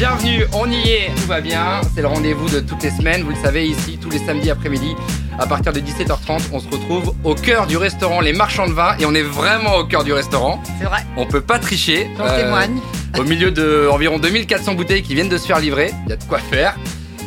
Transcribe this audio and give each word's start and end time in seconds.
bienvenue, 0.00 0.46
on 0.54 0.70
y 0.70 0.92
est, 0.92 1.14
tout 1.14 1.26
va 1.26 1.42
bien. 1.42 1.82
C'est 1.94 2.00
le 2.00 2.06
rendez-vous 2.06 2.48
de 2.48 2.60
toutes 2.60 2.82
les 2.82 2.90
semaines, 2.90 3.22
vous 3.22 3.32
le 3.32 3.36
savez, 3.36 3.66
ici, 3.66 3.98
tous 4.00 4.08
les 4.08 4.16
samedis 4.16 4.48
après-midi, 4.50 4.96
à 5.38 5.46
partir 5.46 5.74
de 5.74 5.80
17h30, 5.80 6.40
on 6.52 6.58
se 6.58 6.68
retrouve 6.70 7.14
au 7.22 7.34
cœur 7.34 7.66
du 7.66 7.76
restaurant 7.76 8.22
Les 8.22 8.32
Marchands 8.32 8.66
de 8.66 8.72
Vin, 8.72 8.96
et 8.98 9.04
on 9.04 9.14
est 9.14 9.22
vraiment 9.22 9.76
au 9.76 9.84
cœur 9.84 10.02
du 10.02 10.14
restaurant. 10.14 10.62
C'est 10.78 10.86
vrai, 10.86 11.00
On 11.18 11.26
peut 11.26 11.42
pas 11.42 11.58
tricher. 11.58 12.08
j'en 12.16 12.24
Euh, 12.24 12.42
témoigne. 12.44 12.80
au 13.18 13.24
milieu 13.24 13.50
de 13.50 13.90
environ 13.92 14.18
2400 14.18 14.72
bouteilles 14.72 15.02
qui 15.02 15.14
viennent 15.14 15.28
de 15.28 15.36
se 15.36 15.46
faire 15.46 15.60
livrer, 15.60 15.90
il 16.06 16.08
y 16.08 16.12
a 16.14 16.16
de 16.16 16.24
quoi 16.24 16.38
faire. 16.38 16.76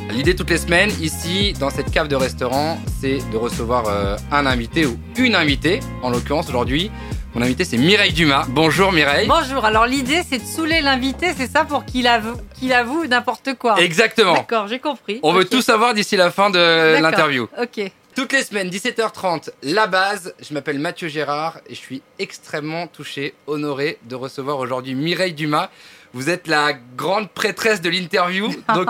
L'idée 0.10 0.36
toutes 0.36 0.50
les 0.50 0.58
semaines, 0.58 0.90
ici, 1.00 1.54
dans 1.60 1.70
cette 1.70 1.92
cave 1.92 2.08
de 2.08 2.16
restaurant, 2.16 2.80
c'est 3.00 3.20
de 3.32 3.38
recevoir 3.38 3.84
euh, 3.88 4.18
un 4.32 4.48
invité 4.48 4.88
ou 4.88 4.98
une 5.20 5.36
invitée. 5.36 5.80
En 6.02 6.10
l'occurrence, 6.10 6.50
aujourd'hui, 6.50 6.90
mon 7.36 7.42
invité, 7.42 7.66
c'est 7.66 7.78
Mireille 7.78 8.14
Dumas. 8.14 8.46
Bonjour 8.48 8.92
Mireille. 8.92 9.28
Bonjour, 9.28 9.66
alors 9.66 9.88
l'idée 9.88 10.22
c'est 10.28 10.38
de 10.38 10.46
saouler 10.46 10.82
l'invité, 10.82 11.34
c'est 11.36 11.50
ça 11.50 11.66
pour 11.66 11.84
qu'il 11.84 12.06
avoue, 12.08 12.38
qu'il 12.60 12.72
avoue 12.74 13.08
n'importe 13.08 13.56
quoi. 13.56 13.80
Exactement. 13.80 14.34
D'accord, 14.34 14.68
j'ai 14.68 14.80
compris. 14.80 15.20
On 15.24 15.34
veut 15.34 15.46
tout 15.46 15.62
savoir 15.62 15.96
d'ici 15.96 16.16
la 16.16 16.30
fin 16.30 16.52
de 16.52 17.02
l'interview. 17.02 17.48
Ok. 17.60 17.92
Toutes 18.16 18.34
les 18.34 18.44
semaines, 18.44 18.70
17h30, 18.70 19.50
la 19.64 19.88
base. 19.88 20.36
Je 20.48 20.54
m'appelle 20.54 20.78
Mathieu 20.78 21.08
Gérard 21.08 21.58
et 21.68 21.74
je 21.74 21.80
suis 21.80 22.04
extrêmement 22.20 22.86
touché, 22.86 23.34
honoré 23.48 23.98
de 24.04 24.14
recevoir 24.14 24.60
aujourd'hui 24.60 24.94
Mireille 24.94 25.34
Dumas. 25.34 25.72
Vous 26.14 26.30
êtes 26.30 26.48
la 26.48 26.74
grande 26.74 27.32
prêtresse 27.32 27.82
de 27.82 27.90
l'interview. 27.90 28.54
Donc, 28.76 28.88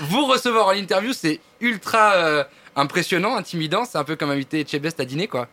vous 0.00 0.26
recevoir 0.26 0.66
en 0.66 0.72
interview, 0.72 1.12
c'est 1.12 1.38
ultra 1.60 2.14
euh, 2.14 2.42
impressionnant, 2.76 3.36
intimidant. 3.36 3.84
C'est 3.84 3.98
un 3.98 4.04
peu 4.04 4.16
comme 4.16 4.30
inviter 4.30 4.64
Chebest 4.66 4.98
à 5.00 5.04
dîner, 5.04 5.28
quoi. 5.28 5.48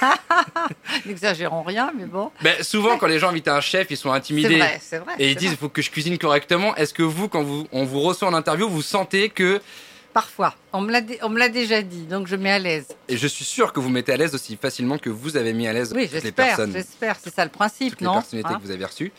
N'exagérons 1.06 1.62
rien, 1.62 1.92
mais 1.96 2.06
bon. 2.06 2.30
Ben, 2.42 2.62
souvent, 2.62 2.98
quand 2.98 3.06
les 3.06 3.18
gens 3.18 3.28
invitent 3.30 3.48
un 3.48 3.60
chef, 3.60 3.88
ils 3.90 3.96
sont 3.96 4.12
intimidés. 4.12 4.58
vrai, 4.58 4.78
c'est 4.82 4.98
vrai. 4.98 5.14
Et 5.18 5.30
ils 5.30 5.36
disent, 5.36 5.52
il 5.52 5.56
faut 5.56 5.68
que 5.68 5.82
je 5.82 5.90
cuisine 5.90 6.18
correctement. 6.18 6.74
Est-ce 6.76 6.94
que 6.94 7.02
vous, 7.02 7.28
quand 7.28 7.42
vous, 7.42 7.66
on 7.72 7.84
vous 7.84 8.00
reçoit 8.00 8.28
en 8.28 8.34
interview, 8.34 8.68
vous 8.68 8.82
sentez 8.82 9.28
que, 9.28 9.60
Parfois, 10.12 10.54
on 10.72 10.80
me 10.80 10.92
l'a 11.38 11.48
déjà 11.48 11.82
dit, 11.82 12.04
donc 12.06 12.28
je 12.28 12.36
mets 12.36 12.52
à 12.52 12.60
l'aise. 12.60 12.86
et 13.08 13.16
je 13.16 13.26
suis 13.26 13.44
sûr 13.44 13.72
que 13.72 13.80
vous 13.80 13.88
mettez 13.88 14.12
à 14.12 14.16
l'aise 14.16 14.32
aussi 14.32 14.56
facilement 14.56 14.96
que 14.96 15.10
vous 15.10 15.36
avez 15.36 15.52
mis 15.52 15.66
à 15.66 15.72
l'aise 15.72 15.92
Oui, 15.92 16.08
toutes 16.08 16.22
les 16.22 16.30
personnes. 16.30 16.72
j'espère. 16.72 17.16
C'est 17.20 17.34
ça 17.34 17.44
le 17.44 17.50
principe, 17.50 17.90
toutes 17.90 18.00
les 18.02 18.06
non 18.06 18.12
personnalités 18.14 18.52
Hein 18.54 18.58
que 18.58 18.62
vous 18.64 18.70
avez 18.70 18.84
reçues. 18.84 19.10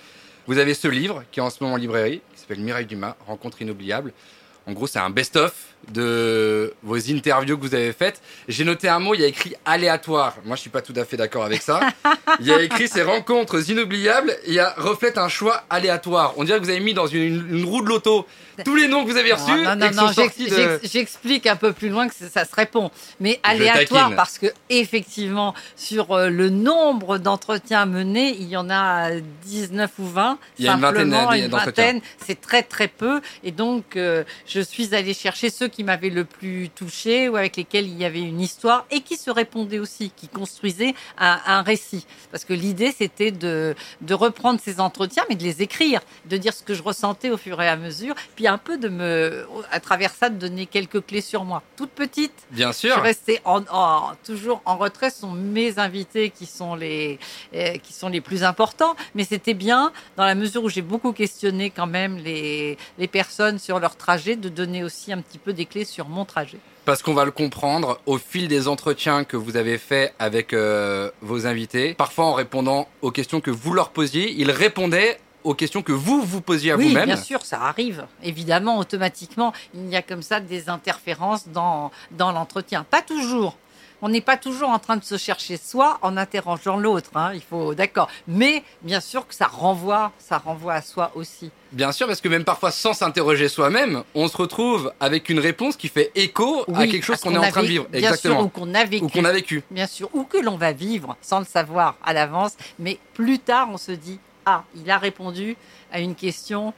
Vous 0.48 0.58
avez 0.58 0.74
ce 0.74 0.88
livre 0.88 1.26
qui 1.34 1.42
est 1.42 1.44
en 1.44 1.50
ce 1.50 1.58
moment 1.62 1.76
en 1.76 1.78
librairie, 1.78 2.22
qui 2.34 2.40
s'appelle 2.40 2.62
Mireille 2.62 2.86
Dumas, 2.86 3.18
Rencontre 3.28 3.62
inoubliable. 3.62 4.14
En 4.68 4.72
gros, 4.72 4.88
c'est 4.88 5.00
un 5.00 5.10
best-of 5.10 5.54
de 5.92 6.74
vos 6.84 6.98
interviews 7.12 7.58
que 7.58 7.62
vous 7.62 7.76
avez 7.76 7.94
faites. 7.94 8.22
J'ai 8.48 8.64
noté 8.64 8.88
un 8.88 9.00
mot, 9.00 9.14
il 9.14 9.22
y 9.22 9.24
a 9.24 9.28
écrit 9.28 9.56
aléatoire. 9.66 10.36
Moi, 10.46 10.56
je 10.56 10.62
suis 10.62 10.70
pas 10.70 10.82
tout 10.82 10.94
à 10.96 11.06
fait 11.06 11.18
d'accord 11.18 11.46
avec 11.46 11.62
ça. 11.62 11.80
il 12.40 12.48
y 12.48 12.52
a 12.52 12.62
écrit 12.62 12.88
ces 12.88 13.04
rencontres 13.04 13.70
inoubliables, 13.70 14.36
il 14.48 14.54
y 14.54 14.60
a 14.60 14.74
reflète 14.78 15.18
un 15.18 15.30
choix 15.30 15.64
aléatoire. 15.70 16.34
On 16.38 16.44
dirait 16.44 16.60
que 16.60 16.64
vous 16.64 16.70
avez 16.70 16.80
mis 16.80 16.94
dans 16.94 17.08
une, 17.08 17.46
une 17.50 17.66
roue 17.66 17.82
de 17.82 17.90
loto 17.90 18.26
tous 18.64 18.76
les 18.76 18.88
noms 18.88 19.04
que 19.04 19.12
vous 19.12 19.18
avez 19.18 19.34
reçus 19.34 19.64
Non, 19.64 19.76
non, 19.76 19.92
non, 19.92 20.12
de... 20.12 20.80
j'explique 20.84 21.48
un 21.48 21.56
peu 21.56 21.74
plus 21.74 21.90
loin 21.90 22.08
que 22.08 22.14
ça 22.14 22.46
se 22.46 22.56
répond. 22.56 22.92
Mais 23.20 23.40
aléatoire 23.44 24.16
parce 24.16 24.38
que 24.38 24.48
effectivement, 24.70 25.54
sur 25.76 26.12
euh, 26.12 26.30
le 26.30 26.50
nombre 26.50 27.18
d'entretiens 27.18 27.86
menés, 27.86 28.36
il 28.40 28.48
y 28.48 28.58
en 28.58 28.70
a 28.70 29.12
19 29.46 29.92
ou 30.00 30.08
20. 30.08 30.38
Il 30.60 30.66
y 30.66 30.68
a 30.68 30.74
une 30.74 30.82
vingtaine 30.82 31.50
vingtaine, 31.50 32.02
c'est 32.26 32.40
très 32.40 32.64
très 32.64 32.88
peu. 32.88 33.22
Et 33.44 33.52
donc, 33.52 33.96
euh, 33.96 34.24
je 34.48 34.60
suis 34.60 34.96
allée 34.96 35.14
chercher 35.14 35.50
ceux 35.50 35.68
qui 35.68 35.75
m'avaient 35.84 36.10
le 36.10 36.26
plus 36.26 36.70
touché 36.70 37.30
ou 37.30 37.36
avec 37.36 37.56
lesquels 37.58 37.88
il 37.88 37.98
y 37.98 38.06
avait 38.06 38.22
une 38.22 38.40
histoire 38.42 38.86
et 38.92 39.02
qui 39.02 39.18
se 39.18 39.30
répondaient 39.30 39.80
aussi, 39.80 40.12
qui 40.16 40.28
construisaient 40.28 40.94
un, 41.18 41.40
un 41.46 41.62
récit. 41.62 42.06
Parce 42.32 42.46
que 42.46 42.54
l'idée, 42.54 42.94
c'était 42.98 43.32
de, 43.32 43.76
de 44.02 44.14
reprendre 44.14 44.60
ces 44.64 44.80
entretiens, 44.80 45.24
mais 45.30 45.36
de 45.36 45.44
les 45.44 45.62
écrire, 45.62 46.02
de 46.26 46.38
dire 46.38 46.54
ce 46.54 46.64
que 46.64 46.74
je 46.74 46.84
ressentais 46.84 47.30
au 47.30 47.38
fur 47.38 47.62
et 47.62 47.68
à 47.68 47.76
mesure, 47.76 48.16
puis 48.36 48.48
un 48.48 48.58
peu 48.58 48.78
de 48.78 48.90
me, 48.90 49.48
à 49.72 49.80
travers 49.80 50.12
ça, 50.14 50.30
de 50.30 50.38
donner 50.38 50.66
quelques 50.66 51.06
clés 51.06 51.22
sur 51.22 51.44
moi. 51.44 51.62
Toute 51.76 51.92
petite, 51.92 52.34
Bien 52.52 52.72
je 52.72 52.78
sûr. 52.78 52.96
restée 53.02 53.40
en, 53.46 53.62
en- 53.72 54.12
toujours 54.26 54.62
en 54.66 54.78
retrait. 54.78 55.10
Ce 55.10 55.22
sont 55.22 55.32
mes 55.32 55.80
invités 55.80 56.30
qui 56.30 56.46
sont 56.46 56.76
les, 56.76 57.20
euh, 57.54 57.78
qui 57.78 57.94
sont 57.94 58.10
les 58.10 58.22
plus 58.22 58.44
importants. 58.44 58.96
Mais 59.14 59.24
c'était 59.24 59.54
bien, 59.54 59.92
dans 60.18 60.26
la 60.26 60.36
mesure 60.36 60.64
où 60.64 60.70
j'ai 60.70 60.82
beaucoup 60.82 61.12
questionné 61.14 61.70
quand 61.70 61.88
même 61.88 62.18
les, 62.18 62.78
les 62.98 63.08
personnes 63.08 63.60
sur 63.60 63.80
leur 63.80 63.96
trajet, 63.96 64.36
de 64.36 64.50
donner 64.50 64.84
aussi 64.84 65.12
un 65.14 65.22
petit 65.22 65.38
peu 65.38 65.54
des 65.54 65.65
clés 65.66 65.86
sur 65.86 66.08
mon 66.08 66.26
trajet. 66.26 66.58
Parce 66.86 67.02
qu'on 67.02 67.14
va 67.14 67.26
le 67.26 67.32
comprendre 67.32 68.00
au 68.06 68.18
fil 68.18 68.48
des 68.48 68.68
entretiens 68.68 69.24
que 69.24 69.38
vous 69.38 69.58
avez 69.58 69.78
faits 69.78 70.14
avec 70.20 70.54
euh, 70.54 71.10
vos 71.22 71.48
invités. 71.48 71.96
Parfois, 71.96 72.26
en 72.26 72.34
répondant 72.34 72.88
aux 73.02 73.12
questions 73.12 73.42
que 73.42 73.52
vous 73.52 73.74
leur 73.74 73.90
posiez, 73.90 74.32
ils 74.32 74.52
répondaient 74.52 75.20
aux 75.44 75.54
questions 75.54 75.82
que 75.82 75.92
vous 75.92 76.22
vous 76.22 76.42
posiez 76.42 76.72
à 76.72 76.76
oui, 76.76 76.90
vous-même. 76.90 77.06
bien 77.06 77.18
sûr, 77.18 77.46
ça 77.46 77.62
arrive. 77.62 78.06
Évidemment, 78.24 78.80
automatiquement, 78.80 79.54
il 79.74 79.90
y 79.90 79.96
a 79.96 80.02
comme 80.02 80.24
ça 80.24 80.40
des 80.40 80.70
interférences 80.70 81.48
dans, 81.48 81.92
dans 82.12 82.32
l'entretien. 82.32 82.84
Pas 82.90 83.02
toujours. 83.02 83.58
On 84.02 84.10
n'est 84.10 84.22
pas 84.22 84.38
toujours 84.38 84.70
en 84.70 84.80
train 84.80 84.98
de 84.98 85.04
se 85.04 85.18
chercher 85.18 85.58
soi 85.58 85.98
en 86.02 86.18
interrogeant 86.18 86.78
l'autre. 86.78 87.10
hein, 87.16 87.32
il 87.34 87.42
faut, 87.42 87.74
d'accord. 87.74 88.10
Mais 88.28 88.64
bien 88.82 89.00
sûr 89.00 89.28
que 89.28 89.34
ça 89.34 89.48
renvoie, 89.48 90.12
ça 90.20 90.38
renvoie 90.38 90.74
à 90.74 90.82
soi 90.82 91.12
aussi. 91.16 91.52
Bien 91.72 91.92
sûr, 91.92 92.08
parce 92.08 92.22
que 92.22 92.30
même 92.30 92.44
parfois, 92.44 92.72
sans 92.72 92.94
s'interroger 92.94 93.48
soi-même, 93.50 94.04
on 94.14 94.28
se 94.28 94.38
retrouve 94.38 94.94
avec 95.00 95.30
une 95.30 95.40
réponse 95.40 95.76
qui 95.76 95.88
fait 95.90 96.12
écho 96.16 96.64
à 96.74 96.88
quelque 96.88 97.04
chose 97.04 97.20
qu'on 97.22 97.34
est 97.34 97.38
en 97.38 97.50
train 97.50 97.64
de 97.64 97.68
vivre. 97.68 97.86
Bien 97.90 98.00
Exactement. 98.00 98.36
sûr, 98.36 98.46
ou 98.46 98.50
qu'on 98.50 98.74
a 98.74 98.86
vécu. 98.86 99.06
Ou 99.06 99.10
qu'on 99.10 99.26
a 99.26 99.32
vécu. 99.32 99.64
Bien 99.72 99.88
sûr, 99.88 100.10
ou 100.14 100.24
que 100.24 100.38
l'on 100.38 100.58
va 100.58 100.72
vivre 100.72 101.18
sans 101.22 101.40
le 101.40 101.46
savoir 101.46 101.96
à 102.06 102.14
l'avance. 102.14 102.54
Mais 102.80 103.00
plus 103.14 103.40
tard, 103.40 103.70
on 103.72 103.78
se 103.78 103.92
dit 103.92 104.20
ah, 104.46 104.64
il 104.76 104.90
a 104.92 104.98
répondu 104.98 105.58
à 105.92 106.00
une 106.00 106.16
question. 106.16 106.74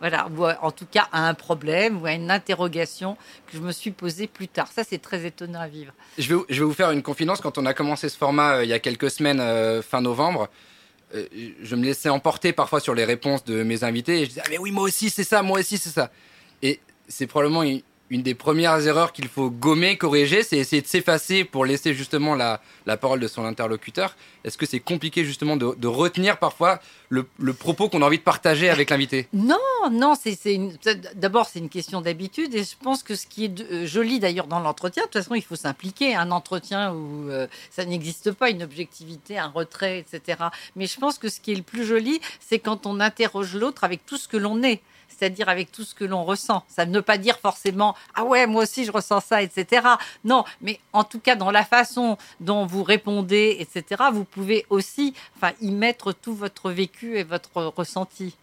Voilà, 0.00 0.28
ou 0.36 0.44
à- 0.44 0.58
en 0.62 0.70
tout 0.70 0.86
cas 0.86 1.08
à 1.12 1.26
un 1.26 1.34
problème 1.34 2.02
ou 2.02 2.06
à 2.06 2.12
une 2.12 2.30
interrogation 2.30 3.16
que 3.46 3.56
je 3.56 3.62
me 3.62 3.72
suis 3.72 3.90
posée 3.90 4.26
plus 4.26 4.46
tard. 4.48 4.68
Ça, 4.74 4.82
c'est 4.84 4.98
très 5.00 5.24
étonnant 5.24 5.60
à 5.60 5.68
vivre. 5.68 5.92
Je 6.18 6.34
vais, 6.34 6.42
je 6.50 6.58
vais 6.60 6.64
vous 6.66 6.74
faire 6.74 6.90
une 6.90 7.02
confidence. 7.02 7.40
Quand 7.40 7.56
on 7.58 7.64
a 7.66 7.72
commencé 7.74 8.08
ce 8.08 8.16
format 8.18 8.56
euh, 8.56 8.64
il 8.64 8.68
y 8.68 8.74
a 8.74 8.78
quelques 8.78 9.10
semaines, 9.10 9.40
euh, 9.40 9.80
fin 9.82 10.00
novembre, 10.02 10.48
euh, 11.14 11.24
je 11.62 11.76
me 11.76 11.84
laissais 11.84 12.08
emporter 12.10 12.52
parfois 12.52 12.80
sur 12.80 12.94
les 12.94 13.04
réponses 13.04 13.44
de 13.44 13.62
mes 13.62 13.84
invités. 13.84 14.20
Et 14.20 14.24
je 14.24 14.28
disais, 14.30 14.42
ah 14.44 14.48
mais 14.50 14.58
oui, 14.58 14.70
moi 14.70 14.84
aussi 14.84 15.08
c'est 15.08 15.24
ça, 15.24 15.42
moi 15.42 15.60
aussi 15.60 15.78
c'est 15.78 15.88
ça. 15.90 16.10
Et 16.62 16.80
c'est 17.08 17.26
probablement 17.26 17.62
une, 17.62 17.80
une 18.10 18.22
des 18.22 18.34
premières 18.34 18.86
erreurs 18.86 19.12
qu'il 19.12 19.28
faut 19.28 19.50
gommer, 19.50 19.96
corriger, 19.96 20.42
c'est 20.42 20.56
essayer 20.56 20.82
de 20.82 20.86
s'effacer 20.86 21.44
pour 21.44 21.64
laisser 21.64 21.92
justement 21.94 22.34
la, 22.34 22.60
parole 22.96 23.20
de 23.20 23.26
son 23.26 23.44
interlocuteur. 23.44 24.16
Est-ce 24.44 24.56
que 24.56 24.66
c'est 24.66 24.80
compliqué 24.80 25.24
justement 25.24 25.56
de, 25.56 25.86
retenir 25.86 26.38
parfois 26.38 26.80
le, 27.08 27.26
propos 27.52 27.88
qu'on 27.88 28.02
a 28.02 28.06
envie 28.06 28.18
de 28.18 28.22
partager 28.22 28.68
avec 28.68 28.90
l'invité? 28.90 29.28
Non, 29.32 29.56
non, 29.90 30.14
c'est 30.14 30.36
d'abord 31.14 31.46
c'est 31.46 31.58
une 31.58 31.68
question 31.68 32.00
d'habitude 32.00 32.54
et 32.54 32.64
je 32.64 32.74
pense 32.80 33.02
que 33.02 33.14
ce 33.14 33.26
qui 33.26 33.46
est 33.46 33.60
euh, 33.60 33.86
joli 33.86 34.20
d'ailleurs 34.20 34.46
dans 34.46 34.60
l'entretien, 34.60 35.04
de 35.04 35.08
toute 35.08 35.22
façon 35.22 35.34
il 35.34 35.42
faut 35.42 35.56
s'impliquer. 35.56 36.14
Un 36.14 36.30
entretien 36.30 36.92
où 36.92 37.28
euh, 37.28 37.46
ça 37.70 37.84
n'existe 37.84 38.32
pas, 38.32 38.50
une 38.50 38.62
objectivité, 38.62 39.38
un 39.38 39.48
retrait, 39.48 39.98
etc. 39.98 40.44
Mais 40.76 40.86
je 40.86 40.98
pense 40.98 41.18
que 41.18 41.28
ce 41.28 41.40
qui 41.40 41.52
est 41.52 41.56
le 41.56 41.62
plus 41.62 41.84
joli, 41.84 42.20
c'est 42.40 42.58
quand 42.58 42.86
on 42.86 43.00
interroge 43.00 43.54
l'autre 43.56 43.84
avec 43.84 44.06
tout 44.06 44.16
ce 44.16 44.28
que 44.28 44.36
l'on 44.36 44.62
est. 44.62 44.80
C'est-à-dire 45.08 45.48
avec 45.48 45.72
tout 45.72 45.84
ce 45.84 45.94
que 45.94 46.04
l'on 46.04 46.24
ressent. 46.24 46.64
Ça 46.68 46.84
ne 46.86 46.94
veut 46.94 47.02
pas 47.02 47.18
dire 47.18 47.38
forcément 47.38 47.94
ah 48.14 48.24
ouais 48.24 48.46
moi 48.46 48.64
aussi 48.64 48.84
je 48.84 48.92
ressens 48.92 49.20
ça, 49.20 49.42
etc. 49.42 49.86
Non, 50.24 50.44
mais 50.60 50.78
en 50.92 51.04
tout 51.04 51.20
cas 51.20 51.36
dans 51.36 51.50
la 51.50 51.64
façon 51.64 52.18
dont 52.40 52.66
vous 52.66 52.82
répondez, 52.82 53.56
etc. 53.58 54.04
Vous 54.12 54.24
pouvez 54.24 54.66
aussi, 54.70 55.14
enfin, 55.36 55.52
y 55.60 55.70
mettre 55.70 56.12
tout 56.12 56.34
votre 56.34 56.70
vécu 56.70 57.18
et 57.18 57.24
votre 57.24 57.62
ressenti. 57.62 58.34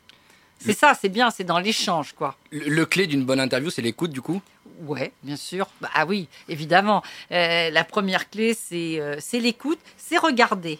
C'est 0.59 0.73
ça, 0.73 0.93
c'est 0.99 1.09
bien, 1.09 1.29
c'est 1.29 1.43
dans 1.43 1.59
l'échange, 1.59 2.13
quoi. 2.13 2.37
le, 2.51 2.69
le 2.69 2.85
clé 2.85 3.05
d'une 3.05 3.25
bonne 3.25 3.41
interview, 3.41 3.69
c'est 3.69 3.81
l'écoute 3.81 4.11
du 4.11 4.21
coup? 4.21 4.41
Ouais, 4.85 5.11
bien 5.21 5.35
sûr. 5.35 5.67
Bah, 5.81 5.89
ah 5.93 6.05
oui, 6.05 6.27
évidemment. 6.47 7.03
Euh, 7.31 7.69
la 7.69 7.83
première 7.83 8.29
clé, 8.29 8.53
c'est 8.53 8.99
euh, 8.99 9.17
c'est 9.19 9.39
l'écoute, 9.39 9.79
c'est 9.97 10.17
regarder. 10.17 10.79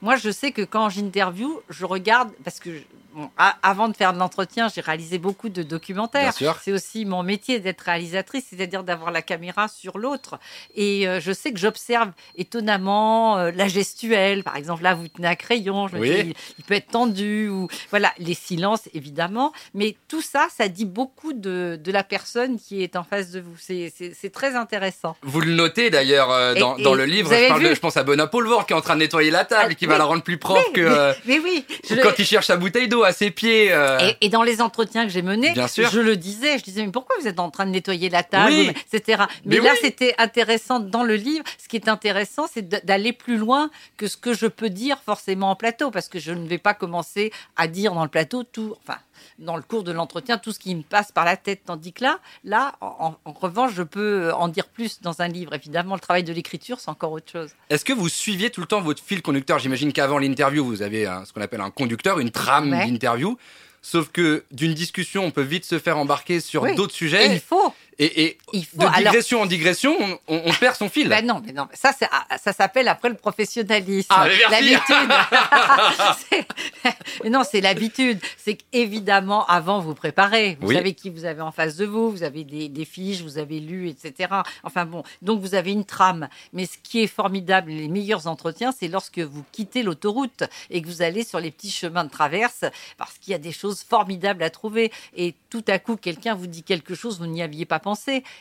Moi, 0.00 0.16
je 0.16 0.30
sais 0.30 0.50
que 0.50 0.62
quand 0.62 0.88
j'interview, 0.88 1.60
je 1.68 1.84
regarde 1.84 2.30
parce 2.42 2.58
que 2.58 2.70
bon, 3.14 3.30
a- 3.38 3.56
avant 3.62 3.88
de 3.88 3.96
faire 3.96 4.12
de 4.12 4.18
l'entretien, 4.18 4.68
j'ai 4.74 4.80
réalisé 4.80 5.18
beaucoup 5.18 5.48
de 5.48 5.62
documentaires. 5.62 6.32
C'est 6.62 6.72
aussi 6.72 7.04
mon 7.04 7.22
métier 7.22 7.60
d'être 7.60 7.80
réalisatrice, 7.82 8.44
c'est-à-dire 8.50 8.84
d'avoir 8.84 9.10
la 9.10 9.22
caméra 9.22 9.68
sur 9.68 9.98
l'autre. 9.98 10.38
Et 10.74 11.06
euh, 11.08 11.20
je 11.20 11.32
sais 11.32 11.52
que 11.52 11.58
j'observe 11.58 12.10
étonnamment 12.36 13.38
euh, 13.38 13.50
la 13.54 13.68
gestuelle. 13.68 14.44
Par 14.44 14.56
exemple, 14.56 14.82
là, 14.82 14.94
vous 14.94 15.08
tenez 15.08 15.28
un 15.28 15.34
crayon, 15.34 15.88
je 15.88 15.96
me 15.96 16.00
Oui. 16.00 16.10
dis, 16.10 16.20
il, 16.30 16.34
il 16.58 16.64
peut 16.64 16.74
être 16.74 16.88
tendu, 16.90 17.48
ou 17.48 17.68
voilà, 17.90 18.12
les 18.18 18.34
silences, 18.34 18.88
évidemment. 18.94 19.52
Mais 19.74 19.96
tout 20.08 20.22
ça, 20.22 20.48
ça 20.56 20.68
dit 20.68 20.84
beaucoup 20.84 21.32
de, 21.32 21.78
de 21.82 21.92
la 21.92 22.04
personne 22.04 22.58
qui 22.58 22.82
est 22.82 22.96
en 22.96 23.04
face 23.04 23.30
de 23.30 23.40
vous. 23.40 23.54
C'est- 23.58 23.92
très 24.32 24.54
intéressant. 24.56 25.16
Vous 25.22 25.40
le 25.40 25.52
notez 25.52 25.90
d'ailleurs 25.90 26.30
euh, 26.30 26.54
dans, 26.54 26.94
le 26.94 27.04
livre. 27.04 27.30
Je, 27.34 27.48
parle 27.48 27.62
de- 27.62 27.74
je 27.74 27.80
pense 27.80 27.96
à 27.96 28.02
Benoît 28.02 28.28
Poulvord 28.28 28.66
qui 28.66 28.72
est 28.72 28.76
en 28.76 28.80
train 28.80 28.94
de 28.94 29.00
nettoyer 29.00 29.30
la 29.30 29.44
table 29.44 29.64
Ah, 29.68 29.72
et 29.72 29.74
qui 29.74 29.86
va 29.86 29.98
la 29.98 30.04
rendre 30.04 30.22
plus 30.22 30.38
propre 30.38 30.72
que 30.72 31.12
mais- 31.26 31.38
oui, 31.38 31.64
je 31.88 31.94
quand 31.96 32.18
il 32.18 32.24
cherche 32.24 32.46
sa 32.46 32.56
bouteille 32.56 32.88
d'eau 32.88 33.01
à 33.04 33.12
ses 33.12 33.30
pieds. 33.30 33.72
euh. 33.72 33.98
Et, 34.00 34.26
et 34.26 34.28
dans 34.28 34.42
les 34.42 34.60
entretiens 34.60 35.04
que 35.04 35.10
j'ai 35.10 35.22
menés, 35.22 35.52
Bien 35.52 35.68
sûr. 35.68 35.88
je 35.90 36.00
le 36.00 36.16
disais, 36.16 36.58
je 36.58 36.64
disais, 36.64 36.84
mais 36.84 36.92
pourquoi 36.92 37.16
vous 37.20 37.26
êtes 37.28 37.40
en 37.40 37.50
train 37.50 37.66
de 37.66 37.70
nettoyer 37.70 38.08
la 38.10 38.22
table, 38.22 38.52
Oui. 38.52 38.72
etc. 38.92 39.22
Mais, 39.44 39.56
Mais 39.58 39.64
là, 39.64 39.70
oui. 39.72 39.78
c'était 39.82 40.14
intéressant 40.18 40.80
dans 40.80 41.02
le 41.04 41.14
livre. 41.16 41.44
Ce 41.62 41.68
qui 41.68 41.76
est 41.76 41.88
intéressant, 41.88 42.46
c'est 42.52 42.68
d'aller 42.84 43.12
plus 43.12 43.36
loin 43.36 43.70
que 43.96 44.06
ce 44.06 44.16
que 44.16 44.34
je 44.34 44.46
peux 44.46 44.70
dire 44.70 44.98
forcément 45.04 45.50
en 45.50 45.56
plateau, 45.56 45.90
parce 45.90 46.08
que 46.08 46.18
je 46.18 46.32
ne 46.32 46.46
vais 46.46 46.58
pas 46.58 46.74
commencer 46.74 47.32
à 47.56 47.66
dire 47.68 47.92
dans 47.94 48.02
le 48.04 48.08
plateau 48.10 48.42
tout. 48.44 48.74
Enfin, 48.86 48.98
dans 49.38 49.56
le 49.56 49.62
cours 49.62 49.82
de 49.84 49.92
l'entretien 49.92 50.38
tout 50.38 50.52
ce 50.52 50.58
qui 50.58 50.74
me 50.74 50.82
passe 50.82 51.12
par 51.12 51.24
la 51.24 51.36
tête. 51.36 51.62
Tandis 51.66 51.92
que 51.92 52.04
là, 52.04 52.18
là, 52.44 52.74
en, 52.80 53.14
en, 53.24 53.32
revanche, 53.32 53.72
je 53.74 53.82
peux 53.82 54.32
en 54.32 54.48
dire 54.48 54.68
plus 54.68 55.00
dans 55.00 55.20
un 55.22 55.28
livre. 55.28 55.54
Évidemment, 55.54 55.94
le 55.94 56.00
travail 56.00 56.24
de 56.24 56.32
l'écriture, 56.32 56.80
c'est 56.80 56.90
encore 56.90 57.12
autre 57.12 57.30
chose. 57.30 57.50
Est-ce 57.70 57.84
que 57.84 57.92
vous 57.92 58.08
suiviez 58.08 58.50
tout 58.50 58.60
le 58.60 58.66
temps 58.66 58.80
votre 58.80 59.02
fil 59.02 59.22
conducteur? 59.22 59.58
J'imagine 59.58 59.92
qu'avant 59.92 60.18
l'interview, 60.18 60.64
vous 60.64 60.82
avez 60.82 61.06
un, 61.06 61.24
ce 61.24 61.32
qu'on 61.32 61.40
appelle 61.40 61.60
un 61.60 61.70
conducteur, 61.70 62.18
une 62.18 62.30
trame 62.30 62.70
Ouais. 62.72 62.86
d'interview. 62.90 63.36
Sauf 63.84 64.10
que 64.12 64.44
d'une 64.52 64.74
discussion, 64.74 65.24
on 65.24 65.32
peut 65.32 65.42
vite 65.42 65.64
se 65.64 65.78
faire 65.80 65.98
embarquer 65.98 66.38
sur 66.38 66.62
Oui. 66.62 66.76
d'autres 66.76 66.94
Et 66.94 66.96
sujets. 66.96 67.34
il 67.34 67.40
faut. 67.40 67.74
Et, 68.04 68.22
et 68.24 68.38
Il 68.52 68.64
faut. 68.66 68.78
de 68.78 68.82
Alors- 68.84 68.96
digression 68.98 69.42
en 69.42 69.46
digression, 69.46 69.96
on, 70.00 70.18
on- 70.28 70.42
on 70.46 70.52
perd 70.54 70.76
son 70.76 70.88
fil. 70.88 71.08
Ben 71.08 71.24
non, 71.26 71.40
mais 71.44 71.52
non, 71.52 71.68
ça, 71.72 71.92
ah, 72.10 72.38
ça 72.38 72.52
s'appelle 72.52 72.88
après 72.88 73.08
le 73.08 73.14
professionnalisme. 73.14 74.08
Ah. 74.10 74.26
L'habitude. 74.50 74.82
Non, 77.30 77.42
c'est 77.48 77.60
l'habitude. 77.60 78.18
C'est 78.36 78.54
qu'évidemment, 78.56 79.46
avant, 79.46 79.80
vous 79.80 79.94
préparez. 79.94 80.58
Vous 80.60 80.68
Oui. 80.68 80.74
savez 80.74 80.94
qui 80.94 81.08
vous 81.10 81.24
avez 81.24 81.40
en 81.40 81.52
face 81.52 81.76
de 81.76 81.86
vous, 81.86 82.10
vous 82.10 82.22
avez 82.24 82.44
des, 82.44 82.68
des 82.68 82.84
fiches, 82.84 83.20
vous 83.22 83.38
avez 83.38 83.60
lu, 83.60 83.88
etc. 83.88 84.28
Enfin 84.64 84.84
bon, 84.84 85.02
donc 85.22 85.40
vous 85.40 85.54
avez 85.54 85.70
une 85.72 85.84
trame. 85.84 86.28
Mais 86.52 86.66
ce 86.66 86.76
qui 86.82 87.02
est 87.02 87.06
formidable, 87.06 87.70
les 87.70 87.88
meilleurs 87.88 88.26
entretiens, 88.26 88.72
c'est 88.76 88.88
lorsque 88.88 89.20
vous 89.20 89.44
quittez 89.52 89.82
l'autoroute 89.82 90.42
et 90.70 90.82
que 90.82 90.86
vous 90.88 91.02
allez 91.02 91.24
sur 91.24 91.38
les 91.38 91.50
petits 91.50 91.70
chemins 91.70 92.04
de 92.04 92.10
traverse, 92.10 92.64
parce 92.98 93.16
qu'il 93.18 93.32
y 93.32 93.34
a 93.34 93.38
des 93.38 93.52
choses 93.52 93.82
formidables 93.88 94.42
à 94.42 94.50
trouver. 94.50 94.90
Et 95.16 95.34
tout 95.50 95.64
à 95.68 95.78
coup, 95.78 95.96
quelqu'un 95.96 96.34
vous 96.34 96.46
dit 96.48 96.62
quelque 96.64 96.94
chose, 96.94 97.18
vous 97.18 97.26
n'y 97.26 97.42
aviez 97.42 97.64
pas 97.66 97.78
pensé. 97.78 97.91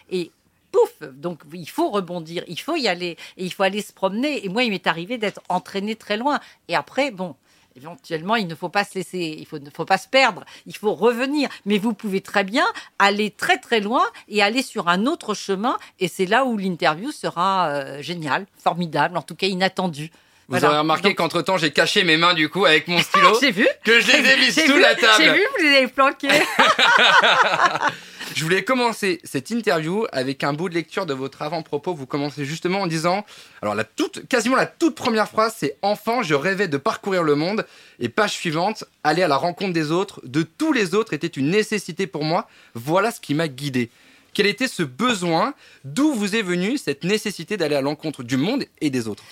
Et 0.09 0.31
pouf 0.71 0.91
Donc 1.11 1.41
il 1.53 1.69
faut 1.69 1.89
rebondir, 1.89 2.43
il 2.47 2.59
faut 2.59 2.75
y 2.75 2.87
aller, 2.87 3.17
et 3.37 3.43
il 3.45 3.51
faut 3.53 3.63
aller 3.63 3.81
se 3.81 3.91
promener. 3.93 4.45
Et 4.45 4.49
moi, 4.49 4.63
il 4.63 4.71
m'est 4.71 4.87
arrivé 4.87 5.17
d'être 5.17 5.41
entraîné 5.49 5.95
très 5.95 6.17
loin. 6.17 6.39
Et 6.67 6.75
après, 6.75 7.11
bon. 7.11 7.35
Éventuellement, 7.77 8.35
il 8.35 8.47
ne 8.47 8.55
faut 8.55 8.67
pas 8.67 8.83
se 8.83 8.95
laisser, 8.95 9.33
il 9.39 9.45
faut, 9.45 9.57
ne 9.57 9.69
faut 9.69 9.85
pas 9.85 9.97
se 9.97 10.09
perdre, 10.09 10.43
il 10.65 10.75
faut 10.75 10.93
revenir. 10.93 11.47
Mais 11.65 11.77
vous 11.77 11.93
pouvez 11.93 12.19
très 12.19 12.43
bien 12.43 12.65
aller 12.99 13.31
très 13.31 13.59
très 13.59 13.79
loin 13.79 14.03
et 14.27 14.43
aller 14.43 14.61
sur 14.61 14.89
un 14.89 15.05
autre 15.05 15.33
chemin. 15.33 15.77
Et 15.97 16.09
c'est 16.09 16.25
là 16.25 16.43
où 16.43 16.57
l'interview 16.57 17.13
sera 17.13 17.69
euh, 17.69 18.01
géniale, 18.01 18.45
formidable, 18.61 19.15
en 19.15 19.21
tout 19.21 19.35
cas 19.35 19.47
inattendue. 19.47 20.11
Vous 20.49 20.57
Voilà. 20.57 20.67
aurez 20.67 20.77
remarqué 20.79 21.03
Donc- 21.07 21.15
qu'entre-temps, 21.19 21.57
j'ai 21.57 21.71
caché 21.71 22.03
mes 22.03 22.17
mains 22.17 22.33
du 22.33 22.49
coup 22.49 22.65
avec 22.65 22.89
mon 22.89 22.99
stylo, 23.01 23.37
J'ai 23.39 23.51
vu. 23.51 23.65
que 23.85 24.01
je 24.01 24.11
les 24.11 24.29
ai 24.31 24.35
mises 24.37 24.65
sous 24.65 24.73
vu, 24.73 24.81
la 24.81 24.93
table. 24.95 25.13
J'ai 25.23 25.31
vu, 25.31 25.41
vous 25.57 25.63
les 25.63 25.77
avez 25.77 25.87
planqués. 25.87 26.27
Je 28.33 28.43
voulais 28.43 28.63
commencer 28.63 29.19
cette 29.23 29.49
interview 29.49 30.05
avec 30.11 30.43
un 30.43 30.53
bout 30.53 30.69
de 30.69 30.73
lecture 30.73 31.05
de 31.05 31.13
votre 31.13 31.41
avant-propos. 31.41 31.93
Vous 31.93 32.05
commencez 32.05 32.45
justement 32.45 32.81
en 32.81 32.87
disant, 32.87 33.25
alors 33.61 33.75
la 33.75 33.83
toute, 33.83 34.27
quasiment 34.27 34.55
la 34.55 34.65
toute 34.65 34.95
première 34.95 35.27
phrase, 35.27 35.55
c'est 35.57 35.77
enfant, 35.81 36.23
je 36.23 36.33
rêvais 36.33 36.67
de 36.67 36.77
parcourir 36.77 37.23
le 37.23 37.35
monde. 37.35 37.65
Et 37.99 38.09
page 38.09 38.31
suivante, 38.31 38.85
aller 39.03 39.21
à 39.21 39.27
la 39.27 39.35
rencontre 39.37 39.73
des 39.73 39.91
autres, 39.91 40.21
de 40.23 40.43
tous 40.43 40.71
les 40.71 40.95
autres, 40.95 41.13
était 41.13 41.27
une 41.27 41.49
nécessité 41.49 42.07
pour 42.07 42.23
moi. 42.23 42.47
Voilà 42.73 43.11
ce 43.11 43.19
qui 43.19 43.33
m'a 43.33 43.47
guidé. 43.47 43.89
Quel 44.33 44.45
était 44.45 44.69
ce 44.69 44.83
besoin? 44.83 45.53
D'où 45.83 46.13
vous 46.13 46.35
est 46.35 46.41
venue 46.41 46.77
cette 46.77 47.03
nécessité 47.03 47.57
d'aller 47.57 47.75
à 47.75 47.81
l'encontre 47.81 48.23
du 48.23 48.37
monde 48.37 48.63
et 48.79 48.89
des 48.89 49.09
autres? 49.09 49.23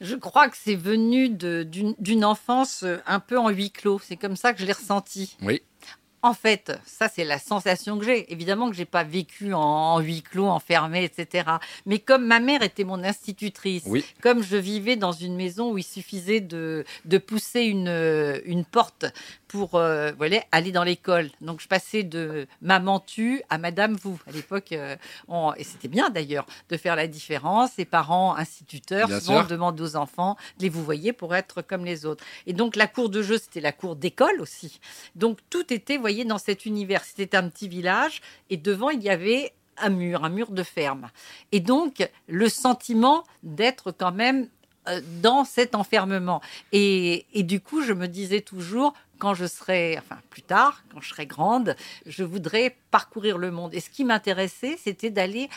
Je 0.00 0.14
crois 0.14 0.48
que 0.48 0.56
c'est 0.56 0.76
venu 0.76 1.28
d'une 1.28 2.24
enfance 2.24 2.82
euh, 2.84 2.98
un 3.06 3.18
peu 3.18 3.36
en 3.36 3.48
huis 3.50 3.72
clos. 3.72 4.00
C'est 4.02 4.16
comme 4.16 4.36
ça 4.36 4.54
que 4.54 4.60
je 4.60 4.64
l'ai 4.64 4.72
ressenti. 4.72 5.36
Oui. 5.42 5.60
En 6.22 6.34
fait, 6.34 6.72
ça 6.84 7.08
c'est 7.08 7.24
la 7.24 7.38
sensation 7.38 7.98
que 7.98 8.04
j'ai. 8.04 8.32
Évidemment 8.32 8.70
que 8.70 8.76
j'ai 8.76 8.84
pas 8.84 9.04
vécu 9.04 9.54
en, 9.54 9.60
en 9.60 10.00
huis 10.00 10.22
clos, 10.22 10.46
enfermé, 10.46 11.04
etc. 11.04 11.48
Mais 11.86 11.98
comme 12.00 12.26
ma 12.26 12.40
mère 12.40 12.62
était 12.62 12.84
mon 12.84 13.04
institutrice, 13.04 13.84
Oui. 13.86 14.04
comme 14.20 14.42
je 14.42 14.56
vivais 14.56 14.96
dans 14.96 15.12
une 15.12 15.36
maison 15.36 15.72
où 15.72 15.78
il 15.78 15.84
suffisait 15.84 16.40
de, 16.40 16.84
de 17.04 17.18
pousser 17.18 17.62
une, 17.62 18.40
une 18.44 18.64
porte 18.64 19.06
pour 19.46 19.76
euh, 19.76 20.12
voilà, 20.18 20.42
aller 20.52 20.72
dans 20.72 20.84
l'école. 20.84 21.30
Donc 21.40 21.60
je 21.60 21.68
passais 21.68 22.02
de 22.02 22.46
maman 22.60 23.00
tu 23.00 23.42
à 23.48 23.56
madame 23.58 23.96
vous. 23.96 24.20
À 24.26 24.32
l'époque, 24.32 24.72
euh, 24.72 24.96
et 25.56 25.64
c'était 25.64 25.88
bien 25.88 26.10
d'ailleurs 26.10 26.46
de 26.68 26.76
faire 26.76 26.96
la 26.96 27.06
différence. 27.06 27.70
Les 27.78 27.84
parents 27.84 28.36
instituteurs 28.36 29.08
Bien 29.08 29.20
souvent 29.20 29.44
demandent 29.44 29.80
aux 29.80 29.96
enfants 29.96 30.36
de 30.58 30.64
les 30.64 30.68
vous 30.68 30.84
voyez 30.84 31.12
pour 31.12 31.34
être 31.34 31.62
comme 31.62 31.84
les 31.84 32.04
autres. 32.04 32.24
Et 32.46 32.52
donc 32.52 32.76
la 32.76 32.86
cour 32.86 33.08
de 33.08 33.22
jeu, 33.22 33.38
c'était 33.38 33.60
la 33.60 33.72
cour 33.72 33.96
d'école 33.96 34.40
aussi. 34.40 34.80
Donc 35.14 35.38
tout 35.48 35.72
était, 35.72 35.96
dans 36.24 36.38
cet 36.38 36.66
univers. 36.66 37.04
C'était 37.04 37.36
un 37.36 37.48
petit 37.48 37.68
village 37.68 38.20
et 38.50 38.56
devant 38.56 38.90
il 38.90 39.02
y 39.02 39.10
avait 39.10 39.52
un 39.76 39.90
mur, 39.90 40.24
un 40.24 40.28
mur 40.28 40.50
de 40.50 40.62
ferme. 40.62 41.10
Et 41.52 41.60
donc 41.60 42.08
le 42.26 42.48
sentiment 42.48 43.24
d'être 43.42 43.92
quand 43.92 44.12
même 44.12 44.48
euh, 44.88 45.00
dans 45.22 45.44
cet 45.44 45.74
enfermement. 45.74 46.40
Et, 46.72 47.26
et 47.32 47.42
du 47.42 47.60
coup, 47.60 47.82
je 47.82 47.92
me 47.92 48.08
disais 48.08 48.40
toujours, 48.40 48.94
quand 49.18 49.34
je 49.34 49.46
serai, 49.46 49.98
enfin 49.98 50.20
plus 50.30 50.42
tard, 50.42 50.82
quand 50.92 51.00
je 51.00 51.10
serai 51.10 51.26
grande, 51.26 51.76
je 52.06 52.24
voudrais 52.24 52.76
parcourir 52.90 53.38
le 53.38 53.50
monde. 53.50 53.74
Et 53.74 53.80
ce 53.80 53.90
qui 53.90 54.04
m'intéressait, 54.04 54.78
c'était 54.82 55.10
d'aller 55.10 55.48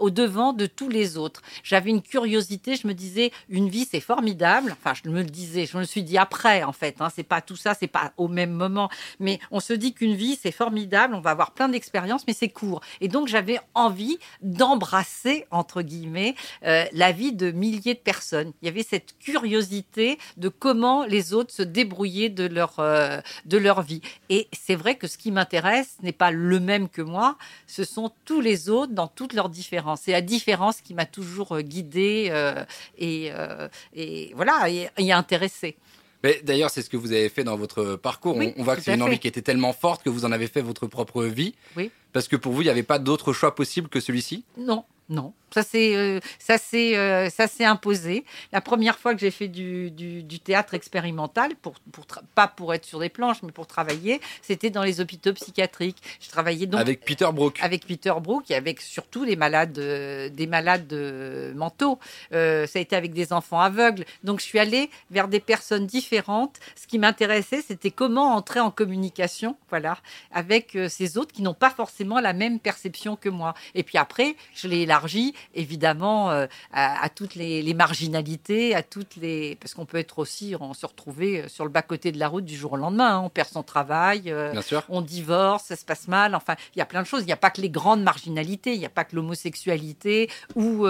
au 0.00 0.10
devant 0.10 0.52
de 0.52 0.66
tous 0.66 0.88
les 0.88 1.16
autres. 1.16 1.42
J'avais 1.62 1.90
une 1.90 2.02
curiosité, 2.02 2.76
je 2.76 2.86
me 2.86 2.94
disais, 2.94 3.32
une 3.48 3.68
vie 3.68 3.86
c'est 3.90 4.00
formidable. 4.00 4.72
Enfin, 4.72 4.94
je 4.94 5.08
me 5.10 5.18
le 5.18 5.28
disais, 5.28 5.66
je 5.66 5.76
me 5.76 5.82
le 5.82 5.86
suis 5.86 6.02
dit 6.02 6.18
après 6.18 6.62
en 6.62 6.72
fait. 6.72 6.96
Hein, 7.00 7.08
c'est 7.14 7.22
pas 7.22 7.40
tout 7.40 7.56
ça, 7.56 7.74
c'est 7.74 7.86
pas 7.86 8.12
au 8.16 8.28
même 8.28 8.52
moment. 8.52 8.88
Mais 9.20 9.38
on 9.50 9.60
se 9.60 9.72
dit 9.72 9.92
qu'une 9.92 10.14
vie 10.14 10.38
c'est 10.40 10.52
formidable, 10.52 11.14
on 11.14 11.20
va 11.20 11.30
avoir 11.30 11.52
plein 11.52 11.68
d'expériences, 11.68 12.26
mais 12.26 12.32
c'est 12.32 12.48
court. 12.48 12.80
Et 13.00 13.08
donc 13.08 13.28
j'avais 13.28 13.60
envie 13.74 14.18
d'embrasser 14.42 15.46
entre 15.50 15.82
guillemets 15.82 16.34
euh, 16.64 16.84
la 16.92 17.12
vie 17.12 17.32
de 17.32 17.50
milliers 17.50 17.94
de 17.94 18.00
personnes. 18.00 18.52
Il 18.62 18.66
y 18.66 18.68
avait 18.68 18.82
cette 18.82 19.18
curiosité 19.18 20.18
de 20.36 20.48
comment 20.48 21.04
les 21.04 21.34
autres 21.34 21.52
se 21.52 21.62
débrouillaient 21.62 22.30
de 22.30 22.46
leur 22.46 22.78
euh, 22.78 23.20
de 23.44 23.58
leur 23.58 23.82
vie. 23.82 24.00
Et 24.28 24.48
c'est 24.52 24.74
vrai 24.74 24.96
que 24.96 25.06
ce 25.06 25.18
qui 25.18 25.30
m'intéresse 25.30 25.96
n'est 26.02 26.12
pas 26.12 26.30
le 26.30 26.60
même 26.60 26.88
que 26.88 27.02
moi, 27.02 27.36
ce 27.66 27.84
sont 27.84 28.10
tous 28.24 28.40
les 28.40 28.68
autres 28.68 28.92
dans 28.92 29.08
toutes 29.26 29.34
leurs 29.34 29.48
différences. 29.48 30.02
C'est 30.04 30.12
la 30.12 30.20
différence 30.20 30.80
qui 30.80 30.94
m'a 30.94 31.04
toujours 31.06 31.56
euh, 31.56 31.60
guidée 31.62 32.28
euh, 32.30 32.64
et, 32.96 33.30
euh, 33.32 33.68
et 33.92 34.32
voilà 34.36 34.70
et, 34.70 34.88
et 34.98 35.12
intéressée. 35.12 35.76
Mais 36.22 36.40
D'ailleurs, 36.44 36.70
c'est 36.70 36.82
ce 36.82 36.88
que 36.88 36.96
vous 36.96 37.12
avez 37.12 37.28
fait 37.28 37.42
dans 37.42 37.56
votre 37.56 37.96
parcours. 37.96 38.36
Oui, 38.36 38.54
on, 38.56 38.60
on 38.60 38.64
voit 38.64 38.76
que 38.76 38.82
c'est 38.82 38.92
une 38.92 38.98
fait. 38.98 39.02
envie 39.02 39.18
qui 39.18 39.26
était 39.28 39.42
tellement 39.42 39.72
forte 39.72 40.04
que 40.04 40.10
vous 40.10 40.24
en 40.24 40.30
avez 40.32 40.46
fait 40.46 40.62
votre 40.62 40.86
propre 40.86 41.24
vie. 41.24 41.54
Oui. 41.76 41.90
Parce 42.12 42.28
que 42.28 42.36
pour 42.36 42.52
vous, 42.52 42.62
il 42.62 42.64
n'y 42.66 42.70
avait 42.70 42.82
pas 42.84 42.98
d'autre 43.00 43.32
choix 43.32 43.54
possible 43.54 43.88
que 43.88 44.00
celui-ci? 44.00 44.44
Non, 44.56 44.84
non. 45.08 45.32
Ça 45.56 45.62
s'est 45.62 45.96
euh, 45.96 46.20
ça 46.38 46.58
s'est 46.58 46.98
euh, 46.98 47.30
ça 47.30 47.46
s'est 47.46 47.64
imposé. 47.64 48.26
La 48.52 48.60
première 48.60 48.98
fois 48.98 49.14
que 49.14 49.20
j'ai 49.20 49.30
fait 49.30 49.48
du, 49.48 49.90
du, 49.90 50.22
du 50.22 50.38
théâtre 50.38 50.74
expérimental, 50.74 51.56
pour, 51.56 51.76
pas 52.34 52.46
pour 52.46 52.74
être 52.74 52.84
sur 52.84 52.98
des 52.98 53.08
planches, 53.08 53.42
mais 53.42 53.52
pour 53.52 53.66
travailler, 53.66 54.20
c'était 54.42 54.68
dans 54.68 54.82
les 54.82 55.00
hôpitaux 55.00 55.32
psychiatriques. 55.32 55.96
Je 56.20 56.28
travaillais 56.28 56.66
donc 56.66 56.82
avec 56.82 57.06
Peter 57.06 57.28
Brook. 57.32 57.58
avec 57.62 57.86
Peter 57.86 58.12
Brook 58.20 58.50
et 58.50 58.54
avec 58.54 58.82
surtout 58.82 59.24
les 59.24 59.34
malades, 59.34 59.78
euh, 59.78 60.28
des 60.28 60.46
malades 60.46 60.92
euh, 60.92 61.54
mentaux. 61.54 61.98
Euh, 62.34 62.66
ça 62.66 62.78
a 62.78 62.82
été 62.82 62.94
avec 62.94 63.14
des 63.14 63.32
enfants 63.32 63.60
aveugles. 63.60 64.04
Donc 64.24 64.40
je 64.40 64.44
suis 64.44 64.58
allée 64.58 64.90
vers 65.10 65.28
des 65.28 65.40
personnes 65.40 65.86
différentes. 65.86 66.56
Ce 66.74 66.86
qui 66.86 66.98
m'intéressait, 66.98 67.62
c'était 67.66 67.90
comment 67.90 68.34
entrer 68.34 68.60
en 68.60 68.70
communication, 68.70 69.56
voilà, 69.70 69.96
avec 70.32 70.76
ces 70.90 71.16
autres 71.16 71.32
qui 71.32 71.40
n'ont 71.40 71.54
pas 71.54 71.70
forcément 71.70 72.20
la 72.20 72.34
même 72.34 72.60
perception 72.60 73.16
que 73.16 73.30
moi. 73.30 73.54
Et 73.74 73.82
puis 73.82 73.96
après, 73.96 74.36
je 74.54 74.68
l'ai 74.68 74.82
élargi 74.82 75.34
évidemment 75.54 76.30
euh, 76.30 76.46
à, 76.72 77.02
à 77.04 77.08
toutes 77.08 77.34
les, 77.34 77.62
les 77.62 77.74
marginalités, 77.74 78.74
à 78.74 78.82
toutes 78.82 79.16
les, 79.16 79.56
parce 79.56 79.74
qu'on 79.74 79.86
peut 79.86 79.98
être 79.98 80.18
aussi, 80.18 80.54
on 80.60 80.74
se 80.74 80.86
retrouver 80.86 81.42
euh, 81.42 81.48
sur 81.48 81.64
le 81.64 81.70
bas 81.70 81.82
côté 81.82 82.12
de 82.12 82.18
la 82.18 82.28
route 82.28 82.44
du 82.44 82.56
jour 82.56 82.72
au 82.72 82.76
lendemain. 82.76 83.16
hein. 83.16 83.22
On 83.24 83.30
perd 83.30 83.48
son 83.48 83.62
travail. 83.62 84.24
euh, 84.26 84.52
Bien 84.52 84.62
sûr. 84.62 84.82
on 84.88 85.00
divorce, 85.02 85.64
ça 85.64 85.76
se 85.76 85.84
passe 85.84 86.08
mal. 86.08 86.34
Enfin, 86.34 86.56
il 86.74 86.78
y 86.78 86.82
a 86.82 86.86
plein 86.86 87.02
de 87.02 87.06
choses. 87.06 87.22
Il 87.22 87.26
n'y 87.26 87.32
a 87.32 87.36
pas 87.36 87.50
que 87.50 87.60
les 87.60 87.70
grandes 87.70 88.02
marginalités, 88.02 88.72
il 88.74 88.78
n'y 88.78 88.86
a 88.86 88.90
pas 88.90 89.04
que 89.04 89.14
l'homosexualité 89.16 90.30
ou, 90.54 90.86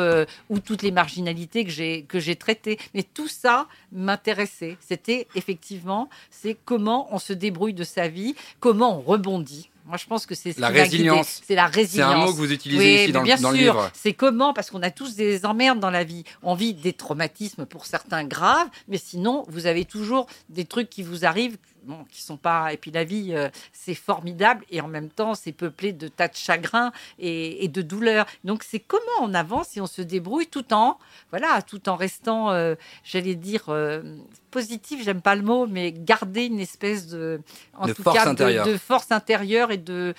ou 0.49 0.59
toutes 0.61 0.83
les 0.83 0.91
marginalités 0.93 1.65
que 1.65 1.71
j'ai 1.71 2.03
que 2.05 2.19
j'ai 2.21 2.37
traitées. 2.37 2.79
Mais 2.95 3.03
tout 3.03 3.29
ça 3.29 3.67
m'intéressait. 3.93 4.77
C'était 4.81 5.27
effectivement, 5.35 6.09
c'est 6.31 6.57
comment 6.65 7.09
on 7.11 7.19
se 7.19 7.33
débrouille 7.33 7.75
de 7.75 7.85
sa 7.85 8.09
vie, 8.09 8.35
comment 8.61 8.99
on 8.99 9.01
rebondit. 9.03 9.71
Moi, 9.87 9.97
je 9.99 10.07
pense 10.07 10.27
que 10.27 10.35
c'est 10.35 10.53
ce 10.53 10.61
La 10.61 10.69
résilience. 10.69 11.41
C'est 11.47 11.55
la 11.55 11.69
C'est 11.71 11.77
résilience. 11.81 12.13
un 12.15 12.19
mot 12.27 12.33
que 12.33 12.37
vous 12.39 12.53
utilisez 12.53 12.79
Oui, 12.97 13.03
ici 13.05 13.13
dans, 13.13 13.21
le- 13.21 13.25
bien 13.25 13.37
dans 13.37 13.51
le 13.53 13.57
sûr. 13.59 13.73
livre. 13.75 13.91
C'est 13.95 14.15
comment 14.15 14.53
Parce 14.53 14.71
qu'on 14.71 14.83
a 14.83 14.91
tous 14.91 15.15
des 15.15 15.47
emmerdes 15.47 15.79
dans 15.79 15.91
la 15.91 16.03
vie. 16.03 16.25
On 16.43 16.55
vit 16.55 16.75
des 16.75 16.93
traumatismes 16.93 17.67
pour 17.67 17.87
certains 17.87 18.25
graves, 18.25 18.69
mais 18.89 18.99
sinon, 18.99 19.45
vous 19.49 19.67
avez 19.67 19.85
toujours 19.85 20.27
des 20.49 20.65
trucs 20.65 20.91
qui 20.91 21.03
vous 21.05 21.25
arrivent, 21.25 21.57
bon, 21.87 22.05
qui 22.11 22.23
sont 22.23 22.37
pas. 22.37 22.73
Et 22.73 22.77
puis 22.77 22.91
la 22.91 23.05
vie, 23.05 23.33
euh, 23.35 23.49
c'est 23.73 23.95
formidable 23.95 24.65
et 24.71 24.81
en 24.81 24.89
même 24.89 25.09
temps, 25.09 25.35
c'est 25.35 25.53
peuplé 25.53 25.93
de 25.93 26.09
tas 26.09 26.29
de 26.29 26.37
chagrins 26.37 26.93
et, 27.19 27.65
et 27.65 27.69
de 27.69 27.83
douleurs. 27.83 28.27
Donc, 28.45 28.63
c'est 28.63 28.81
comment 28.81 29.05
on 29.23 29.33
avance 29.35 29.77
et 29.77 29.81
on 29.81 29.87
se 29.87 30.03
débrouille 30.03 30.47
tout 30.47 30.73
en, 30.75 30.99
voilà, 31.31 31.63
tout 31.63 31.89
en 31.89 31.97
restant, 31.97 32.51
euh, 32.51 32.75
j'allais 33.05 33.35
dire. 33.35 33.65
euh, 33.69 34.03
positif, 34.51 35.05
j'aime 35.05 35.21
pas 35.21 35.35
le 35.37 35.43
mot, 35.43 35.67
mais 35.67 35.93
garder 35.93 36.47
une 36.47 36.61
espèce 36.61 37.09
de, 37.09 37.43
en 37.75 37.87
De 37.87 37.93
tout 37.93 38.03
force 38.03 38.17
cas, 38.17 38.33
de 38.65 38.79
force 38.79 39.13
intérieure 39.13 39.71
et 39.71 39.77
de 39.77 40.15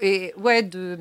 et 0.00 0.34
ouais, 0.36 0.62
de, 0.62 0.98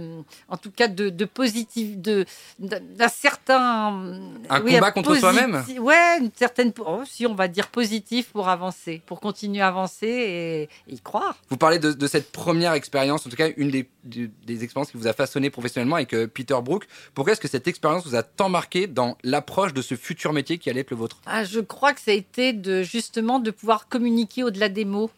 en 0.50 0.58
tout 0.58 0.72
cas 0.72 0.88
de, 0.88 1.10
de 1.10 1.26
positif, 1.26 1.98
de 1.98 2.26
d'un 2.60 3.08
certain 3.08 4.02
un 4.50 4.62
combat 4.62 4.92
contre 4.92 5.16
soi-même. 5.16 5.64
Ouais, 5.80 6.20
une 6.20 6.32
certaine, 6.36 6.72
oh, 6.80 7.02
si 7.06 7.26
on 7.26 7.36
va 7.36 7.48
dire 7.48 7.68
positif 7.68 8.30
pour 8.32 8.50
avancer, 8.50 9.02
pour 9.06 9.20
continuer 9.20 9.62
à 9.62 9.68
avancer 9.68 10.70
et, 10.88 10.94
y 10.94 11.00
croire. 11.00 11.38
Vous 11.50 11.58
parlez 11.58 11.80
de, 11.80 11.92
de, 11.92 12.08
cette 12.08 12.32
première 12.32 12.74
expérience, 12.74 13.26
en 13.26 13.30
tout 13.30 13.36
cas 13.36 13.50
une 13.58 13.72
des, 13.72 13.90
des, 14.04 14.64
expériences 14.64 14.92
qui 14.92 14.98
vous 14.98 15.08
a 15.08 15.14
façonné 15.14 15.50
professionnellement 15.50 15.96
avec 15.96 16.14
euh, 16.14 16.28
Peter 16.28 16.58
Brook. 16.64 16.88
Pourquoi 17.14 17.34
est-ce 17.34 17.42
que 17.42 17.48
cette 17.48 17.68
expérience 17.68 18.06
vous 18.06 18.16
a 18.16 18.24
tant 18.24 18.50
marqué 18.50 18.88
dans 18.88 19.18
l'approche 19.24 19.74
de 19.74 19.82
ce 19.82 19.96
futur 19.96 20.34
métier 20.34 20.58
qui 20.58 20.70
allait 20.70 20.82
être 20.82 20.92
le 20.92 20.98
vôtre? 20.98 21.22
Ah, 21.26 21.44
Je 21.44 21.60
crois 21.60 21.94
que 21.94 22.02
ça 22.02 22.12
a 22.12 22.14
été 22.14 22.54
de 22.54 22.84
justement 22.84 23.40
de 23.40 23.52
pouvoir 23.52 23.88
communiquer 23.88 24.44
au-delà 24.44 24.70
des 24.70 24.86
mots. 24.86 25.10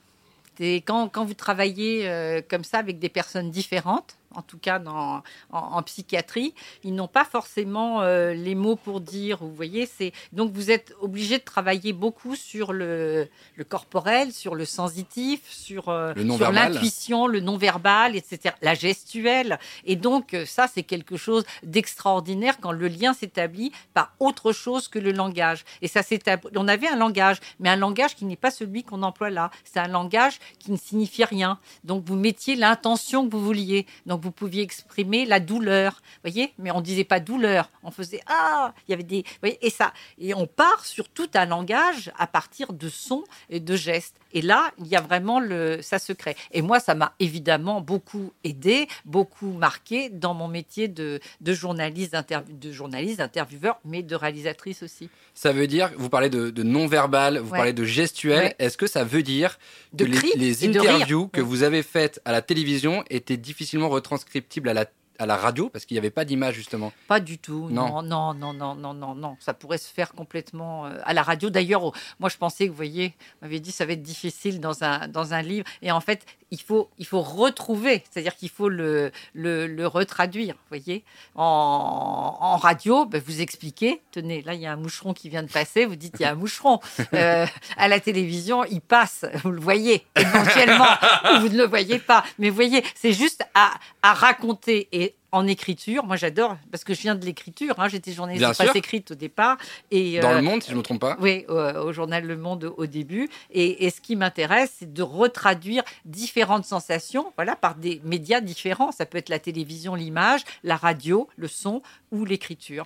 Et 0.60 0.78
quand, 0.78 1.10
quand 1.10 1.26
vous 1.26 1.34
travaillez 1.34 2.08
euh, 2.08 2.42
comme 2.48 2.64
ça 2.64 2.78
avec 2.80 3.00
des 3.00 3.10
personnes 3.10 3.52
différentes, 3.52 4.18
en 4.36 4.42
tout 4.42 4.58
cas 4.58 4.80
dans, 4.80 5.24
en, 5.52 5.84
psychiatrie, 5.84 6.54
ils 6.84 6.94
n'ont 6.94 7.08
pas 7.08 7.26
forcément 7.26 8.02
euh, 8.02 8.34
les 8.34 8.56
mots 8.56 8.76
pour 8.76 9.02
dire. 9.02 9.38
Vous 9.40 9.54
voyez, 9.54 9.86
c'est 9.86 10.12
donc 10.32 10.52
vous 10.52 10.72
êtes 10.72 10.94
obligé 11.02 11.38
de 11.38 11.44
travailler 11.44 11.94
beaucoup 11.94 12.36
sur 12.36 12.74
le, 12.74 13.28
le 13.56 13.64
corporel, 13.64 14.32
sur 14.32 14.56
le 14.56 14.66
sensitif, 14.66 15.42
sur, 15.50 15.90
euh, 15.90 16.14
l'intuition, 16.16 17.28
le 17.28 17.40
non-verbal, 17.40 18.16
etc., 18.16 18.56
la 18.62 18.74
gestuelle. 18.74 19.60
Et 19.86 19.96
donc 19.96 20.34
euh, 20.34 20.46
ça, 20.46 20.68
c'est 20.68 20.84
quelque 20.84 21.18
chose 21.18 21.46
d'extraordinaire 21.64 22.60
quand 22.60 22.72
le 22.72 22.88
lien 22.88 23.14
s'établit 23.14 23.72
par 23.94 24.14
autre 24.20 24.52
chose 24.52 24.88
que 24.88 25.00
le 25.00 25.12
langage. 25.12 25.64
Et 25.82 25.88
ça 25.88 26.04
s'établit. 26.04 26.50
On 26.56 26.68
avait 26.68 26.88
un 26.88 26.98
langage, 26.98 27.38
mais 27.60 27.70
un 27.70 27.76
langage 27.76 28.16
qui 28.16 28.26
n'est 28.26 28.36
pas 28.36 28.52
celui 28.52 28.84
qu'on 28.84 29.04
emploie 29.04 29.30
là. 29.30 29.52
C'est 29.64 29.80
un 29.80 29.88
langage 29.88 30.40
qui 30.60 30.72
ne 30.72 30.78
signifie 30.78 31.24
rien. 31.24 31.60
Donc 31.84 32.04
vous 32.06 32.16
mettiez 32.16 32.56
l'intention 32.56 33.28
que 33.28 33.32
vous 33.32 33.44
vouliez. 33.44 33.86
Donc 34.06 34.22
vous 34.26 34.32
pouviez 34.32 34.64
exprimer 34.64 35.26
la 35.26 35.40
douleur, 35.40 36.02
voyez, 36.24 36.52
mais 36.58 36.72
on 36.72 36.82
disait 36.82 37.04
pas 37.04 37.20
douleur, 37.20 37.70
on 37.84 37.92
faisait 37.92 38.22
ah, 38.26 38.74
il 38.88 38.92
y 38.92 38.94
avait 38.96 39.04
des, 39.04 39.24
voyez, 39.40 39.64
et 39.64 39.70
ça, 39.70 39.94
et 40.18 40.34
on 40.34 40.48
part 40.48 40.84
sur 40.84 41.10
tout 41.10 41.30
un 41.36 41.46
langage 41.46 42.12
à 42.18 42.26
partir 42.26 42.74
de 42.74 42.90
sons 42.90 43.24
et 43.50 43.60
de 43.60 43.76
gestes. 43.76 44.16
Et 44.36 44.42
là, 44.42 44.72
il 44.80 44.88
y 44.88 44.98
a 44.98 45.02
vraiment 45.02 45.40
le, 45.40 45.82
ça 45.82 45.98
se 45.98 46.12
crée. 46.12 46.36
Et 46.52 46.62
moi, 46.62 46.82
ça 46.82 46.94
m'a 46.94 47.14
évidemment 47.20 47.80
beaucoup 47.80 48.34
aidé, 48.44 48.88
beaucoup 49.06 49.54
marqué 49.54 50.10
dans 50.10 50.34
mon 50.34 50.50
métier 50.50 50.90
de, 50.90 51.22
de 51.40 51.54
journaliste, 51.54 52.16
de 52.50 52.72
journaliste, 52.72 53.22
intervieweur, 53.22 53.80
mais 53.86 54.04
de 54.04 54.14
réalisatrice 54.14 54.84
aussi. 54.84 55.10
Ça 55.34 55.54
veut 55.54 55.68
dire, 55.68 55.90
vous 55.98 56.10
parlez 56.10 56.30
de, 56.30 56.64
non-verbal, 56.64 57.40
vous 57.40 57.52
parlez 57.52 57.72
de 57.72 57.86
gestuel. 57.86 58.54
Est-ce 58.60 58.78
que 58.78 58.88
ça 58.88 59.06
veut 59.06 59.24
dire 59.24 59.58
que 59.98 60.04
les, 60.04 60.68
interviews 60.68 61.30
que 61.30 61.42
vous 61.42 61.64
avez 61.64 61.82
faites 61.82 62.22
à 62.26 62.34
la 62.34 62.42
télévision 62.42 63.06
étaient 63.10 63.38
difficilement 63.38 63.88
retranscriptibles 63.88 64.68
à 64.68 64.74
la 64.74 64.86
à 65.20 65.26
la 65.26 65.36
radio 65.36 65.70
parce 65.70 65.86
qu'il 65.86 65.96
n'y 65.96 66.00
avait 66.00 66.10
pas 66.10 66.26
d'image 66.26 66.56
justement 66.56 66.92
Pas 67.08 67.20
du 67.20 67.38
tout. 67.38 67.70
Non. 67.70 68.02
non, 68.02 68.34
non, 68.34 68.54
non, 68.54 68.76
non, 68.76 68.94
non, 68.94 69.16
non, 69.16 69.38
Ça 69.40 69.54
pourrait 69.54 69.78
se 69.78 69.92
faire 69.92 70.14
complètement 70.14 70.86
euh, 70.86 70.98
à 71.04 71.14
la 71.14 71.24
radio. 71.24 71.50
D'ailleurs, 71.50 71.92
moi 72.20 72.30
je 72.30 72.38
pensais 72.38 72.66
que 72.66 72.70
vous 72.72 72.76
voyez, 72.76 73.14
m'avait 73.42 73.60
dit 73.60 73.72
ça 73.72 73.86
va 73.86 73.94
être 73.94 74.02
difficile 74.04 74.60
dans 74.60 74.84
un 74.84 75.08
dans 75.08 75.34
un 75.34 75.42
livre 75.42 75.66
et 75.82 75.92
en 75.92 76.02
fait 76.02 76.26
il 76.52 76.62
faut 76.62 76.90
il 76.98 77.06
faut 77.06 77.22
retrouver, 77.22 78.04
c'est-à-dire 78.10 78.36
qu'il 78.36 78.50
faut 78.50 78.70
le, 78.70 79.12
le, 79.34 79.68
le 79.68 79.88
retraduire. 79.88 80.54
Vous 80.56 80.78
voyez, 80.78 81.04
en, 81.36 82.38
en 82.40 82.58
radio, 82.58 83.06
ben, 83.06 83.22
vous 83.26 83.42
expliquez. 83.42 84.02
Tenez, 84.12 84.42
là 84.42 84.54
il 84.54 84.62
y 84.62 84.66
a 84.66 84.74
un 84.74 84.78
moucheron 84.78 85.14
qui 85.14 85.30
vient 85.30 85.44
de 85.44 85.52
passer. 85.52 85.86
Vous 85.86 85.96
dites 85.96 86.16
il 86.20 86.24
y 86.24 86.26
a 86.26 86.32
un 86.32 86.36
moucheron. 86.36 86.80
Euh, 87.14 87.46
à 87.78 87.88
la 87.88 88.00
télévision, 88.00 88.64
il 88.66 88.82
passe. 88.82 89.26
Vous 89.44 89.52
le 89.52 89.62
voyez 89.62 90.06
éventuellement 90.16 90.88
ou 91.34 91.40
vous 91.42 91.50
ne 91.50 91.58
le 91.58 91.66
voyez 91.66 92.00
pas. 92.00 92.24
Mais 92.40 92.50
vous 92.50 92.56
voyez, 92.56 92.84
c'est 92.96 93.14
juste 93.14 93.44
à, 93.54 93.72
à 94.02 94.14
raconter 94.14 94.88
et 94.92 95.05
en 95.36 95.48
écriture. 95.48 96.06
Moi, 96.06 96.16
j'adore 96.16 96.58
parce 96.72 96.84
que 96.84 96.94
je 96.94 97.02
viens 97.02 97.16
de 97.16 97.26
l'écriture. 97.26 97.76
Hein. 97.78 97.90
J'étais 97.90 98.14
journaliste 98.14 98.48
de 98.48 98.54
presse 98.54 98.76
écrite 98.76 99.12
au 99.12 99.16
départ. 99.16 99.58
Et, 99.92 100.20
Dans 100.20 100.32
le 100.32 100.38
euh, 100.38 100.42
Monde, 100.42 100.64
si 100.64 100.70
je 100.70 100.74
ne 100.74 100.80
me 100.80 100.84
trompe 100.84 101.02
pas. 101.02 101.18
Oui, 101.20 101.46
au, 101.50 101.92
journal 101.92 102.26
Le 102.26 102.38
Monde 102.38 102.74
au 102.78 102.86
début. 102.86 103.30
Et, 103.52 103.90
ce 103.90 104.00
qui 104.00 104.16
m'intéresse, 104.16 104.74
c'est 104.80 104.94
de 104.94 105.04
retraduire 105.04 105.84
différentes 106.06 106.66
sensations, 106.66 107.34
voilà, 107.36 107.56
par 107.56 107.76
des 107.76 108.02
médias 108.06 108.40
différents. 108.40 108.92
Ça 108.92 109.06
peut 109.06 109.18
être 109.18 109.30
la 109.30 109.40
télévision, 109.40 109.94
l'image, 109.96 110.42
la 110.64 110.78
radio, 110.78 111.28
le 111.36 111.50
son 111.50 111.82
ou 112.12 112.24
l'écriture. 112.24 112.86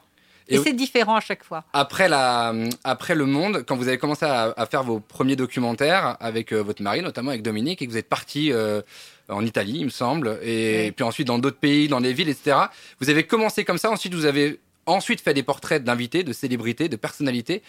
Et, 0.50 0.58
c'est 0.58 0.74
différent 0.74 1.16
à 1.16 1.20
chaque 1.20 1.44
fois. 1.44 1.64
Après, 1.74 2.10
la, 2.10 2.54
après 2.84 3.16
Le 3.16 3.26
Monde, 3.26 3.64
quand 3.68 3.76
vous 3.76 3.88
avez 3.88 3.98
commencé 3.98 4.26
à, 4.26 4.68
faire 4.70 4.84
vos 4.84 5.00
premiers 5.00 5.36
documentaires 5.36 6.18
avec 6.20 6.52
euh, 6.52 6.62
votre 6.62 6.82
mari, 6.82 7.02
notamment 7.02 7.30
avec 7.30 7.44
Dominique, 7.44 7.82
et 7.82 7.86
que 7.86 7.92
vous 7.92 7.98
êtes 7.98 8.10
parti 8.10 8.52
euh, 8.52 8.82
en 9.30 9.46
Italie, 9.46 9.78
il 9.78 9.86
me 9.86 9.90
semble, 9.90 10.40
et 10.44 10.92
puis 10.96 11.04
ensuite 11.04 11.28
dans 11.28 11.40
d'autres 11.40 11.60
pays, 11.60 11.88
dans 11.88 12.02
des 12.02 12.14
villes, 12.14 12.30
etc. 12.30 12.58
Vous 13.00 13.10
avez 13.10 13.24
commencé 13.24 13.64
comme 13.64 13.78
ça, 13.78 13.92
ensuite 13.92 14.14
vous 14.16 14.26
avez 14.26 14.60
ensuite 14.88 15.22
fait 15.22 15.34
des 15.34 15.44
portraits 15.44 15.84
d'invités, 15.84 16.24
de 16.24 16.34
célébrités, 16.34 16.90
de 16.90 16.96
personnalités. 16.96 17.62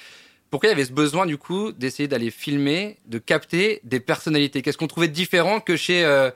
Pourquoi 0.51 0.69
il 0.69 0.73
y 0.73 0.75
avait 0.75 0.85
ce 0.85 0.93
besoin 0.93 1.27
du 1.27 1.37
coup 1.39 1.71
d'essayer 1.71 2.09
d'aller 2.09 2.31
filmer, 2.31 2.97
de 3.07 3.19
capter 3.19 3.81
des 3.85 4.01
personnalités? 4.01 4.63
Qu'est-ce 4.63 4.79
qu'on 4.79 4.89
trouvait 4.89 5.09
différent 5.09 5.61
que 5.61 5.77
chez 5.77 6.05
euh, 6.05 6.31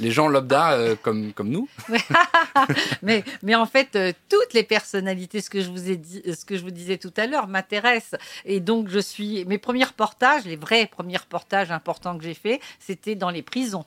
les 0.00 0.10
gens 0.10 0.28
lambda 0.28 0.72
euh, 0.72 0.96
comme, 1.00 1.32
nous 1.42 1.68
mais, 3.02 3.54
en 3.54 3.66
fait, 3.66 3.96
euh, 3.96 4.12
toutes 4.28 4.52
les 4.54 4.62
personnalités, 4.62 5.40
ce 5.40 5.50
que 5.50 5.60
je 5.60 5.70
vous 5.70 5.90
ai 5.90 5.96
dit, 5.96 6.22
ce 6.26 6.44
que 6.44 6.56
je 6.56 6.62
vous 6.62 6.70
disais 6.70 6.98
tout 6.98 7.12
à 7.16 7.26
l'heure, 7.26 7.48
m'intéressent. 7.48 8.20
Et 8.44 8.60
donc, 8.60 8.88
je 8.88 8.98
suis 8.98 9.44
mes 9.46 9.58
premiers 9.58 9.84
reportages, 9.84 10.44
les 10.44 10.56
vrais 10.56 10.86
premiers 10.86 11.16
reportages 11.16 11.70
importants 11.70 12.16
que 12.16 12.24
j'ai 12.24 12.34
faits, 12.34 12.60
c'était 12.78 13.14
dans 13.14 13.30
les 13.30 13.42
prisons. 13.42 13.84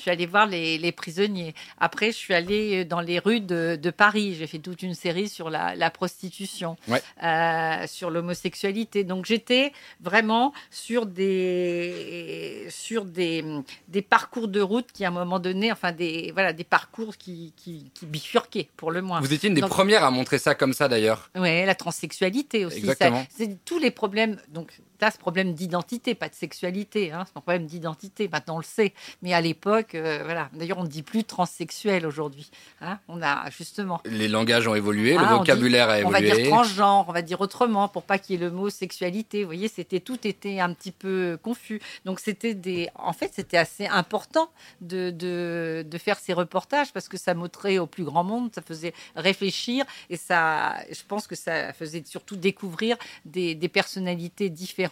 Je 0.00 0.04
suis 0.04 0.10
allée 0.10 0.24
voir 0.24 0.46
les, 0.46 0.92
prisonniers. 0.92 1.54
Après, 1.78 2.06
je 2.06 2.16
suis 2.16 2.32
allée 2.32 2.86
dans 2.86 3.02
les 3.02 3.18
rues 3.18 3.42
de, 3.42 3.90
Paris. 3.90 4.34
J'ai 4.34 4.46
fait 4.46 4.58
toute 4.58 4.82
une 4.82 4.94
série 4.94 5.28
sur 5.28 5.50
la, 5.50 5.90
prostitution, 5.90 6.78
euh, 7.22 7.86
sur 7.86 8.08
l'homosexualité. 8.08 9.04
Donc, 9.04 9.26
j'étais 9.26 9.72
vraiment 10.00 10.54
sur 10.70 11.04
des 11.04 12.66
sur 12.70 13.04
des, 13.04 13.44
des 13.88 14.00
parcours 14.00 14.48
de 14.48 14.62
route 14.62 14.90
qui, 14.90 15.04
à 15.04 15.08
un 15.08 15.10
moment 15.10 15.38
donné, 15.38 15.70
enfin 15.70 15.92
des 15.92 16.30
voilà 16.32 16.54
des 16.54 16.64
parcours 16.64 17.18
qui, 17.18 17.52
qui, 17.58 17.90
bifurquaient 18.02 18.70
pour 18.78 18.92
le 18.92 19.02
moins. 19.02 19.20
Vous 19.20 19.34
étiez 19.34 19.50
une 19.50 19.54
des 19.54 19.60
premières 19.60 20.02
à 20.02 20.10
montrer 20.10 20.38
ça 20.38 20.54
comme 20.54 20.72
ça, 20.72 20.88
d'ailleurs. 20.88 21.28
Oui, 21.36 21.66
la 21.66 21.74
transsexualité 21.74 22.64
aussi. 22.64 22.86
C'est 23.28 23.62
tous 23.66 23.78
les 23.78 23.90
problèmes. 23.90 24.40
Donc, 24.48 24.72
ce 25.10 25.16
problème 25.16 25.54
d'identité, 25.54 26.14
pas 26.14 26.28
de 26.28 26.34
sexualité. 26.34 27.12
Hein, 27.12 27.24
c'est 27.26 27.36
un 27.38 27.40
problème 27.40 27.64
d'identité. 27.64 28.28
Maintenant, 28.28 28.56
on 28.56 28.58
le 28.58 28.64
sait. 28.64 28.92
Mais 29.22 29.32
à 29.32 29.40
l'époque, 29.40 29.94
euh, 29.94 30.20
voilà. 30.24 30.50
D'ailleurs, 30.52 30.78
on 30.78 30.82
ne 30.82 30.88
dit 30.88 31.02
plus 31.02 31.24
transsexuel 31.24 32.04
aujourd'hui. 32.04 32.50
Hein. 32.82 32.98
on 33.08 33.22
a 33.22 33.48
justement. 33.50 34.02
Les 34.04 34.28
langages 34.28 34.68
ont 34.68 34.74
évolué, 34.74 35.14
le 35.14 35.24
ah, 35.24 35.36
vocabulaire 35.36 35.88
a 35.88 36.00
évolué. 36.00 36.06
On 36.06 36.28
va 36.28 36.34
dire 36.34 36.48
transgenre, 36.50 37.06
on 37.08 37.12
va 37.12 37.22
dire 37.22 37.40
autrement, 37.40 37.88
pour 37.88 38.02
pas 38.02 38.18
qu'il 38.18 38.38
y 38.38 38.42
ait 38.42 38.46
le 38.46 38.50
mot 38.50 38.68
sexualité. 38.68 39.40
Vous 39.40 39.48
voyez, 39.48 39.68
c'était 39.68 40.00
tout 40.00 40.18
était 40.26 40.60
un 40.60 40.74
petit 40.74 40.92
peu 40.92 41.38
confus. 41.42 41.80
Donc, 42.04 42.20
c'était 42.20 42.52
des. 42.52 42.90
En 42.94 43.14
fait, 43.14 43.32
c'était 43.34 43.56
assez 43.56 43.86
important 43.86 44.50
de, 44.82 45.10
de, 45.10 45.86
de, 45.88 45.98
faire 45.98 46.18
ces 46.18 46.34
reportages 46.34 46.92
parce 46.92 47.08
que 47.08 47.16
ça 47.16 47.32
montrait 47.32 47.78
au 47.78 47.86
plus 47.86 48.04
grand 48.04 48.24
monde, 48.24 48.50
ça 48.54 48.60
faisait 48.60 48.92
réfléchir 49.16 49.86
et 50.10 50.16
ça. 50.16 50.74
Je 50.90 51.00
pense 51.08 51.26
que 51.26 51.36
ça 51.36 51.72
faisait 51.72 52.02
surtout 52.04 52.36
découvrir 52.36 52.98
des, 53.24 53.54
des 53.54 53.68
personnalités 53.68 54.50
différentes 54.50 54.89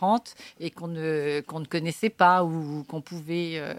et 0.60 0.70
qu'on 0.70 0.88
ne, 0.88 1.40
qu'on 1.46 1.60
ne 1.60 1.66
connaissait 1.66 2.10
pas 2.10 2.44
ou 2.44 2.84
qu'on 2.88 3.00
pouvait, 3.00 3.52
euh, 3.54 3.74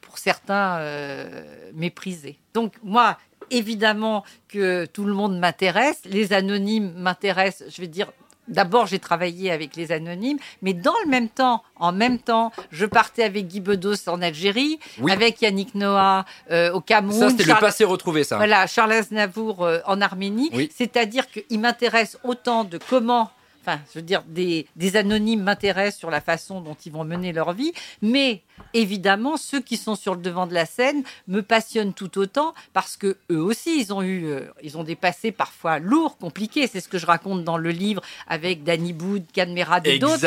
pour 0.00 0.18
certains, 0.18 0.78
euh, 0.78 1.44
mépriser. 1.74 2.38
Donc 2.52 2.74
moi, 2.82 3.18
évidemment 3.50 4.24
que 4.48 4.86
tout 4.86 5.04
le 5.04 5.14
monde 5.14 5.38
m'intéresse, 5.38 6.00
les 6.04 6.32
anonymes 6.32 6.92
m'intéressent, 6.96 7.68
je 7.74 7.80
vais 7.80 7.88
dire 7.88 8.10
D'abord, 8.46 8.86
j'ai 8.86 8.98
travaillé 8.98 9.50
avec 9.50 9.74
les 9.74 9.90
anonymes, 9.90 10.36
mais 10.60 10.74
dans 10.74 10.92
le 11.02 11.08
même 11.08 11.30
temps, 11.30 11.62
en 11.76 11.92
même 11.92 12.18
temps, 12.18 12.52
je 12.70 12.84
partais 12.84 13.22
avec 13.22 13.48
Guy 13.48 13.60
Bedos 13.60 14.06
en 14.06 14.20
Algérie, 14.20 14.78
avec 15.08 15.40
Yannick 15.40 15.74
Noah 15.74 16.26
euh, 16.50 16.70
au 16.72 16.82
Cameroun. 16.82 17.18
Ça, 17.18 17.30
c'était 17.30 17.44
le 17.44 17.58
passé 17.58 17.84
retrouvé, 17.84 18.22
ça. 18.22 18.36
Voilà, 18.36 18.66
Charles 18.66 18.92
Aznavour 18.92 19.66
en 19.86 19.98
Arménie. 20.02 20.50
C'est-à-dire 20.76 21.24
qu'il 21.30 21.58
m'intéresse 21.58 22.18
autant 22.22 22.64
de 22.64 22.78
comment 22.90 23.30
enfin, 23.66 23.80
je 23.92 23.98
veux 23.98 24.04
dire, 24.04 24.22
des, 24.26 24.66
anonymes 24.96 25.42
m'intéressent 25.42 25.98
sur 25.98 26.10
la 26.10 26.20
façon 26.20 26.60
dont 26.60 26.76
ils 26.84 26.92
vont 26.92 27.04
mener 27.04 27.32
leur 27.32 27.52
vie, 27.52 27.72
mais 28.02 28.42
évidemment, 28.74 29.36
ceux 29.36 29.60
qui 29.60 29.76
sont 29.76 29.94
sur 29.94 30.14
le 30.14 30.20
devant 30.20 30.46
de 30.46 30.54
la 30.54 30.66
scène 30.66 31.02
me 31.28 31.42
passionnent 31.42 31.94
tout 31.94 32.18
autant 32.18 32.54
parce 32.72 32.96
que 32.96 33.16
eux 33.30 33.40
aussi, 33.40 33.80
ils 33.80 33.92
ont 33.92 34.02
eu, 34.02 34.26
euh, 34.26 34.40
ils 34.62 34.76
ont 34.76 34.84
des 34.84 34.96
passés 34.96 35.32
parfois 35.32 35.78
lourds, 35.78 36.18
compliqués. 36.18 36.66
C'est 36.66 36.80
ce 36.80 36.88
que 36.88 36.98
je 36.98 37.06
raconte 37.06 37.44
dans 37.44 37.56
le 37.56 37.70
livre 37.70 38.02
avec 38.26 38.64
Danny 38.64 38.92
Boud, 38.92 39.24
Cadmera 39.32 39.80
et 39.84 39.98
d'autres, 39.98 40.26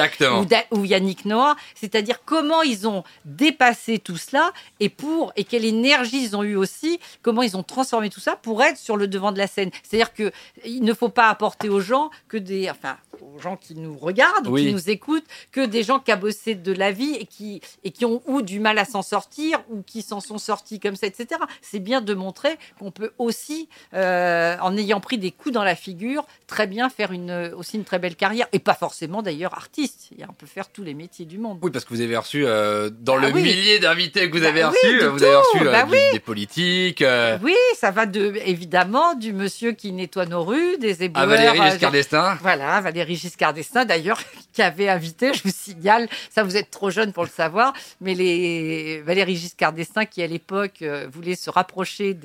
ou, 0.72 0.86
Yannick 0.86 1.26
Noah. 1.26 1.56
C'est-à-dire 1.76 2.22
comment 2.26 2.62
ils 2.62 2.88
ont 2.88 3.04
dépassé 3.26 4.00
tout 4.00 4.18
cela 4.18 4.52
et 4.80 4.90
pour 4.90 5.34
et 5.36 5.44
quelle 5.44 5.66
énergie 5.66 6.24
ils 6.24 6.36
ont 6.36 6.44
eu 6.44 6.56
aussi, 6.56 7.00
comment 7.22 7.42
ils 7.42 7.58
ont 7.58 7.64
transformé 7.64 8.10
tout 8.10 8.20
ça 8.20 8.36
pour 8.36 8.64
être 8.64 8.78
sur 8.78 8.98
le 8.98 9.08
devant 9.08 9.32
de 9.32 9.38
la 9.38 9.48
scène. 9.48 9.72
C'est-à-dire 9.84 10.14
que 10.14 10.32
il 10.66 10.84
ne 10.84 10.94
faut 10.94 11.10
pas 11.10 11.30
apporter 11.30 11.70
aux 11.70 11.82
gens 11.82 12.10
que 12.28 12.38
des, 12.38 12.70
enfin, 12.70 12.98
aux 13.22 13.40
gens 13.40 13.58
qui 13.58 13.76
nous 13.76 13.98
regardent, 13.98 14.56
qui 14.56 14.72
nous 14.72 14.90
écoutent, 14.90 15.26
que 15.52 15.66
des 15.66 15.84
gens 15.84 16.00
qui 16.00 16.14
ont 16.14 16.18
bossé 16.18 16.56
de 16.56 16.74
la 16.74 16.92
vie 16.92 17.16
et 17.16 17.26
qui, 17.26 17.62
et 17.84 17.92
qui 17.92 18.06
ont 18.06 18.17
ont 18.18 18.32
ou 18.34 18.42
du 18.42 18.60
mal 18.60 18.78
à 18.78 18.86
s'en 18.86 19.02
sortir 19.02 19.60
ou 19.70 19.82
qui 19.82 20.02
s'en 20.02 20.20
sont 20.20 20.38
sortis 20.38 20.80
comme 20.80 20.96
ça, 20.96 21.08
etc. 21.08 21.40
C'est 21.62 21.80
bien 21.80 22.02
de 22.02 22.14
montrer 22.14 22.58
qu'on 22.80 22.92
peut 22.92 23.12
aussi, 23.18 23.70
euh, 23.94 24.56
en 24.62 24.76
ayant 24.78 25.00
pris 25.00 25.18
des 25.18 25.32
coups 25.32 25.54
dans 25.54 25.64
la 25.64 25.76
figure, 25.76 26.26
très 26.48 26.68
bien 26.68 26.90
faire 26.90 27.12
une, 27.12 27.52
aussi 27.56 27.78
une 27.78 27.84
très 27.84 28.00
belle 28.00 28.16
carrière. 28.16 28.48
Et 28.54 28.60
pas 28.60 28.74
forcément 28.76 29.22
d'ailleurs 29.22 29.54
artiste. 29.54 30.10
On 30.30 30.34
peut 30.34 30.46
faire 30.46 30.70
tous 30.70 30.84
les 30.84 30.94
métiers 30.94 31.26
du 31.26 31.38
monde. 31.38 31.60
Oui, 31.62 31.72
parce 31.72 31.86
que 31.86 31.94
vous 31.94 32.02
avez 32.02 32.18
reçu, 32.18 32.46
euh, 32.46 32.90
dans 32.90 33.18
Ah 33.18 33.28
le 33.28 33.34
oui. 33.34 33.44
millier 33.44 33.80
d'invités 33.80 34.30
que 34.30 34.36
vous 34.38 34.44
Bah 34.44 34.50
avez 34.50 34.64
reçus, 34.64 35.00
vous 35.08 35.24
avez 35.24 35.36
reçu 35.36 35.68
euh, 35.68 35.72
Bah 35.72 35.84
du- 35.84 35.92
oui. 35.94 36.00
des 36.14 36.20
politiques. 36.20 37.02
euh, 37.02 37.38
Oui, 37.44 37.56
ça 37.76 37.92
va 37.92 38.06
de, 38.06 38.34
évidemment 38.46 39.16
du 39.16 39.34
monsieur 39.34 39.72
qui 39.72 39.92
nettoie 39.92 40.26
nos 40.26 40.44
rues, 40.44 40.78
des 40.78 41.04
éboueurs. 41.04 41.24
à 41.24 41.28
Valérie 41.28 41.60
euh, 41.60 41.72
Giscard 41.72 41.92
d'Estaing. 41.92 42.38
Voilà, 42.42 42.82
Valérie 42.82 43.16
Giscard 43.16 43.54
d'Estaing, 43.54 43.86
d'ailleurs, 43.86 44.20
qui 44.54 44.62
avait 44.62 44.90
invité, 44.90 45.34
je 45.34 45.44
vous 45.44 45.54
signale, 45.54 46.08
ça 46.30 46.44
vous 46.44 46.56
êtes 46.58 46.72
trop 46.72 46.90
jeune 46.90 47.14
pour 47.14 47.24
le 47.24 47.30
savoir, 47.30 47.74
mais 48.02 48.07
les 48.16 49.02
Valérie 49.02 49.36
Giscard 49.36 49.74
d'Estaing, 49.74 50.06
qui 50.06 50.22
à 50.22 50.28
l'époque 50.28 50.82
euh, 50.82 51.08
voulait 51.12 51.36
se 51.36 51.50
rapprocher 51.50 52.18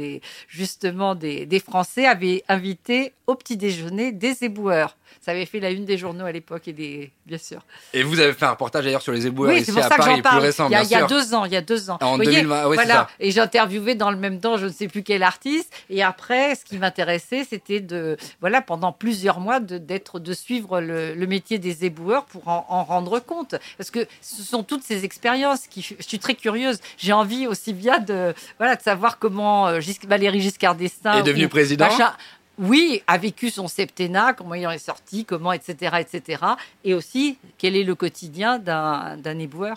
justement 0.48 1.14
des, 1.14 1.46
des 1.46 1.60
Français, 1.60 2.06
avait 2.06 2.42
invité 2.48 3.12
au 3.26 3.34
petit 3.34 3.56
déjeuner 3.56 4.12
des 4.12 4.44
éboueurs. 4.44 4.96
Ça 5.20 5.32
avait 5.32 5.46
fait 5.46 5.60
la 5.60 5.70
une 5.70 5.84
des 5.84 5.98
journaux 5.98 6.24
à 6.24 6.32
l'époque 6.32 6.66
et 6.68 6.72
des, 6.72 7.10
bien 7.26 7.38
sûr. 7.38 7.60
Et 7.92 8.02
vous 8.02 8.18
avez 8.20 8.32
fait 8.32 8.44
un 8.46 8.50
reportage 8.50 8.84
d'ailleurs 8.84 9.02
sur 9.02 9.12
les 9.12 9.26
éboueurs 9.26 9.50
oui, 9.52 9.56
ici 9.60 9.66
c'est 9.66 9.72
pour 9.72 9.84
à 9.84 9.88
ça 9.88 9.94
que 9.96 10.00
Paris, 10.00 10.10
le 10.10 10.16
plus 10.16 10.22
parle. 10.22 10.40
récent, 10.42 10.68
il, 10.68 10.72
y 10.72 10.74
a, 10.74 10.80
bien 10.80 10.88
il 10.88 10.92
y 10.92 10.94
a 10.94 10.98
sûr. 10.98 11.06
deux 11.08 11.34
ans, 11.34 11.44
il 11.44 11.52
y 11.52 11.56
a 11.56 11.60
deux 11.62 11.90
ans. 11.90 11.98
En 12.00 12.10
Vous 12.12 12.16
voyez, 12.16 12.32
2020, 12.42 12.66
oui, 12.68 12.74
voilà. 12.74 12.94
ça. 12.94 13.08
Et 13.20 13.30
j'ai 13.30 13.40
interviewé 13.40 13.94
dans 13.94 14.10
le 14.10 14.16
même 14.16 14.40
temps, 14.40 14.56
je 14.56 14.66
ne 14.66 14.72
sais 14.72 14.88
plus 14.88 15.02
quel 15.02 15.22
artiste. 15.22 15.72
Et 15.90 16.02
après, 16.02 16.54
ce 16.54 16.64
qui 16.64 16.78
m'intéressait, 16.78 17.44
c'était 17.48 17.80
de, 17.80 18.16
voilà, 18.40 18.60
pendant 18.62 18.92
plusieurs 18.92 19.40
mois, 19.40 19.60
de, 19.60 19.78
d'être, 19.78 20.18
de 20.18 20.32
suivre 20.32 20.80
le, 20.80 21.14
le 21.14 21.26
métier 21.26 21.58
des 21.58 21.84
éboueurs 21.84 22.24
pour 22.26 22.48
en, 22.48 22.66
en 22.68 22.84
rendre 22.84 23.18
compte. 23.20 23.54
Parce 23.78 23.90
que 23.90 24.06
ce 24.20 24.42
sont 24.42 24.62
toutes 24.62 24.82
ces 24.82 25.04
expériences 25.04 25.66
qui, 25.68 25.82
je 25.82 25.94
suis 26.06 26.18
très 26.18 26.34
curieuse. 26.34 26.78
J'ai 26.98 27.12
envie 27.12 27.46
aussi 27.46 27.72
bien 27.72 27.98
de, 27.98 28.34
voilà, 28.58 28.76
de 28.76 28.82
savoir 28.82 29.18
comment 29.18 29.68
euh, 29.68 29.80
Gis- 29.80 30.06
Valérie 30.06 30.40
Giscard 30.40 30.74
d'Estaing 30.74 31.18
Est 31.18 31.22
devenu 31.22 31.48
président 31.48 31.86
machin, 31.86 32.12
oui, 32.58 33.02
a 33.06 33.18
vécu 33.18 33.50
son 33.50 33.68
septennat, 33.68 34.34
comment 34.34 34.54
il 34.54 34.66
en 34.66 34.70
est 34.70 34.78
sorti, 34.78 35.24
comment, 35.24 35.52
etc., 35.52 35.96
etc. 36.00 36.42
Et 36.84 36.94
aussi, 36.94 37.38
quel 37.58 37.76
est 37.76 37.84
le 37.84 37.94
quotidien 37.94 38.58
d'un, 38.58 39.38
éboueur? 39.38 39.76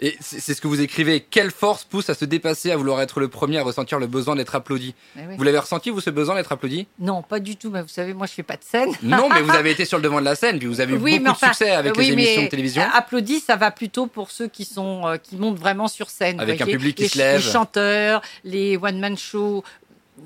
Et 0.00 0.16
c'est 0.20 0.54
ce 0.54 0.60
que 0.60 0.68
vous 0.68 0.80
écrivez. 0.80 1.26
Quelle 1.28 1.50
force 1.50 1.82
pousse 1.82 2.08
à 2.08 2.14
se 2.14 2.24
dépasser, 2.24 2.70
à 2.70 2.76
vouloir 2.76 3.00
être 3.00 3.18
le 3.18 3.26
premier, 3.26 3.58
à 3.58 3.64
ressentir 3.64 3.98
le 3.98 4.06
besoin 4.06 4.36
d'être 4.36 4.54
applaudi? 4.54 4.94
Oui. 5.16 5.22
Vous 5.36 5.42
l'avez 5.42 5.58
ressenti, 5.58 5.90
vous, 5.90 6.00
ce 6.00 6.10
besoin 6.10 6.36
d'être 6.36 6.52
applaudi? 6.52 6.86
Non, 7.00 7.22
pas 7.22 7.40
du 7.40 7.56
tout. 7.56 7.68
Mais 7.68 7.82
vous 7.82 7.88
savez, 7.88 8.14
moi, 8.14 8.28
je 8.28 8.32
fais 8.32 8.44
pas 8.44 8.56
de 8.56 8.62
scène. 8.62 8.90
Non, 9.02 9.28
mais 9.28 9.42
vous 9.42 9.50
avez 9.50 9.72
été 9.72 9.84
sur 9.84 9.98
le 9.98 10.04
devant 10.04 10.20
de 10.20 10.24
la 10.24 10.36
scène, 10.36 10.60
puis 10.60 10.68
vous 10.68 10.80
avez 10.80 10.94
eu 10.94 10.98
Oui, 10.98 11.18
beaucoup 11.18 11.32
enfin, 11.32 11.48
de 11.48 11.52
succès 11.52 11.70
avec 11.70 11.96
oui, 11.96 12.06
les 12.06 12.12
émissions 12.12 12.42
de 12.44 12.48
télévision. 12.48 12.84
Applaudis, 12.94 13.40
ça 13.40 13.56
va 13.56 13.72
plutôt 13.72 14.06
pour 14.06 14.30
ceux 14.30 14.46
qui 14.46 14.64
sont 14.64 15.04
euh, 15.04 15.16
qui 15.16 15.34
montent 15.34 15.58
vraiment 15.58 15.88
sur 15.88 16.10
scène. 16.10 16.38
Avec 16.38 16.60
un 16.60 16.66
public 16.66 16.96
qui 16.96 17.02
les, 17.02 17.08
se 17.08 17.18
lève. 17.18 17.36
Les 17.44 17.52
chanteurs, 17.52 18.22
les 18.44 18.76
one 18.76 19.00
man 19.00 19.18
shows, 19.18 19.64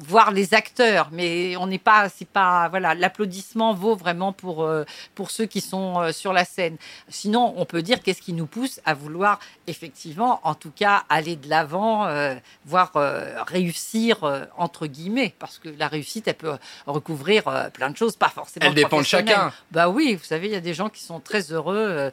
voire 0.01 0.31
les 0.31 0.55
acteurs. 0.55 1.09
Mais 1.13 1.57
on 1.57 1.67
n'est 1.67 1.79
pas, 1.79 2.09
c'est 2.09 2.29
pas, 2.29 2.69
voilà, 2.69 2.95
l'applaudissement 2.95 3.75
vaut 3.75 3.95
vraiment 3.97 4.33
pour 4.33 4.63
euh, 4.65 4.85
pour 5.15 5.31
ceux 5.31 5.47
qui 5.47 5.61
sont 5.61 6.01
euh, 6.01 6.13
sur 6.13 6.33
la 6.33 6.45
scène. 6.45 6.77
Sinon, 7.09 7.55
on 7.57 7.65
peut 7.65 7.83
dire 7.83 8.03
qu'est-ce 8.03 8.23
qui 8.23 8.33
nous 8.33 8.47
pousse 8.47 8.81
à 8.85 8.95
vouloir 8.95 9.39
effectivement, 9.67 10.41
en 10.45 10.55
tout 10.55 10.73
cas, 10.75 11.05
aller 11.09 11.37
de 11.37 11.49
l'avant, 11.49 12.07
euh, 12.07 12.35
voire 12.67 12.93
euh, 12.97 13.43
réussir 13.47 14.19
entre 14.57 14.87
guillemets, 14.87 15.35
parce 15.39 15.59
que 15.59 15.69
la 15.79 15.89
réussite, 15.89 16.27
elle 16.29 16.35
peut 16.35 16.57
recouvrir 16.87 17.45
plein 17.73 17.91
de 17.91 17.97
choses, 17.97 18.17
pas 18.17 18.29
forcément. 18.29 18.67
Elle 18.67 18.75
dépend 18.75 18.99
de 18.99 19.05
chacun. 19.07 19.53
Bah 19.71 19.89
oui, 19.89 20.15
vous 20.17 20.25
savez, 20.25 20.49
il 20.49 20.53
y 20.53 20.57
a 20.57 20.61
des 20.61 20.75
gens 20.75 20.89
qui 20.89 21.03
sont 21.03 21.21
très 21.21 21.53
heureux 21.53 22.11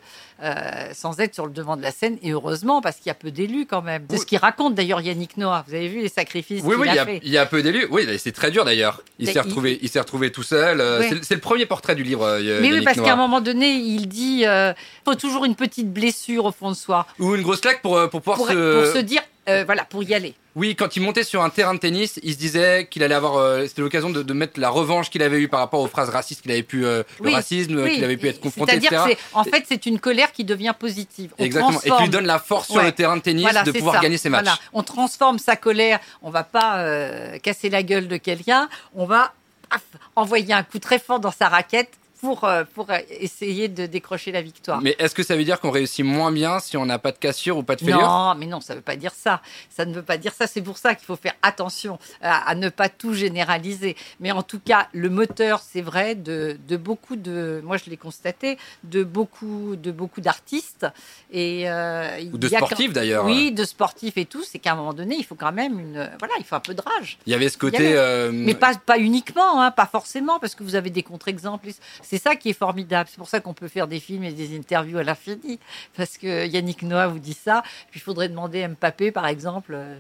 sans 0.94 1.20
être 1.20 1.34
sur 1.34 1.46
le 1.46 1.52
devant 1.52 1.78
de 1.78 1.82
la 1.82 1.92
scène, 1.92 2.18
et 2.22 2.32
heureusement, 2.32 2.82
parce 2.82 2.98
qu'il 2.98 3.08
y 3.08 3.12
a 3.12 3.16
peu 3.16 3.32
d'élus 3.32 3.66
quand 3.66 3.82
même. 3.82 4.06
C'est 4.10 4.16
Oui. 4.16 4.22
ce 4.22 4.26
qu'il 4.26 4.38
raconte 4.38 4.76
d'ailleurs 4.76 5.02
Yannick 5.02 5.38
Noah. 5.38 5.64
Vous 5.68 5.74
avez 5.74 5.88
vu 5.88 6.02
les 6.02 6.10
sacrifices 6.10 6.62
Oui, 6.64 6.76
qu'il 6.76 6.82
oui, 6.82 6.88
il 6.90 6.96
y, 6.96 7.00
a 7.00 7.02
a, 7.02 7.06
fait. 7.06 7.20
il 7.24 7.32
y 7.32 7.38
a 7.38 7.46
peu 7.46 7.62
d'élus. 7.62 7.69
Oui, 7.92 8.08
c'est 8.18 8.32
très 8.32 8.52
dur 8.52 8.66
d'ailleurs. 8.66 9.02
Il 9.20 9.26
Mais 9.28 9.34
s'est 9.34 9.40
retrouvé, 9.42 9.80
il 9.82 9.90
s'est 9.90 10.00
retrouvé 10.00 10.32
tout 10.32 10.44
seul. 10.44 10.80
euh, 10.82 11.00
Ouais. 11.00 11.10
c'est 11.22 11.36
le- 11.36 11.42
premier 11.42 11.66
portrait 11.66 11.96
du 11.96 12.04
livre. 12.04 12.24
euh, 12.26 12.60
Mais 12.62 12.72
oui, 12.72 12.82
parce 12.84 13.00
qu'à 13.00 13.14
un 13.14 13.18
moment 13.18 13.42
donné, 13.42 13.72
il 13.72 14.08
dit 14.08 14.46
euh, 14.46 14.74
faut 15.06 15.16
toujours 15.16 15.46
une 15.46 15.56
petite 15.56 15.92
blessure 15.92 16.46
au 16.46 16.52
fond 16.52 16.70
de 16.72 16.76
soi 16.76 17.06
Ou 17.20 17.36
une 17.36 17.42
grosse 17.42 17.62
claque 17.62 17.82
pour, 17.82 17.98
euh, 17.98 18.08
pour 18.08 18.22
pouvoir 18.22 18.38
pour, 18.38 18.48
se... 18.50 18.84
pour 18.84 18.94
se 18.94 19.00
dire 19.00 19.22
euh, 19.50 19.64
voilà, 19.66 19.84
pour 19.86 20.04
y 20.04 20.14
aller. 20.14 20.34
Oui, 20.56 20.76
quand 20.76 20.96
il 20.96 21.02
montait 21.02 21.24
sur 21.24 21.42
un 21.44 21.50
terrain 21.50 21.74
de 21.74 21.80
tennis, 21.80 22.20
il 22.24 22.34
se 22.34 22.38
disait 22.38 22.88
qu'il 22.90 23.04
allait 23.04 23.16
avoir. 23.16 23.36
euh, 23.38 23.66
C'était 23.68 23.82
l'occasion 23.82 24.10
de, 24.10 24.24
de 24.24 24.34
mettre 24.34 24.60
la 24.60 24.70
revanche 24.70 25.10
qu'il 25.10 25.22
avait 25.24 25.40
eue 25.40 25.48
par 25.48 25.60
rapport 25.60 25.80
aux 25.80 25.88
phrases 25.88 26.10
racistes 26.10 26.42
qu'il 26.42 26.52
avait 26.52 26.64
pu. 26.64 26.86
euh, 26.86 27.04
le 27.22 27.32
racisme 27.32 27.80
Oui, 27.82 27.96
qu'il 27.96 28.04
avait 28.04 28.18
pu 28.18 28.28
être 28.28 28.40
confronté, 28.42 28.72
C'est-à-dire 28.72 28.92
etc. 28.94 29.16
que 29.16 29.22
c'est, 29.32 29.38
en 29.38 29.44
fait, 29.44 29.66
c'est 29.68 29.86
une 29.86 30.00
colère 30.00 30.32
qui 30.32 30.44
devient 30.44 30.74
positive. 30.78 31.32
On 31.40 31.44
Exactement. 31.46 31.80
Et 31.84 31.90
qui 31.92 32.02
lui 32.04 32.10
donne 32.10 32.26
la 32.26 32.40
force 32.40 32.68
sur 32.72 32.82
le 32.82 32.92
terrain 32.92 33.18
de 33.18 33.22
tennis 33.22 33.44
Voilà, 33.44 33.64
de 33.64 33.72
pouvoir 33.72 33.96
ça. 33.96 34.02
gagner 34.02 34.18
ses 34.18 34.30
matchs. 34.30 34.44
Voilà. 34.46 34.60
On 34.74 34.84
transforme 34.84 35.40
sa 35.40 35.56
colère. 35.56 36.00
On 36.22 36.30
va 36.30 36.44
pas 36.44 36.84
casser 37.44 37.70
la 37.70 37.84
gueule 37.84 38.08
de 38.08 38.18
quelqu'un. 38.18 38.68
On 38.96 39.06
va 39.06 39.34
envoyer 40.16 40.54
un 40.54 40.64
coup 40.64 40.80
très 40.80 41.00
fort 41.00 41.20
dans 41.20 41.32
sa 41.32 41.48
raquette 41.48 41.92
pour, 42.22 42.44
euh, 42.44 42.64
pour 42.74 42.88
essayer 43.10 43.68
de 43.68 43.86
décrocher 43.86 44.32
la 44.32 44.42
victoire. 44.42 44.82
Mais 44.82 44.96
est-ce 45.00 45.16
que 45.16 45.24
ça 45.24 45.36
veut 45.36 45.44
dire 45.44 45.60
qu'on 45.60 45.72
réussit 45.72 46.04
moins 46.06 46.32
bien 46.32 46.60
si 46.60 46.76
on 46.78 46.86
n'a 46.86 47.00
pas 47.00 47.12
de 47.12 47.18
cassure 47.18 47.58
ou 47.58 47.64
pas 47.64 47.76
de 47.76 47.82
fêlure? 47.82 48.02
Non, 48.02 48.36
mais 48.36 48.46
non, 48.46 48.60
ça 48.62 48.74
ne 48.74 48.80
veut 48.80 48.84
pas 48.84 48.96
dire 48.96 49.14
ça. 49.16 49.42
Ça 49.70 49.86
ne 49.86 49.94
veut 49.94 50.04
pas 50.04 50.18
dire 50.18 50.34
ça. 50.34 50.48
C'est 50.48 50.62
pour 50.62 50.78
ça 50.78 50.96
qu'il 50.96 51.06
faut 51.06 51.16
faire 51.16 51.36
attention 51.42 51.98
à, 52.22 52.50
à 52.50 52.56
ne 52.56 52.70
pas 52.70 52.90
tout 52.90 53.14
généraliser. 53.14 53.96
Mais 54.20 54.32
en 54.32 54.44
tout 54.44 54.60
cas, 54.60 54.88
le 54.94 55.10
moteur, 55.10 55.62
c'est 55.66 55.82
vrai, 55.82 56.16
de, 56.16 56.58
de 56.68 56.78
beaucoup 56.78 57.16
de, 57.16 57.62
moi 57.64 57.78
je 57.78 57.90
l'ai 57.90 57.98
constaté, 57.98 58.58
de 58.84 59.04
beaucoup, 59.04 59.76
de 59.76 59.92
beaucoup 59.92 60.22
d'artistes 60.22 60.86
et 61.32 61.70
euh, 61.70 62.20
Ou 62.34 62.38
de 62.38 62.48
il 62.48 62.52
y 62.52 62.56
a 62.56 62.60
quand- 62.60 62.66
sportifs 62.68 62.94
d'ailleurs. 62.94 63.26
Oui, 63.26 63.52
de 63.52 63.64
sportifs 63.64 64.18
et 64.18 64.26
tout. 64.26 64.44
C'est 64.44 64.60
qu'à 64.60 64.74
un 64.74 64.76
moment 64.76 64.94
donné, 64.94 65.16
il 65.18 65.24
faut 65.26 65.36
quand 65.36 65.52
même 65.52 65.80
une, 65.80 66.10
voilà, 66.20 66.34
il 66.40 66.44
faut 66.46 66.56
un 66.56 66.60
peu 66.60 66.74
de 66.74 66.82
rage. 66.82 67.18
Il 67.26 67.32
y 67.32 67.36
avait 67.36 67.50
ce 67.50 67.58
côté. 67.58 67.78
avait- 67.78 67.96
euh, 67.96 68.32
Mais 68.34 68.56
pas, 68.56 68.74
pas 68.76 68.98
uniquement, 69.00 69.62
hein, 69.62 69.72
pas 69.72 69.86
forcément, 69.86 70.40
parce 70.40 70.56
que 70.56 70.64
vous 70.64 70.76
avez 70.76 70.90
des 70.90 71.04
contre-exemples. 71.04 71.68
C'est 72.10 72.18
ça 72.18 72.36
qui 72.36 72.50
est 72.50 72.54
formidable. 72.54 73.08
C'est 73.08 73.20
pour 73.20 73.30
ça 73.30 73.40
qu'on 73.40 73.54
peut 73.54 73.68
faire 73.68 73.86
des 73.88 74.00
films 74.00 74.24
et 74.24 74.32
des 74.32 74.58
interviews 74.58 74.98
à 74.98 75.04
l'infini. 75.04 75.60
Parce 75.96 76.18
que 76.18 76.48
Yannick 76.48 76.82
Noah 76.82 77.06
vous 77.08 77.20
dit 77.20 77.38
ça. 77.40 77.62
Puis 77.92 78.00
il 78.00 78.02
faudrait 78.02 78.30
demander 78.30 78.64
à 78.64 78.68
Mbappé, 78.68 79.12
par 79.12 79.28
exemple, 79.28 79.74
euh, 79.76 79.96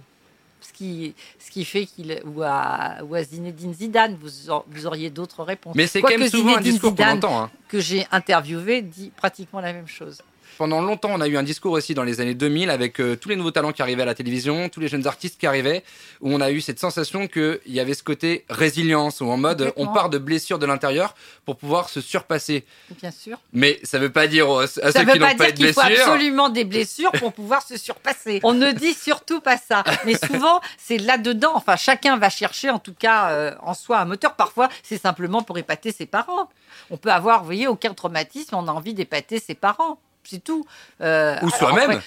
ce 0.59 0.73
qui, 0.73 1.13
ce 1.37 1.51
qui 1.51 1.63
fait 1.65 1.85
qu'il. 1.85 2.19
Ou 2.25 2.41
à, 2.41 2.95
ou 3.03 3.13
à 3.13 3.21
Zinedine 3.21 3.75
Zidane, 3.75 4.17
vous, 4.19 4.29
vous 4.71 4.85
auriez 4.87 5.11
d'autres 5.11 5.43
réponses. 5.43 5.75
Mais 5.75 5.85
c'est 5.85 6.01
quand 6.01 6.09
même 6.09 6.27
souvent 6.27 6.53
un 6.53 6.63
Zinedine 6.63 6.71
discours 6.71 6.89
qu'on 6.95 6.95
Zidane, 6.95 7.17
entend. 7.19 7.41
hein. 7.43 7.51
que 7.67 7.79
j'ai 7.79 8.07
interviewé, 8.11 8.81
dit 8.81 9.11
pratiquement 9.15 9.59
la 9.61 9.71
même 9.71 9.87
chose. 9.87 10.23
Pendant 10.59 10.81
longtemps, 10.81 11.11
on 11.13 11.21
a 11.21 11.29
eu 11.29 11.37
un 11.37 11.43
discours 11.43 11.71
aussi 11.71 11.93
dans 11.93 12.03
les 12.03 12.19
années 12.19 12.33
2000 12.33 12.69
avec 12.69 12.99
euh, 12.99 13.15
tous 13.15 13.29
les 13.29 13.37
nouveaux 13.37 13.49
talents 13.49 13.71
qui 13.71 13.81
arrivaient 13.81 14.01
à 14.01 14.05
la 14.05 14.13
télévision, 14.13 14.67
tous 14.67 14.81
les 14.81 14.89
jeunes 14.89 15.07
artistes 15.07 15.39
qui 15.39 15.47
arrivaient, 15.47 15.85
où 16.19 16.33
on 16.33 16.41
a 16.41 16.51
eu 16.51 16.59
cette 16.59 16.79
sensation 16.79 17.29
qu'il 17.29 17.61
y 17.67 17.79
avait 17.79 17.93
ce 17.93 18.03
côté 18.03 18.43
résilience, 18.49 19.21
ou 19.21 19.29
en 19.29 19.37
mode 19.37 19.71
on 19.77 19.87
part 19.87 20.09
de 20.09 20.17
blessures 20.17 20.59
de 20.59 20.65
l'intérieur 20.65 21.15
pour 21.45 21.55
pouvoir 21.55 21.87
se 21.87 22.01
surpasser. 22.01 22.65
Bien 23.01 23.11
sûr. 23.11 23.37
Mais 23.53 23.79
ça 23.83 23.99
veut 23.99 24.11
pas 24.11 24.27
dire 24.27 24.51
à 24.51 24.67
ceux 24.67 24.81
ne 24.81 25.05
veut 25.05 25.13
qui 25.13 25.19
pas 25.19 25.31
n'ont 25.31 25.37
pas 25.37 25.51
dire 25.51 25.53
de 25.53 25.53
qu'il 25.53 25.73
faut 25.73 25.81
blessures. 25.81 26.07
absolument 26.07 26.49
des 26.49 26.65
blessures 26.65 27.11
pour 27.13 27.31
pouvoir 27.31 27.61
se 27.65 27.77
surpasser. 27.77 28.41
On 28.43 28.53
ne 28.53 28.73
dit 28.73 28.93
surtout 28.93 29.39
pas 29.39 29.55
ça. 29.55 29.85
Mais 30.05 30.15
souvent, 30.15 30.59
c'est 30.77 30.97
là-dedans. 30.97 31.53
Enfin, 31.55 31.77
chacun 31.77 32.17
va 32.17 32.29
chercher, 32.29 32.69
en 32.69 32.79
tout 32.79 32.93
cas, 32.93 33.29
euh, 33.29 33.55
en 33.61 33.73
soi, 33.73 33.99
un 33.99 34.05
moteur. 34.05 34.35
Parfois, 34.35 34.67
c'est 34.83 35.01
simplement 35.01 35.41
pour 35.41 35.57
épater 35.57 35.93
ses 35.93 36.05
parents. 36.05 36.49
On 36.89 36.97
peut 36.97 37.13
avoir, 37.13 37.39
vous 37.39 37.45
voyez, 37.45 37.67
aucun 37.67 37.93
traumatisme, 37.93 38.55
on 38.55 38.67
a 38.67 38.73
envie 38.73 38.93
d'épater 38.93 39.39
ses 39.39 39.55
parents. 39.55 39.99
C'est 40.29 40.43
tout. 40.43 40.63
Euh, 41.01 41.37
Ou 41.41 41.49
soi-même. 41.49 42.01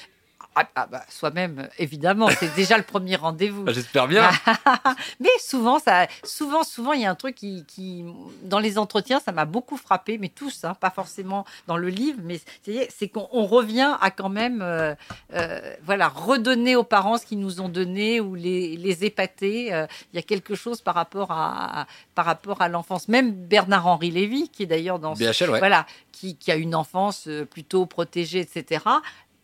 Ah, 0.55 0.69
ah, 0.75 0.87
bah, 0.87 1.03
soi-même, 1.09 1.69
évidemment, 1.79 2.29
c'est 2.38 2.55
déjà 2.55 2.77
le 2.77 2.83
premier 2.83 3.17
rendez-vous. 3.17 3.62
Bah, 3.65 3.73
J'espère 3.73 4.07
bien. 4.07 4.31
Mais 5.21 5.31
souvent, 5.41 5.79
ça, 5.79 6.07
souvent, 6.25 6.62
souvent, 6.62 6.93
il 6.93 7.01
y 7.01 7.07
a 7.07 7.11
un 7.11 7.15
truc 7.15 7.35
qui, 7.37 7.65
qui 7.67 8.05
dans 8.43 8.59
les 8.59 8.77
entretiens, 8.77 9.19
ça 9.21 9.33
m'a 9.33 9.47
beaucoup 9.47 9.77
frappé, 9.79 10.19
mais 10.19 10.29
tous, 10.29 10.65
hein, 10.65 10.75
pas 10.75 10.91
forcément 10.91 11.47
dans 11.67 11.77
le 11.79 11.88
livre, 11.88 12.19
mais 12.23 12.38
c'est 12.65 13.09
qu'on 13.09 13.29
on 13.33 13.47
revient 13.47 13.97
à 14.01 14.11
quand 14.11 14.29
même, 14.29 14.61
euh, 14.61 14.95
euh, 15.33 15.75
voilà, 15.85 16.09
redonner 16.09 16.77
aux 16.77 16.85
parents 16.85 17.17
ce 17.17 17.25
qu'ils 17.25 17.41
nous 17.41 17.61
ont 17.62 17.69
donné 17.71 18.21
ou 18.21 18.35
les, 18.35 18.77
les 18.77 19.05
épater. 19.07 19.73
Euh, 19.73 19.87
Il 20.12 20.17
y 20.17 20.19
a 20.19 20.23
quelque 20.23 20.55
chose 20.55 20.83
par 20.83 20.95
rapport 20.95 21.31
à, 21.31 21.87
par 22.15 22.27
rapport 22.27 22.61
à 22.61 22.69
l'enfance. 22.69 23.09
Même 23.09 23.33
Bernard-Henri 23.33 24.11
Lévy, 24.11 24.49
qui 24.51 24.65
est 24.65 24.67
d'ailleurs 24.67 24.99
dans 24.99 25.15
ce- 25.15 25.21
BHL, 25.45 25.51
ouais. 25.51 25.59
voilà, 25.61 25.87
qui, 26.12 26.37
qui 26.37 26.53
a 26.53 26.57
une 26.57 26.75
enfance 26.75 27.27
plutôt 27.51 27.87
protégée, 27.87 28.41
etc. 28.41 28.85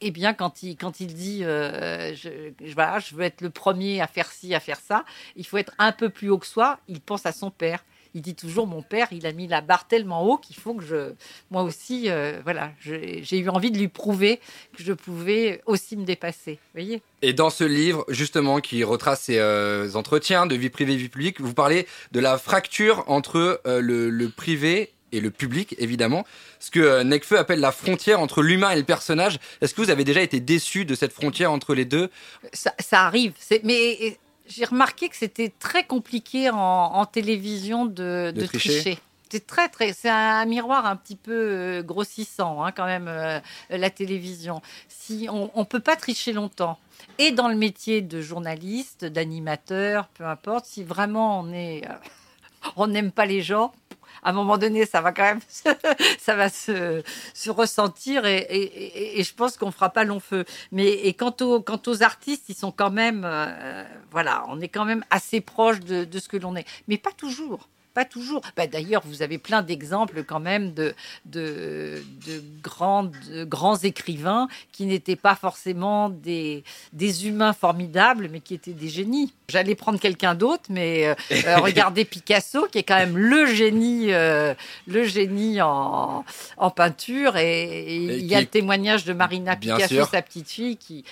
Eh 0.00 0.11
bien, 0.11 0.32
quand 0.32 0.62
il, 0.62 0.76
quand 0.76 1.00
il 1.00 1.14
dit, 1.14 1.44
euh, 1.44 2.14
je, 2.14 2.52
voilà, 2.74 2.98
je 3.00 3.14
veux 3.14 3.24
être 3.24 3.40
le 3.40 3.50
premier 3.50 4.00
à 4.00 4.06
faire 4.06 4.30
ci, 4.30 4.54
à 4.54 4.61
faire 4.61 4.80
ça, 4.80 5.04
il 5.37 5.46
faut 5.46 5.56
être 5.56 5.72
un 5.78 5.92
peu 5.92 6.08
plus 6.08 6.30
haut 6.30 6.38
que 6.38 6.46
soi. 6.46 6.78
Il 6.88 7.00
pense 7.00 7.26
à 7.26 7.32
son 7.32 7.50
père. 7.50 7.82
Il 8.14 8.22
dit 8.22 8.34
toujours, 8.34 8.66
mon 8.66 8.82
père, 8.82 9.08
il 9.12 9.26
a 9.26 9.32
mis 9.32 9.46
la 9.46 9.61
barre 9.61 9.87
tellement 9.87 10.24
haut 10.24 10.38
qu'il 10.38 10.56
faut 10.56 10.74
que 10.74 10.84
je, 10.84 11.12
moi 11.50 11.62
aussi, 11.62 12.08
euh, 12.08 12.40
voilà, 12.42 12.72
j'ai 12.80 13.38
eu 13.38 13.48
envie 13.48 13.70
de 13.70 13.78
lui 13.78 13.88
prouver 13.88 14.40
que 14.76 14.82
je 14.82 14.92
pouvais 14.92 15.61
aussi 15.66 15.96
me 15.96 16.04
dépasser. 16.04 16.58
Voyez 16.74 17.02
Et 17.22 17.32
dans 17.32 17.50
ce 17.50 17.64
livre, 17.64 18.04
justement, 18.08 18.61
qui 18.61 18.82
retrace 18.82 19.22
ces 19.22 19.38
euh, 19.38 19.92
entretiens 19.94 20.46
de 20.46 20.54
vie 20.56 20.70
privée, 20.70 20.96
vie 20.96 21.08
publique, 21.08 21.40
vous 21.40 21.54
parlez 21.54 21.87
de 22.12 22.20
la 22.20 22.38
fracture 22.38 23.04
entre 23.08 23.61
euh, 23.66 23.80
le, 23.80 24.11
le 24.11 24.28
privé 24.30 24.90
et 25.12 25.21
le 25.21 25.31
public, 25.31 25.75
évidemment. 25.79 26.25
Ce 26.59 26.71
que 26.71 26.81
euh, 26.81 27.05
Necfeu 27.05 27.38
appelle 27.38 27.61
la 27.61 27.73
frontière 27.73 28.21
entre 28.21 28.42
l'humain 28.42 28.71
et 28.71 28.77
le 28.77 28.85
personnage. 28.85 29.38
Est-ce 29.61 29.75
que 29.75 29.81
vous 29.81 29.90
avez 29.90 30.05
déjà 30.05 30.23
été 30.23 30.40
déçu 30.40 30.85
de 30.85 30.94
cette 30.94 31.12
frontière 31.12 31.53
entre 31.53 31.75
les 31.75 31.85
deux? 31.85 32.11
Ça, 32.53 32.73
arrive. 32.92 33.33
Mais 33.64 34.18
j'ai 34.47 34.64
remarqué 34.64 35.09
que 35.09 35.16
c'était 35.16 35.53
très 35.59 35.85
compliqué 35.85 36.51
en, 36.51 37.05
télévision 37.07 37.87
de, 37.87 38.33
tricher. 38.47 38.99
C'est 39.31 39.47
très 39.47 39.68
très, 39.68 39.92
c'est 39.92 40.09
un 40.09 40.47
miroir 40.47 40.87
un 40.87 40.97
petit 40.97 41.16
peu 41.16 41.33
euh, 41.35 41.83
grossissant 41.83 42.64
hein, 42.64 42.73
quand 42.73 42.87
même 42.87 43.09
euh, 43.09 43.40
la 43.68 43.90
télévision. 43.90 44.62
Si 44.88 45.29
on, 45.31 45.51
on 45.55 45.66
peut 45.66 45.81
pas 45.81 45.97
tricher 45.97 46.33
longtemps 46.33 46.79
et 47.18 47.33
dans 47.33 47.49
le 47.49 47.55
métier 47.55 48.01
de 48.01 48.23
journaliste, 48.23 49.05
d'animateur, 49.05 50.09
peu 50.09 50.25
importe, 50.25 50.64
si 50.64 50.83
vraiment 50.83 51.40
on 51.40 51.53
est, 51.53 51.83
on 52.77 52.87
n'aime 52.87 53.12
pas 53.12 53.27
les 53.27 53.42
gens, 53.42 53.73
à 54.22 54.31
un 54.31 54.33
moment 54.33 54.59
donné, 54.59 54.87
ça 54.87 55.00
va 55.00 55.12
quand 55.12 55.22
même, 55.22 55.40
ça 56.18 56.35
va 56.35 56.48
se, 56.48 57.02
ressentir 57.48 58.24
et, 58.26 59.22
je 59.22 59.35
pense 59.35 59.57
qu'on 59.57 59.70
fera 59.70 59.90
pas 59.90 60.04
long 60.04 60.20
feu. 60.20 60.44
Mais 60.72 60.88
et 60.88 61.14
quant 61.14 61.35
aux, 61.40 62.02
artistes, 62.02 62.44
ils 62.48 62.54
sont 62.54 62.72
quand 62.72 62.90
même, 62.90 63.22
euh, 63.24 63.85
voilà, 64.11 64.44
on 64.48 64.61
est 64.61 64.68
quand 64.68 64.85
même 64.85 65.04
assez 65.11 65.40
proche 65.40 65.81
de 65.81 66.18
ce 66.18 66.28
que 66.28 66.37
l'on 66.37 66.57
est, 66.57 66.66
mais 66.87 66.98
pas 66.98 67.12
toujours 67.12 67.68
pas 67.98 68.04
toujours. 68.04 68.42
Bah, 68.56 68.68
d'ailleurs, 68.68 69.02
vous 69.04 69.22
avez 69.22 69.38
plein 69.38 69.61
d'exemples 69.61 70.22
quand 70.22 70.38
même 70.38 70.72
de, 70.72 70.94
de, 71.24 72.00
de, 72.28 72.44
grands, 72.62 73.11
grands 73.40 73.76
écrivains 73.76 74.46
qui 74.70 74.87
n'étaient 74.87 75.16
pas 75.16 75.34
forcément 75.34 76.08
des, 76.08 76.62
des 76.92 77.26
humains 77.26 77.52
formidables, 77.52 78.28
mais 78.30 78.38
qui 78.38 78.54
étaient 78.54 78.72
des 78.72 78.88
génies. 78.88 79.32
J'allais 79.48 79.74
prendre 79.74 79.98
quelqu'un 79.98 80.37
d'autre, 80.37 80.64
mais 80.68 81.08
euh, 81.08 81.14
euh, 81.32 81.56
regardez 81.62 82.04
Picasso, 82.04 82.68
qui 82.70 82.78
est 82.78 82.82
quand 82.84 82.98
même 82.98 83.16
le 83.16 83.46
génie, 83.46 84.12
euh, 84.12 84.54
le 84.87 85.02
génie 85.04 85.61
en, 85.61 86.24
en 86.56 86.70
peinture. 86.70 87.37
Et, 87.37 87.96
il 87.96 88.26
y 88.26 88.37
a 88.37 88.40
le 88.40 88.46
témoignage 88.46 89.06
de 89.06 89.12
Marina 89.12 89.56
Picasso, 89.56 90.04
sa 90.04 90.22
petite 90.22 90.48
fille, 90.48 90.76
qui, 90.76 91.02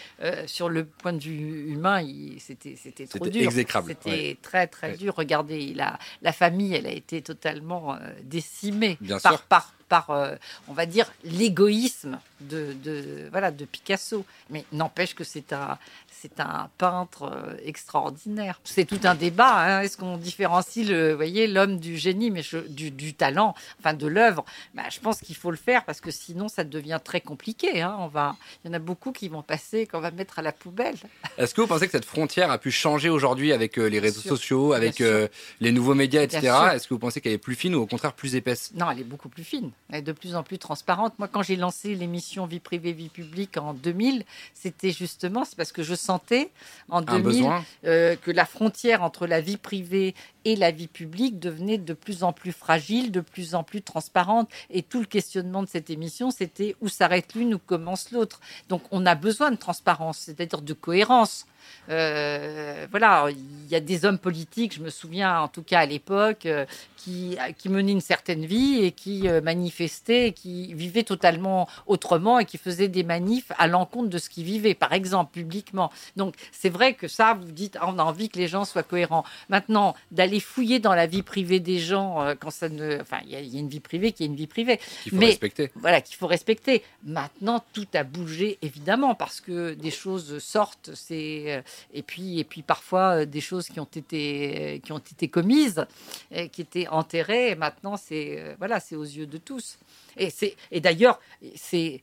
sur 0.46 0.68
le 0.68 0.84
point 0.84 1.14
de 1.14 1.22
vue 1.22 1.72
humain, 1.72 2.06
c'était 2.38 3.06
trop 3.06 3.26
dur. 3.26 3.50
C'était 3.50 4.36
très, 4.40 4.68
très 4.68 4.96
dur. 4.96 5.14
Regardez, 5.16 5.72
la, 5.74 5.98
la 6.22 6.32
famille 6.32 6.75
elle 6.76 6.86
a 6.86 6.92
été 6.92 7.22
totalement 7.22 7.94
euh, 7.94 7.98
décimée 8.22 8.98
par, 9.22 9.42
par, 9.42 9.74
par 9.88 10.10
euh, 10.10 10.34
on 10.68 10.72
va 10.72 10.86
dire, 10.86 11.12
l'égoïsme 11.24 12.18
de, 12.40 12.74
de, 12.82 13.28
voilà, 13.30 13.50
de 13.50 13.64
Picasso. 13.64 14.24
Mais 14.50 14.64
n'empêche 14.72 15.14
que 15.14 15.24
c'est 15.24 15.52
un, 15.52 15.78
c'est 16.10 16.40
un 16.40 16.68
peintre 16.78 17.24
euh, 17.24 17.56
extraordinaire. 17.64 18.60
C'est 18.64 18.84
tout 18.84 19.00
un 19.04 19.14
débat. 19.14 19.54
Hein. 19.56 19.80
Est-ce 19.82 19.96
qu'on 19.96 20.16
différencie 20.16 20.86
le, 20.86 21.12
voyez, 21.12 21.46
l'homme 21.46 21.78
du 21.78 21.96
génie, 21.96 22.30
mais 22.30 22.42
du, 22.68 22.90
du, 22.90 23.14
talent, 23.14 23.54
enfin 23.78 23.94
de 23.94 24.06
l'œuvre? 24.06 24.44
Bah, 24.74 24.84
Je 24.90 25.00
pense 25.00 25.20
qu'il 25.20 25.36
faut 25.36 25.50
le 25.50 25.56
faire 25.56 25.84
parce 25.84 26.00
que 26.00 26.10
sinon 26.10 26.48
ça 26.48 26.64
devient 26.64 27.00
très 27.02 27.20
compliqué. 27.20 27.82
Hein. 27.82 27.96
On 28.00 28.08
va, 28.08 28.36
il 28.64 28.68
y 28.68 28.70
en 28.70 28.74
a 28.74 28.78
beaucoup 28.78 29.12
qui 29.12 29.28
vont 29.28 29.42
passer 29.42 29.86
qu'on 29.86 30.00
va 30.00 30.10
mettre 30.10 30.38
à 30.38 30.42
la 30.42 30.52
poubelle. 30.52 30.96
Est-ce 31.38 31.54
que 31.54 31.60
vous 31.60 31.66
pensez 31.66 31.86
que 31.86 31.92
cette 31.92 32.04
frontière 32.04 32.50
a 32.50 32.58
pu 32.58 32.70
changer 32.70 33.08
aujourd'hui 33.08 33.52
avec 33.52 33.78
euh, 33.78 33.86
les 33.86 33.98
réseaux 33.98 34.20
sociaux, 34.20 34.72
avec 34.72 35.00
euh, 35.00 35.28
les 35.60 35.72
nouveaux 35.72 35.94
médias, 35.94 36.22
etc. 36.22 36.52
Est-ce 36.74 36.88
que 36.88 36.94
vous 36.94 37.00
pensez 37.00 37.20
qu'elle 37.20 37.32
est 37.32 37.38
plus 37.38 37.54
fine 37.54 37.74
ou 37.74 37.82
au 37.82 37.86
contraire 37.86 38.12
plus 38.12 38.34
épaisse? 38.34 38.72
Non, 38.74 38.90
elle 38.90 39.00
est 39.00 39.04
beaucoup 39.04 39.28
plus 39.28 39.44
fine. 39.44 39.70
Est 39.92 40.02
de 40.02 40.10
plus 40.10 40.34
en 40.34 40.42
plus 40.42 40.58
transparente. 40.58 41.14
Moi, 41.20 41.28
quand 41.28 41.42
j'ai 41.42 41.54
lancé 41.54 41.94
l'émission 41.94 42.44
Vie 42.46 42.58
privée, 42.58 42.92
vie 42.92 43.08
publique 43.08 43.56
en 43.56 43.72
2000, 43.72 44.24
c'était 44.52 44.90
justement 44.90 45.44
parce 45.56 45.70
que 45.70 45.84
je 45.84 45.94
sentais 45.94 46.50
en 46.88 47.02
2000 47.02 47.48
euh, 47.84 48.16
que 48.16 48.32
la 48.32 48.46
frontière 48.46 49.04
entre 49.04 49.28
la 49.28 49.40
vie 49.40 49.56
privée 49.56 50.16
et 50.44 50.56
la 50.56 50.72
vie 50.72 50.88
publique 50.88 51.38
devenait 51.38 51.78
de 51.78 51.92
plus 51.92 52.24
en 52.24 52.32
plus 52.32 52.50
fragile, 52.50 53.12
de 53.12 53.20
plus 53.20 53.54
en 53.54 53.62
plus 53.62 53.80
transparente. 53.80 54.50
Et 54.70 54.82
tout 54.82 54.98
le 54.98 55.06
questionnement 55.06 55.62
de 55.62 55.68
cette 55.68 55.88
émission, 55.88 56.32
c'était 56.32 56.74
où 56.80 56.88
s'arrête 56.88 57.34
l'une, 57.34 57.54
où 57.54 57.58
commence 57.58 58.10
l'autre. 58.10 58.40
Donc 58.68 58.82
on 58.90 59.06
a 59.06 59.14
besoin 59.14 59.52
de 59.52 59.56
transparence, 59.56 60.18
c'est-à-dire 60.18 60.62
de 60.62 60.72
cohérence. 60.72 61.46
Euh, 61.88 62.86
voilà, 62.90 63.26
il 63.30 63.70
y 63.70 63.76
a 63.76 63.80
des 63.80 64.04
hommes 64.04 64.18
politiques, 64.18 64.74
je 64.74 64.80
me 64.80 64.90
souviens 64.90 65.40
en 65.40 65.48
tout 65.48 65.62
cas 65.62 65.80
à 65.80 65.86
l'époque, 65.86 66.46
euh, 66.46 66.66
qui, 66.96 67.38
qui 67.58 67.68
menaient 67.68 67.92
une 67.92 68.00
certaine 68.00 68.44
vie 68.44 68.84
et 68.84 68.92
qui 68.92 69.28
euh, 69.28 69.40
manifestaient, 69.40 70.32
qui 70.32 70.74
vivaient 70.74 71.04
totalement 71.04 71.68
autrement 71.86 72.38
et 72.38 72.44
qui 72.44 72.58
faisaient 72.58 72.88
des 72.88 73.04
manifs 73.04 73.52
à 73.58 73.68
l'encontre 73.68 74.08
de 74.08 74.18
ce 74.18 74.28
qu'ils 74.28 74.44
vivaient, 74.44 74.74
par 74.74 74.92
exemple, 74.92 75.32
publiquement. 75.32 75.92
Donc 76.16 76.34
c'est 76.50 76.68
vrai 76.68 76.94
que 76.94 77.08
ça, 77.08 77.34
vous 77.34 77.52
dites, 77.52 77.78
on 77.82 77.98
a 77.98 78.02
envie 78.02 78.28
que 78.28 78.38
les 78.38 78.48
gens 78.48 78.64
soient 78.64 78.82
cohérents. 78.82 79.24
Maintenant, 79.48 79.94
d'aller 80.10 80.40
fouiller 80.40 80.80
dans 80.80 80.94
la 80.94 81.06
vie 81.06 81.22
privée 81.22 81.60
des 81.60 81.78
gens, 81.78 82.34
quand 82.40 82.50
ça 82.50 82.68
ne. 82.68 83.00
Enfin, 83.00 83.18
il 83.24 83.30
y, 83.30 83.36
a 83.36 83.60
une 83.60 83.68
vie 83.68 83.80
privée 83.80 84.12
qui 84.12 84.24
est 84.24 84.26
une 84.26 84.36
vie 84.36 84.46
privée. 84.46 84.80
Qu'il 85.02 85.12
faut 85.12 85.18
respecter. 85.18 85.70
Voilà, 85.76 86.00
qu'il 86.00 86.16
faut 86.16 86.26
respecter. 86.26 86.82
Maintenant, 87.04 87.64
tout 87.72 87.86
a 87.94 88.02
bougé, 88.02 88.58
évidemment, 88.62 89.14
parce 89.14 89.40
que 89.40 89.74
des 89.74 89.90
choses 89.90 90.38
sortent, 90.38 90.90
c'est 90.94 91.55
et 91.92 92.02
puis, 92.02 92.38
et 92.38 92.44
puis 92.44 92.62
parfois 92.62 93.20
euh, 93.20 93.26
des 93.26 93.40
choses 93.40 93.68
qui 93.68 93.80
ont 93.80 93.88
été, 93.94 94.80
qui 94.84 94.92
ont 94.92 94.98
été 94.98 95.28
commises, 95.28 95.86
et 96.30 96.48
qui 96.48 96.62
étaient 96.62 96.88
enterrées. 96.88 97.50
Et 97.50 97.54
maintenant, 97.54 97.96
c'est 97.96 98.38
euh, 98.38 98.54
voilà, 98.58 98.80
c'est 98.80 98.96
aux 98.96 99.04
yeux 99.04 99.26
de 99.26 99.38
tous. 99.38 99.78
Et 100.16 100.30
c'est 100.30 100.56
et 100.70 100.80
d'ailleurs, 100.80 101.20
c'est 101.54 102.00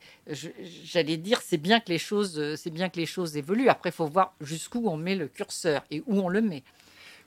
j'allais 0.86 1.18
dire, 1.18 1.42
c'est 1.42 1.58
bien 1.58 1.80
que 1.80 1.90
les 1.90 1.98
choses, 1.98 2.56
c'est 2.56 2.70
bien 2.72 2.90
que 2.90 3.00
les 3.00 3.06
choses 3.06 3.36
évoluent. 3.38 3.70
Après, 3.70 3.90
il 3.90 3.94
faut 3.94 4.08
voir 4.08 4.34
jusqu'où 4.42 4.88
on 4.88 4.98
met 4.98 5.16
le 5.16 5.28
curseur 5.28 5.84
et 5.92 6.02
où 6.06 6.20
on 6.20 6.30
le 6.30 6.42
met. 6.42 6.64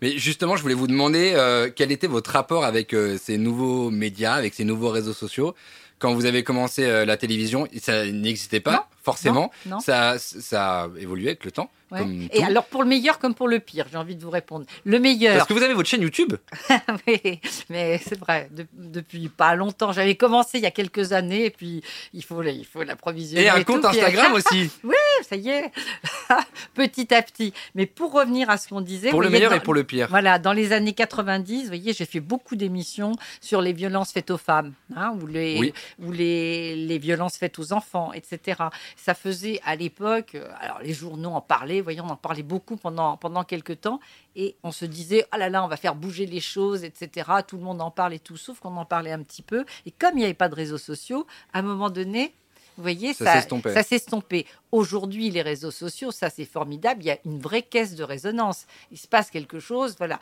Mais 0.02 0.18
justement, 0.18 0.56
je 0.56 0.62
voulais 0.62 0.74
vous 0.74 0.86
demander 0.86 1.32
euh, 1.34 1.70
quel 1.74 1.90
était 1.90 2.06
votre 2.06 2.30
rapport 2.30 2.64
avec 2.64 2.94
ces 3.18 3.38
nouveaux 3.38 3.90
médias, 3.90 4.34
avec 4.34 4.54
ces 4.54 4.64
nouveaux 4.64 4.90
réseaux 4.90 5.14
sociaux? 5.14 5.54
Quand 5.98 6.12
vous 6.12 6.26
avez 6.26 6.44
commencé 6.44 6.86
la 7.06 7.16
télévision, 7.16 7.66
ça 7.80 8.04
n'existait 8.04 8.60
pas? 8.60 8.90
Forcément. 9.06 9.52
Ça, 9.80 10.18
ça 10.18 10.82
a 10.82 10.88
évolué 10.98 11.28
avec 11.28 11.44
le 11.44 11.52
temps. 11.52 11.70
Et 12.32 12.42
alors 12.42 12.64
pour 12.64 12.82
le 12.82 12.88
meilleur 12.88 13.18
comme 13.20 13.34
pour 13.34 13.46
le 13.46 13.60
pire, 13.60 13.86
j'ai 13.90 13.96
envie 13.96 14.16
de 14.16 14.22
vous 14.22 14.30
répondre. 14.30 14.66
Le 14.84 14.98
meilleur. 14.98 15.36
Parce 15.36 15.48
que 15.48 15.54
vous 15.54 15.62
avez 15.62 15.74
votre 15.74 15.88
chaîne 15.88 16.02
YouTube. 16.02 16.34
oui, 17.06 17.40
mais 17.70 18.00
c'est 18.04 18.18
vrai. 18.18 18.50
depuis 18.72 19.28
pas 19.28 19.54
longtemps, 19.54 19.92
j'avais 19.92 20.16
commencé 20.16 20.58
il 20.58 20.64
y 20.64 20.66
a 20.66 20.72
quelques 20.72 21.12
années, 21.12 21.44
et 21.44 21.50
puis 21.50 21.82
il 22.12 22.24
faut, 22.24 22.42
il 22.42 22.66
faut 22.66 22.82
l'approvisionner. 22.82 23.46
Et 23.46 23.48
un 23.48 23.62
compte 23.62 23.84
Instagram 23.84 24.32
aussi. 24.34 24.70
oui, 24.82 24.94
ça 25.28 25.36
y 25.36 25.48
est, 25.48 25.70
petit 26.74 27.14
à 27.14 27.22
petit. 27.22 27.52
Mais 27.76 27.86
pour 27.86 28.12
revenir 28.12 28.50
à 28.50 28.56
ce 28.56 28.68
qu'on 28.68 28.80
disait. 28.80 29.10
Pour 29.10 29.22
le 29.22 29.30
meilleur 29.30 29.52
et 29.52 29.60
pour 29.60 29.74
le 29.74 29.84
pire. 29.84 30.08
Voilà, 30.10 30.40
dans 30.40 30.52
les 30.52 30.72
années 30.72 30.92
90, 30.92 31.62
vous 31.62 31.66
voyez, 31.68 31.92
j'ai 31.92 32.04
fait 32.04 32.20
beaucoup 32.20 32.56
d'émissions 32.56 33.12
sur 33.40 33.60
les 33.60 33.72
violences 33.72 34.10
faites 34.10 34.30
aux 34.30 34.38
femmes, 34.38 34.72
hein, 34.96 35.14
ou 35.20 35.26
les, 35.26 35.72
ou 36.00 36.10
les, 36.10 36.74
les 36.74 36.98
violences 36.98 37.36
faites 37.36 37.60
aux 37.60 37.72
enfants, 37.72 38.12
etc. 38.12 38.64
Ça 38.96 39.14
faisait 39.14 39.60
à 39.64 39.76
l'époque, 39.76 40.34
euh, 40.34 40.50
alors 40.58 40.80
les 40.80 40.92
journaux 40.92 41.30
en 41.30 41.40
parlaient, 41.40 41.80
voyons, 41.80 42.04
on 42.06 42.12
en 42.12 42.16
parlait 42.16 42.42
beaucoup 42.42 42.76
pendant, 42.76 43.16
pendant 43.16 43.44
quelques 43.44 43.80
temps, 43.82 44.00
et 44.34 44.56
on 44.62 44.72
se 44.72 44.84
disait, 44.84 45.26
ah 45.30 45.38
là 45.38 45.48
là, 45.48 45.64
on 45.64 45.68
va 45.68 45.76
faire 45.76 45.94
bouger 45.94 46.26
les 46.26 46.40
choses, 46.40 46.82
etc. 46.82 47.30
Tout 47.46 47.56
le 47.56 47.62
monde 47.62 47.80
en 47.80 47.90
parle 47.90 48.14
et 48.14 48.18
tout, 48.18 48.36
sauf 48.36 48.58
qu'on 48.58 48.76
en 48.76 48.84
parlait 48.84 49.12
un 49.12 49.22
petit 49.22 49.42
peu. 49.42 49.64
Et 49.84 49.90
comme 49.90 50.14
il 50.14 50.18
n'y 50.18 50.24
avait 50.24 50.34
pas 50.34 50.48
de 50.48 50.54
réseaux 50.54 50.78
sociaux, 50.78 51.26
à 51.52 51.60
un 51.60 51.62
moment 51.62 51.90
donné, 51.90 52.34
vous 52.76 52.82
voyez, 52.82 53.14
ça, 53.14 53.40
ça 53.40 53.82
s'est 53.82 53.96
estompé. 53.96 54.46
Aujourd'hui, 54.70 55.30
les 55.30 55.42
réseaux 55.42 55.70
sociaux, 55.70 56.10
ça 56.10 56.28
c'est 56.28 56.44
formidable. 56.44 57.02
Il 57.02 57.06
y 57.06 57.10
a 57.10 57.18
une 57.24 57.40
vraie 57.40 57.62
caisse 57.62 57.94
de 57.94 58.04
résonance. 58.04 58.66
Il 58.90 58.98
se 58.98 59.08
passe 59.08 59.30
quelque 59.30 59.60
chose. 59.60 59.94
Voilà. 59.96 60.20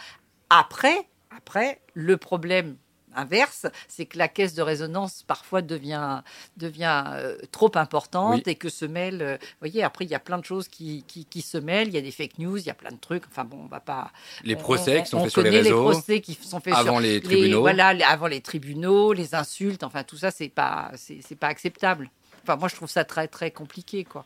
Après, 0.50 1.08
après, 1.37 1.80
le 1.94 2.16
problème 2.16 2.76
inverse, 3.16 3.66
c'est 3.88 4.07
que 4.07 4.18
la 4.18 4.29
caisse 4.29 4.55
de 4.55 4.62
résonance 4.62 5.22
parfois 5.22 5.62
devient, 5.62 6.22
devient 6.57 7.05
euh, 7.09 7.37
trop 7.53 7.70
importante 7.77 8.46
et 8.46 8.55
que 8.55 8.68
se 8.68 8.85
mêle. 8.85 9.22
Euh, 9.22 9.37
vous 9.40 9.59
voyez, 9.61 9.83
après, 9.83 10.05
il 10.05 10.11
y 10.11 10.14
a 10.14 10.20
plein 10.20 10.38
de 10.38 10.44
choses 10.44 10.68
qui, 10.68 11.05
qui, 11.07 11.42
se 11.42 11.59
mêlent. 11.59 11.88
Il 11.88 11.94
y 11.94 11.98
a 11.98 12.00
des 12.00 12.11
fake 12.11 12.38
news, 12.38 12.59
il 12.59 12.66
y 12.66 12.70
a 12.70 12.74
plein 12.74 12.90
de 12.90 13.00
trucs. 13.00 13.24
Enfin 13.31 13.44
bon, 13.44 13.59
on 13.64 13.66
va 13.66 13.81
pas. 13.81 14.11
Les 14.42 14.57
procès 14.57 15.03
qui 15.03 15.11
sont 15.11 15.20
faits 15.20 15.31
sur 15.31 15.42
les 15.42 15.50
réseaux. 15.50 15.68
Les 15.68 15.92
procès 15.92 16.20
qui 16.20 16.35
sont 16.35 16.61
faits 16.61 16.74
avant 16.74 16.98
les 16.98 17.20
tribunaux. 17.20 17.61
voilà, 17.61 17.94
avant 18.09 18.27
les 18.27 18.40
tribunaux, 18.40 19.12
les 19.12 19.35
insultes. 19.35 19.83
Enfin, 19.83 20.03
tout 20.05 20.16
ça, 20.16 20.31
c'est 20.31 20.48
pas, 20.48 20.90
c'est 20.96 21.38
pas 21.38 21.48
acceptable. 21.48 22.11
Enfin, 22.42 22.57
moi, 22.57 22.68
je 22.68 22.74
trouve 22.74 22.90
ça 22.90 23.05
très, 23.05 23.27
très 23.29 23.50
compliqué, 23.50 24.05
quoi. 24.05 24.24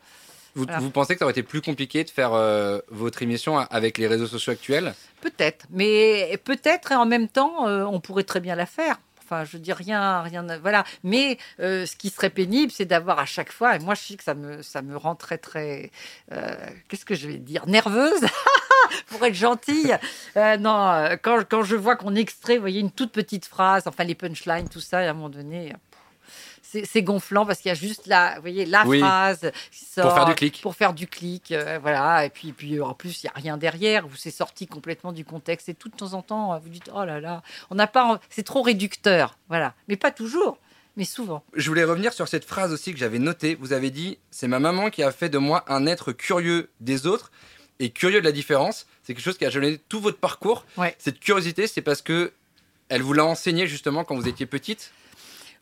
Vous, 0.59 0.91
pensez 0.91 1.15
que 1.15 1.21
ça 1.21 1.25
aurait 1.25 1.33
été 1.33 1.43
plus 1.43 1.61
compliqué 1.61 2.03
de 2.03 2.11
faire 2.11 2.33
euh, 2.35 2.81
votre 2.89 3.23
émission 3.23 3.59
avec 3.59 3.97
les 3.97 4.09
réseaux 4.09 4.27
sociaux 4.27 4.53
actuels? 4.53 4.95
Peut-être, 5.21 5.67
mais 5.71 6.39
peut-être 6.45 6.93
et 6.93 6.97
en 6.97 7.07
même 7.07 7.29
temps, 7.29 7.69
euh, 7.69 7.85
on 7.85 8.01
pourrait 8.01 8.25
très 8.25 8.41
bien 8.41 8.57
la 8.57 8.67
faire. 8.67 8.99
Enfin, 9.23 9.45
je 9.45 9.59
dis 9.59 9.73
rien, 9.73 10.23
rien, 10.23 10.45
voilà. 10.59 10.85
Mais 11.05 11.39
euh, 11.61 11.87
ce 11.87 11.95
qui 11.97 12.09
serait 12.09 12.31
pénible, 12.31 12.73
c'est 12.73 12.87
d'avoir 12.87 13.19
à 13.19 13.27
chaque 13.27 13.53
fois, 13.53 13.77
et 13.77 13.79
moi 13.79 13.95
je 13.95 14.01
sais 14.01 14.17
que 14.17 14.25
ça 14.25 14.35
me, 14.35 14.63
ça 14.63 14.83
me 14.83 14.97
rend 14.97 15.15
très, 15.15 15.39
très, 15.39 15.91
qu'est-ce 16.89 17.05
que 17.05 17.15
je 17.15 17.29
vais 17.29 17.39
dire, 17.39 17.67
nerveuse. 17.67 18.25
pour 19.09 19.23
être 19.25 19.35
gentille. 19.35 19.95
non, 20.37 21.17
quand, 21.23 21.45
quand, 21.47 21.63
je 21.63 21.77
vois 21.77 21.97
qu'on 21.97 22.15
extrait, 22.15 22.55
vous 22.55 22.63
voyez, 22.63 22.81
une 22.81 22.91
toute 22.91 23.13
petite 23.13 23.45
phrase, 23.45 23.83
enfin 23.87 24.05
les 24.05 24.15
punchlines, 24.15 24.69
tout 24.69 24.81
ça, 24.81 24.99
à 24.99 25.11
un 25.11 25.13
moment 25.13 25.29
donné, 25.29 25.75
c'est 26.85 27.03
gonflant 27.03 27.47
parce 27.47 27.61
qu'il 27.61 27.71
y 27.71 27.73
a 27.73 27.75
juste 27.75 28.07
la, 28.07 28.35
vous 28.37 28.43
voyez, 28.43 28.67
la 28.67 28.87
Oui. 28.87 28.99
phrase 29.01 29.51
qui 29.71 29.85
sort 29.87 30.05
Pour 30.05 30.15
faire 30.15 30.25
du 30.27 30.35
clic. 30.35 30.61
pour 30.63 30.77
faire 30.77 30.93
du 30.93 31.07
clic, 31.07 31.53
euh, 31.53 31.79
voilà. 31.81 32.27
Et 32.27 32.31
puis, 32.31 32.53
puis 32.53 32.81
en 32.81 32.93
plus, 32.95 33.23
il 33.23 33.27
y 33.27 33.29
a 33.29 33.33
rien 33.35 33.57
derrière. 33.57 34.07
Vous 34.07 34.17
c'est 34.17 34.31
sorti 34.31 34.67
complètement 34.67 35.13
du 35.13 35.25
contexte. 35.25 35.69
Et 35.69 35.75
tout 35.75 35.89
de 35.89 35.97
temps 35.97 36.13
en 36.15 36.23
temps, 36.23 36.53
euh, 36.55 36.59
vous 36.59 36.69
dites, 36.69 36.91
oh 36.95 37.05
là 37.05 37.21
là, 37.21 37.43
on 37.71 37.75
n'a 37.75 37.87
pas, 37.87 38.21
c'est 38.29 38.43
trop 38.43 38.63
réducteur, 38.63 39.39
voilà. 39.49 39.75
Mais 39.89 39.97
pas 39.97 40.11
toujours, 40.11 40.59
mais 40.97 41.05
souvent. 41.05 41.43
Je 41.55 41.69
voulais 41.69 41.85
revenir 41.85 42.13
sur 42.13 42.29
cette 42.29 42.45
phrase 42.45 42.73
aussi 42.73 42.93
que 42.93 42.99
j'avais 42.99 43.19
notée. 43.19 43.55
Vous 43.55 43.73
avez 43.73 43.91
dit 43.91 44.19
C'est 44.31 44.49
ma 44.49 44.59
maman 44.59 44.91
qui 44.91 45.03
a 45.03 45.11
fait 45.11 45.29
de 45.31 45.39
moi 45.39 45.65
un 45.69 45.87
être 45.87 46.13
curieux 46.13 46.69
des 46.81 47.07
autres 47.07 47.31
et 47.81 47.91
curieux 47.91 48.21
de 48.21 48.25
la 48.27 48.33
différence. 48.33 48.87
C'est 49.05 49.15
quelque 49.15 49.25
chose 49.25 49.39
qui 49.39 49.47
a 49.47 49.51
jalonné 49.51 49.79
tout 49.89 50.01
votre 50.01 50.19
parcours. 50.19 50.67
Ouais. 50.77 50.95
Cette 50.99 51.19
curiosité, 51.21 51.67
c'est 51.67 51.81
parce 51.83 52.03
que 52.03 52.33
elle 52.91 53.03
vous 53.03 53.13
l'a 53.15 53.25
enseigné 53.25 53.67
justement 53.67 54.05
quand 54.05 54.17
vous 54.17 54.29
étiez 54.29 54.45
petite? 54.47 54.91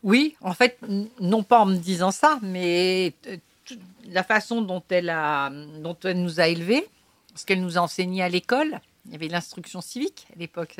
Oui, 0.03 0.35
en 0.41 0.53
fait, 0.53 0.77
non 1.19 1.43
pas 1.43 1.59
en 1.59 1.65
me 1.65 1.77
disant 1.77 2.11
ça, 2.11 2.39
mais 2.41 3.13
euh, 3.27 3.37
la 4.09 4.23
façon 4.23 4.61
dont 4.61 4.83
elle, 4.89 5.09
a, 5.09 5.49
dont 5.49 5.97
elle 6.03 6.21
nous 6.21 6.39
a 6.39 6.47
élevés, 6.47 6.87
ce 7.35 7.45
qu'elle 7.45 7.61
nous 7.61 7.77
a 7.77 7.81
enseigné 7.81 8.23
à 8.23 8.29
l'école. 8.29 8.79
Il 9.05 9.13
y 9.13 9.15
avait 9.15 9.29
l'instruction 9.29 9.79
civique 9.79 10.27
à 10.35 10.39
l'époque, 10.39 10.75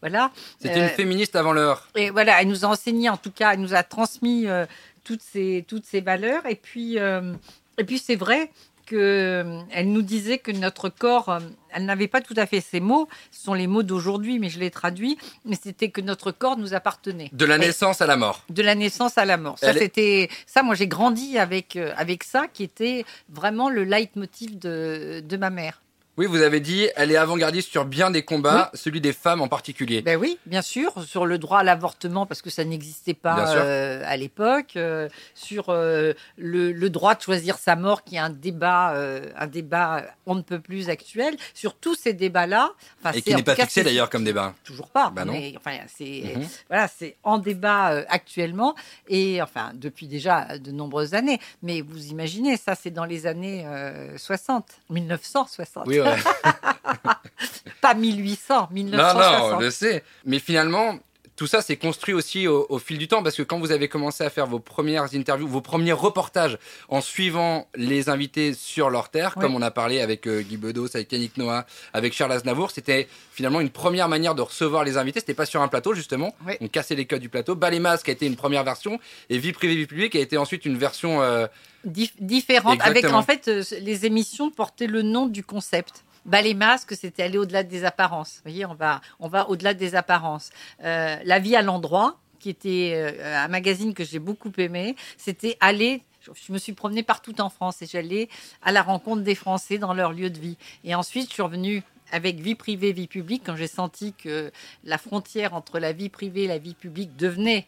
voilà. 0.00 0.30
C'était 0.60 0.80
Euh, 0.80 0.84
une 0.84 0.94
féministe 0.94 1.34
avant 1.34 1.52
l'heure. 1.52 1.88
Et 1.96 2.10
voilà, 2.10 2.40
elle 2.40 2.48
nous 2.48 2.64
a 2.64 2.68
enseigné, 2.68 3.08
en 3.08 3.16
tout 3.16 3.32
cas, 3.32 3.54
elle 3.54 3.60
nous 3.60 3.74
a 3.74 3.82
transmis 3.82 4.46
euh, 4.46 4.64
toutes, 5.02 5.22
ces, 5.22 5.64
toutes 5.66 5.84
ces 5.84 6.00
valeurs. 6.00 6.46
Et 6.46 6.54
puis, 6.54 6.98
euh, 7.00 7.34
et 7.76 7.84
puis 7.84 7.98
c'est 7.98 8.14
vrai 8.14 8.50
qu'elle 8.86 9.92
nous 9.92 10.02
disait 10.02 10.38
que 10.38 10.52
notre 10.52 10.88
corps, 10.88 11.28
euh, 11.28 11.40
elle 11.70 11.84
n'avait 11.84 12.08
pas 12.08 12.20
tout 12.20 12.34
à 12.36 12.46
fait 12.46 12.60
ces 12.60 12.80
mots, 12.80 13.08
ce 13.30 13.42
sont 13.44 13.54
les 13.54 13.66
mots 13.66 13.82
d'aujourd'hui, 13.82 14.38
mais 14.38 14.48
je 14.48 14.58
les 14.60 14.70
traduis, 14.70 15.16
mais 15.44 15.56
c'était 15.60 15.88
que 15.90 16.00
notre 16.00 16.30
corps 16.32 16.56
nous 16.56 16.74
appartenait. 16.74 17.30
De 17.32 17.44
la 17.44 17.56
Et- 17.56 17.60
naissance 17.60 18.00
à 18.00 18.06
la 18.06 18.16
mort. 18.16 18.44
de 18.50 18.62
la 18.62 18.74
naissance 18.74 19.18
à 19.18 19.24
la 19.24 19.36
mort. 19.36 19.58
Ça, 19.58 19.72
c'était 19.72 20.28
ça. 20.46 20.62
Moi, 20.62 20.74
j'ai 20.74 20.86
grandi 20.88 21.38
avec 21.38 21.76
euh, 21.76 21.92
avec 21.96 22.24
ça, 22.24 22.46
qui 22.52 22.62
était 22.62 23.04
vraiment 23.28 23.68
le 23.68 23.84
leitmotiv 23.84 24.58
de, 24.58 25.20
de 25.26 25.36
ma 25.36 25.50
mère. 25.50 25.80
Oui, 26.16 26.26
vous 26.26 26.42
avez 26.42 26.60
dit, 26.60 26.88
elle 26.94 27.10
est 27.10 27.16
avant-gardiste 27.16 27.70
sur 27.72 27.84
bien 27.84 28.10
des 28.12 28.22
combats, 28.22 28.70
celui 28.74 29.00
des 29.00 29.12
femmes 29.12 29.40
en 29.40 29.48
particulier. 29.48 30.00
Ben 30.00 30.16
oui, 30.16 30.38
bien 30.46 30.62
sûr, 30.62 30.92
sur 31.04 31.26
le 31.26 31.38
droit 31.38 31.58
à 31.58 31.62
l'avortement 31.64 32.24
parce 32.24 32.40
que 32.40 32.50
ça 32.50 32.64
n'existait 32.64 33.14
pas 33.14 33.56
euh, 33.56 34.00
à 34.06 34.16
l'époque, 34.16 34.74
euh, 34.76 35.08
sur 35.34 35.70
euh, 35.70 36.12
le, 36.36 36.70
le 36.70 36.90
droit 36.90 37.16
de 37.16 37.20
choisir 37.22 37.58
sa 37.58 37.74
mort, 37.74 38.04
qui 38.04 38.14
est 38.14 38.20
un 38.20 38.30
débat, 38.30 38.94
un 39.36 39.46
débat 39.48 40.04
on 40.26 40.36
ne 40.36 40.42
peut 40.42 40.60
plus 40.60 40.88
actuel. 40.88 41.36
Sur 41.52 41.74
tous 41.74 41.96
ces 41.96 42.12
débats-là, 42.12 42.70
et 43.12 43.20
qui 43.20 43.34
n'est 43.34 43.42
pas 43.42 43.56
cas, 43.56 43.64
fixé 43.64 43.82
d'ailleurs 43.82 44.08
comme 44.08 44.22
débat. 44.24 44.54
Toujours 44.62 44.90
pas. 44.90 45.12
Non. 45.24 45.32
mais, 45.32 45.54
enfin, 45.56 45.78
c'est 45.88 46.04
Mhm. 46.36 46.46
voilà, 46.68 46.86
c'est 46.88 47.16
en 47.24 47.38
débat 47.38 47.86
actuellement 48.08 48.74
et 49.08 49.42
enfin 49.42 49.72
depuis 49.74 50.06
déjà 50.06 50.58
de 50.58 50.70
nombreuses 50.70 51.14
années. 51.14 51.40
Mais 51.62 51.80
vous 51.80 52.06
imaginez, 52.06 52.56
ça 52.56 52.74
c'est 52.76 52.90
dans 52.90 53.04
les 53.04 53.26
années 53.26 53.64
euh, 53.66 54.16
60, 54.16 54.66
1960, 54.90 55.84
Oui. 55.86 56.03
pas 57.80 57.94
1800, 57.94 58.54
Non, 58.54 58.74
1960. 58.74 59.38
non, 59.50 59.56
on 59.56 59.60
le 59.60 59.70
sait. 59.70 60.04
Mais 60.24 60.38
finalement, 60.38 60.96
tout 61.36 61.46
ça 61.48 61.62
s'est 61.62 61.76
construit 61.76 62.14
aussi 62.14 62.46
au, 62.46 62.66
au 62.68 62.78
fil 62.78 62.96
du 62.96 63.08
temps 63.08 63.22
parce 63.22 63.34
que 63.36 63.42
quand 63.42 63.58
vous 63.58 63.72
avez 63.72 63.88
commencé 63.88 64.22
à 64.22 64.30
faire 64.30 64.46
vos 64.46 64.60
premières 64.60 65.12
interviews, 65.14 65.48
vos 65.48 65.60
premiers 65.60 65.92
reportages 65.92 66.58
en 66.88 67.00
suivant 67.00 67.66
les 67.74 68.08
invités 68.08 68.54
sur 68.54 68.88
leur 68.90 69.08
terre, 69.08 69.32
Oui. 69.36 69.42
comme 69.42 69.54
on 69.56 69.62
a 69.62 69.70
parlé 69.72 70.00
avec 70.00 70.26
euh, 70.28 70.42
Guy 70.42 70.56
Bedos, 70.56 70.94
avec 70.94 71.10
Yannick 71.10 71.36
Noah, 71.36 71.66
avec 71.92 72.12
Charles 72.12 72.32
Aznavour, 72.32 72.70
c'était 72.70 73.08
finalement 73.32 73.60
une 73.60 73.70
première 73.70 74.08
manière 74.08 74.34
de 74.34 74.42
recevoir 74.42 74.84
les 74.84 74.96
invités. 74.96 75.18
C'était 75.20 75.34
pas 75.34 75.46
sur 75.46 75.60
un 75.60 75.68
plateau 75.68 75.92
justement, 75.94 76.34
Oui. 76.46 76.54
on 76.60 76.68
cassait 76.68 76.94
les 76.94 77.04
codes 77.06 77.20
du 77.20 77.28
plateau. 77.28 77.54
Bas 77.56 77.70
les 77.70 77.80
masques 77.80 78.08
a 78.08 78.12
été 78.12 78.26
une 78.26 78.36
première 78.36 78.62
version 78.64 79.00
et 79.30 79.38
Vie 79.38 79.52
privée, 79.52 79.74
vie 79.74 79.86
publique 79.86 80.14
a 80.16 80.20
été 80.20 80.36
ensuite 80.36 80.64
une 80.64 80.78
version. 80.78 81.20
euh, 81.22 81.46
Dif- 81.86 82.12
différentes, 82.18 82.80
avec 82.80 83.04
en 83.06 83.22
fait 83.22 83.48
euh, 83.48 83.62
les 83.82 84.06
émissions 84.06 84.50
portaient 84.50 84.86
le 84.86 85.02
nom 85.02 85.26
du 85.26 85.42
concept. 85.44 86.04
Bah, 86.24 86.40
les 86.40 86.54
masques, 86.54 86.94
c'était 86.96 87.22
aller 87.22 87.38
au-delà 87.38 87.62
des 87.62 87.84
apparences. 87.84 88.36
Vous 88.36 88.50
voyez, 88.50 88.64
on 88.64 88.74
va, 88.74 89.00
on 89.20 89.28
va 89.28 89.48
au-delà 89.50 89.74
des 89.74 89.94
apparences. 89.94 90.50
Euh, 90.82 91.16
la 91.22 91.38
vie 91.38 91.54
à 91.54 91.62
l'endroit, 91.62 92.18
qui 92.40 92.48
était 92.48 92.92
euh, 92.94 93.44
un 93.44 93.48
magazine 93.48 93.92
que 93.92 94.04
j'ai 94.04 94.18
beaucoup 94.18 94.52
aimé, 94.56 94.96
c'était 95.18 95.56
aller. 95.60 96.02
Je 96.22 96.52
me 96.52 96.58
suis 96.58 96.72
promenée 96.72 97.02
partout 97.02 97.38
en 97.42 97.50
France 97.50 97.82
et 97.82 97.86
j'allais 97.86 98.28
à 98.62 98.72
la 98.72 98.82
rencontre 98.82 99.22
des 99.22 99.34
Français 99.34 99.76
dans 99.76 99.92
leur 99.92 100.12
lieu 100.12 100.30
de 100.30 100.38
vie. 100.38 100.56
Et 100.82 100.94
ensuite, 100.94 101.28
je 101.28 101.34
suis 101.34 101.42
revenue 101.42 101.82
avec 102.10 102.40
vie 102.40 102.54
privée, 102.54 102.92
vie 102.92 103.06
publique, 103.06 103.42
quand 103.44 103.56
j'ai 103.56 103.66
senti 103.66 104.14
que 104.14 104.50
la 104.84 104.98
frontière 104.98 105.52
entre 105.52 105.78
la 105.78 105.92
vie 105.92 106.08
privée 106.08 106.44
et 106.44 106.46
la 106.46 106.58
vie 106.58 106.74
publique 106.74 107.16
devenait 107.16 107.66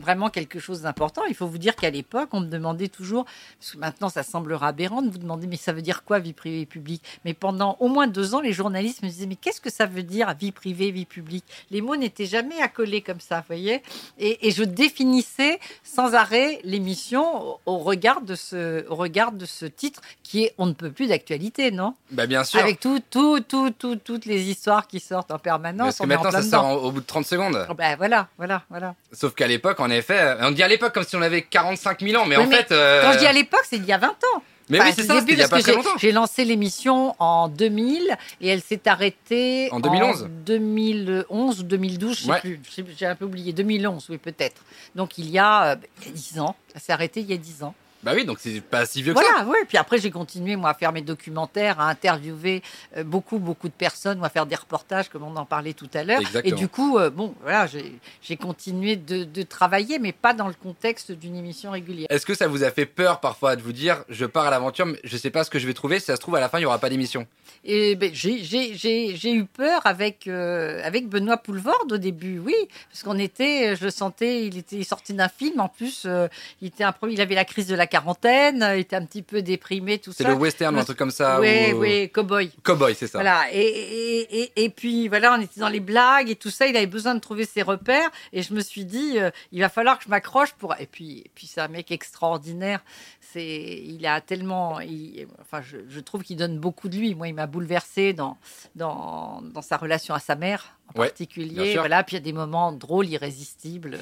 vraiment 0.00 0.30
quelque 0.30 0.58
chose 0.58 0.82
d'important. 0.82 1.22
Il 1.28 1.34
faut 1.34 1.46
vous 1.46 1.58
dire 1.58 1.74
qu'à 1.76 1.90
l'époque, 1.90 2.28
on 2.32 2.40
me 2.40 2.46
demandait 2.46 2.88
toujours, 2.88 3.24
parce 3.58 3.72
que 3.72 3.78
maintenant 3.78 4.08
ça 4.08 4.22
semblera 4.22 4.68
aberrant 4.68 5.02
de 5.02 5.10
vous 5.10 5.18
demander, 5.18 5.46
mais 5.46 5.56
ça 5.56 5.72
veut 5.72 5.82
dire 5.82 6.04
quoi 6.04 6.18
vie 6.18 6.32
privée 6.32 6.60
et 6.62 6.66
publique? 6.66 7.02
Mais 7.24 7.34
pendant 7.34 7.76
au 7.80 7.88
moins 7.88 8.06
deux 8.06 8.34
ans, 8.34 8.40
les 8.40 8.52
journalistes 8.52 9.02
me 9.02 9.08
disaient, 9.08 9.26
mais 9.26 9.36
qu'est-ce 9.36 9.60
que 9.60 9.70
ça 9.70 9.86
veut 9.86 10.02
dire 10.02 10.34
vie 10.38 10.52
privée, 10.52 10.90
vie 10.90 11.04
publique? 11.06 11.44
Les 11.70 11.80
mots 11.80 11.96
n'étaient 11.96 12.26
jamais 12.26 12.60
accolés 12.60 13.00
comme 13.02 13.20
ça, 13.20 13.38
vous 13.38 13.44
voyez? 13.48 13.82
Et, 14.18 14.46
et 14.48 14.50
je 14.50 14.64
définissais 14.64 15.58
sans 15.84 16.14
arrêt 16.14 16.60
l'émission 16.64 17.58
au, 17.66 17.78
regard 17.78 18.20
de 18.22 18.34
ce, 18.34 18.86
au 18.88 18.94
regard 18.96 19.32
de 19.32 19.44
ce 19.46 19.66
titre 19.66 20.00
qui 20.22 20.44
est 20.44 20.54
on 20.58 20.66
ne 20.66 20.72
peut 20.72 20.90
plus 20.90 21.08
d'actualité, 21.08 21.70
non? 21.70 21.94
Bah, 22.10 22.26
bien 22.26 22.44
sûr. 22.44 22.60
Avec 22.60 22.80
tout, 22.80 23.00
tout, 23.10 23.40
tout, 23.40 23.70
tout, 23.70 23.96
toutes 23.96 24.24
les 24.26 24.48
histoires 24.50 24.86
qui 24.86 25.00
sortent 25.00 25.30
en 25.30 25.38
permanence. 25.38 25.96
parce 25.96 25.98
que 25.98 26.04
on 26.04 26.06
maintenant 26.06 26.30
ça 26.30 26.42
sort 26.42 26.64
en- 26.64 26.74
au 26.74 26.92
bout 26.92 27.00
de 27.00 27.06
30 27.06 27.26
secondes. 27.26 27.66
Oh, 27.70 27.74
ben 27.74 27.96
voilà, 27.96 28.28
voilà, 28.38 28.62
voilà. 28.70 28.94
Sauf 29.12 29.34
qu'à 29.34 29.46
l'époque, 29.46 29.80
en 29.86 29.90
effet, 29.90 30.36
on 30.42 30.50
dit 30.50 30.62
à 30.62 30.68
l'époque 30.68 30.92
comme 30.94 31.04
si 31.04 31.16
on 31.16 31.22
avait 31.22 31.42
45 31.42 32.00
000 32.02 32.20
ans, 32.22 32.26
mais 32.26 32.36
Oui, 32.36 32.44
en 32.44 32.46
mais 32.48 32.56
fait. 32.56 32.72
euh, 32.72 33.02
Quand 33.02 33.12
je 33.12 33.18
dis 33.18 33.26
à 33.26 33.32
l'époque, 33.32 33.64
c'est 33.68 33.76
il 33.76 33.84
y 33.84 33.92
a 33.92 33.98
20 33.98 34.08
ans. 34.08 34.42
Mais 34.68 34.80
Enfin, 34.80 34.88
oui, 34.88 34.94
c'est 34.96 35.02
ça, 35.04 35.20
début, 35.20 35.32
il 35.34 35.38
y 35.38 35.42
a 35.42 35.48
pas 35.48 35.58
que 35.58 35.62
très 35.62 35.70
j'ai- 35.72 35.76
longtemps. 35.76 35.96
J'ai 35.98 36.10
lancé 36.10 36.44
l'émission 36.44 37.14
en 37.20 37.46
2000 37.46 38.16
et 38.40 38.48
elle 38.48 38.60
s'est 38.62 38.80
arrêtée 38.88 39.68
En 39.70 39.78
2011. 39.78 40.24
en 40.24 40.28
2011 40.44 41.60
ou 41.60 41.62
2012, 41.62 42.18
je 42.18 42.22
sais 42.24 42.30
Ouais. 42.30 42.40
plus. 42.40 42.60
J'ai 42.98 43.06
un 43.06 43.14
peu 43.14 43.26
oublié. 43.26 43.52
2011, 43.52 44.06
oui, 44.10 44.18
peut-être. 44.18 44.62
Donc 44.96 45.18
il 45.18 45.30
y 45.30 45.38
a, 45.38 45.66
euh, 45.72 45.76
il 46.02 46.06
y 46.08 46.10
a 46.10 46.12
10 46.14 46.40
ans. 46.40 46.56
Ça 46.74 46.80
s'est 46.80 46.92
arrêté 46.92 47.20
il 47.20 47.30
y 47.30 47.32
a 47.32 47.36
10 47.36 47.62
ans. 47.62 47.74
Bah 48.06 48.12
oui, 48.14 48.24
donc 48.24 48.38
c'est 48.38 48.60
pas 48.60 48.86
si 48.86 49.02
vieux 49.02 49.14
que 49.14 49.18
ça. 49.20 49.26
Voilà, 49.28 49.50
oui. 49.50 49.58
Puis 49.66 49.76
après, 49.76 49.98
j'ai 49.98 50.12
continué, 50.12 50.54
moi, 50.54 50.70
à 50.70 50.74
faire 50.74 50.92
mes 50.92 51.02
documentaires, 51.02 51.80
à 51.80 51.88
interviewer 51.88 52.62
euh, 52.96 53.02
beaucoup, 53.02 53.40
beaucoup 53.40 53.66
de 53.66 53.72
personnes, 53.72 54.18
moi, 54.18 54.28
à 54.28 54.30
faire 54.30 54.46
des 54.46 54.54
reportages, 54.54 55.08
comme 55.08 55.24
on 55.24 55.34
en 55.34 55.44
parlait 55.44 55.72
tout 55.72 55.90
à 55.92 56.04
l'heure. 56.04 56.20
Et 56.44 56.52
du 56.52 56.68
coup, 56.68 56.98
euh, 56.98 57.10
bon, 57.10 57.34
voilà, 57.42 57.66
j'ai 57.66 58.36
continué 58.36 58.94
de, 58.94 59.24
de 59.24 59.42
travailler, 59.42 59.98
mais 59.98 60.12
pas 60.12 60.34
dans 60.34 60.46
le 60.46 60.54
contexte 60.54 61.10
d'une 61.10 61.34
émission 61.34 61.72
régulière. 61.72 62.06
Est-ce 62.08 62.24
que 62.24 62.34
ça 62.34 62.46
vous 62.46 62.62
a 62.62 62.70
fait 62.70 62.86
peur 62.86 63.18
parfois 63.18 63.56
de 63.56 63.62
vous 63.62 63.72
dire 63.72 64.04
je 64.08 64.24
pars 64.24 64.46
à 64.46 64.50
l'aventure, 64.50 64.86
mais 64.86 65.00
je 65.02 65.16
sais 65.16 65.30
pas 65.30 65.42
ce 65.42 65.50
que 65.50 65.58
je 65.58 65.66
vais 65.66 65.74
trouver, 65.74 65.98
si 65.98 66.06
ça 66.06 66.14
se 66.14 66.20
trouve 66.20 66.36
à 66.36 66.40
la 66.40 66.48
fin 66.48 66.60
il 66.60 66.62
y 66.62 66.66
aura 66.66 66.78
pas 66.78 66.88
d'émission? 66.90 67.26
Et 67.64 67.96
ben, 67.96 68.12
j'ai- 68.14 69.32
eu 69.32 69.44
peur 69.44 69.80
avec, 69.84 70.28
euh, 70.28 70.80
avec 70.84 71.08
Benoît 71.08 71.38
Poulvorde 71.38 71.90
au 71.92 71.96
début, 71.98 72.38
oui, 72.38 72.54
parce 72.88 73.02
qu'on 73.02 73.18
était, 73.18 73.74
je 73.74 73.84
le 73.84 73.90
sentais, 73.90 74.46
il 74.46 74.56
était 74.56 74.84
sorti 74.84 75.12
d'un 75.12 75.28
film, 75.28 75.58
en 75.58 75.68
plus, 75.68 76.04
euh, 76.06 76.28
il, 76.62 76.68
était 76.68 76.84
un, 76.84 76.94
il 77.10 77.20
avait 77.20 77.34
la 77.34 77.44
crise 77.44 77.66
de 77.66 77.74
la 77.74 77.88
quarantaine, 78.00 78.64
il 78.74 78.80
était 78.80 78.96
un 78.96 79.04
petit 79.04 79.22
peu 79.22 79.42
déprimé, 79.42 79.98
tout 79.98 80.12
C'est 80.12 80.22
ça. 80.24 80.28
le 80.30 80.34
western 80.34 80.76
ou 80.76 80.78
un 80.78 80.84
truc 80.84 80.98
comme 80.98 81.10
ça 81.10 81.40
Oui, 81.40 81.72
ou... 81.72 81.78
oui, 81.80 82.10
cowboy. 82.10 82.50
Cowboy, 82.62 82.94
c'est 82.94 83.06
ça. 83.06 83.18
Voilà, 83.18 83.44
et, 83.52 83.58
et, 83.60 84.40
et, 84.42 84.64
et 84.64 84.70
puis 84.70 85.08
voilà, 85.08 85.34
on 85.34 85.40
était 85.40 85.60
dans 85.60 85.68
les 85.68 85.80
blagues 85.80 86.30
et 86.30 86.36
tout 86.36 86.50
ça, 86.50 86.66
il 86.66 86.76
avait 86.76 86.86
besoin 86.86 87.14
de 87.14 87.20
trouver 87.20 87.44
ses 87.44 87.62
repères, 87.62 88.10
et 88.32 88.42
je 88.42 88.52
me 88.54 88.60
suis 88.60 88.84
dit, 88.84 89.18
euh, 89.18 89.30
il 89.52 89.60
va 89.60 89.68
falloir 89.68 89.98
que 89.98 90.04
je 90.04 90.10
m'accroche 90.10 90.52
pour. 90.52 90.74
Et 90.78 90.86
puis, 90.86 91.18
et 91.20 91.30
puis 91.34 91.46
c'est 91.46 91.60
un 91.60 91.68
mec 91.68 91.90
extraordinaire, 91.90 92.80
c'est, 93.20 93.44
il 93.84 94.06
a 94.06 94.20
tellement. 94.20 94.80
il- 94.80 95.26
enfin, 95.40 95.62
je, 95.62 95.78
je 95.88 96.00
trouve 96.00 96.22
qu'il 96.22 96.36
donne 96.36 96.58
beaucoup 96.58 96.88
de 96.88 96.96
lui. 96.96 97.14
Moi, 97.14 97.28
il 97.28 97.34
m'a 97.34 97.46
bouleversé 97.46 98.12
dans, 98.12 98.36
dans, 98.74 99.40
dans 99.42 99.62
sa 99.62 99.76
relation 99.76 100.14
à 100.14 100.18
sa 100.20 100.34
mère 100.36 100.76
en 100.94 101.00
Ouais, 101.00 101.08
particulier. 101.08 101.74
Voilà, 101.76 102.02
puis 102.04 102.14
il 102.16 102.20
y 102.20 102.22
a 102.22 102.24
des 102.24 102.32
moments 102.32 102.72
drôles, 102.72 103.08
irrésistibles 103.08 103.98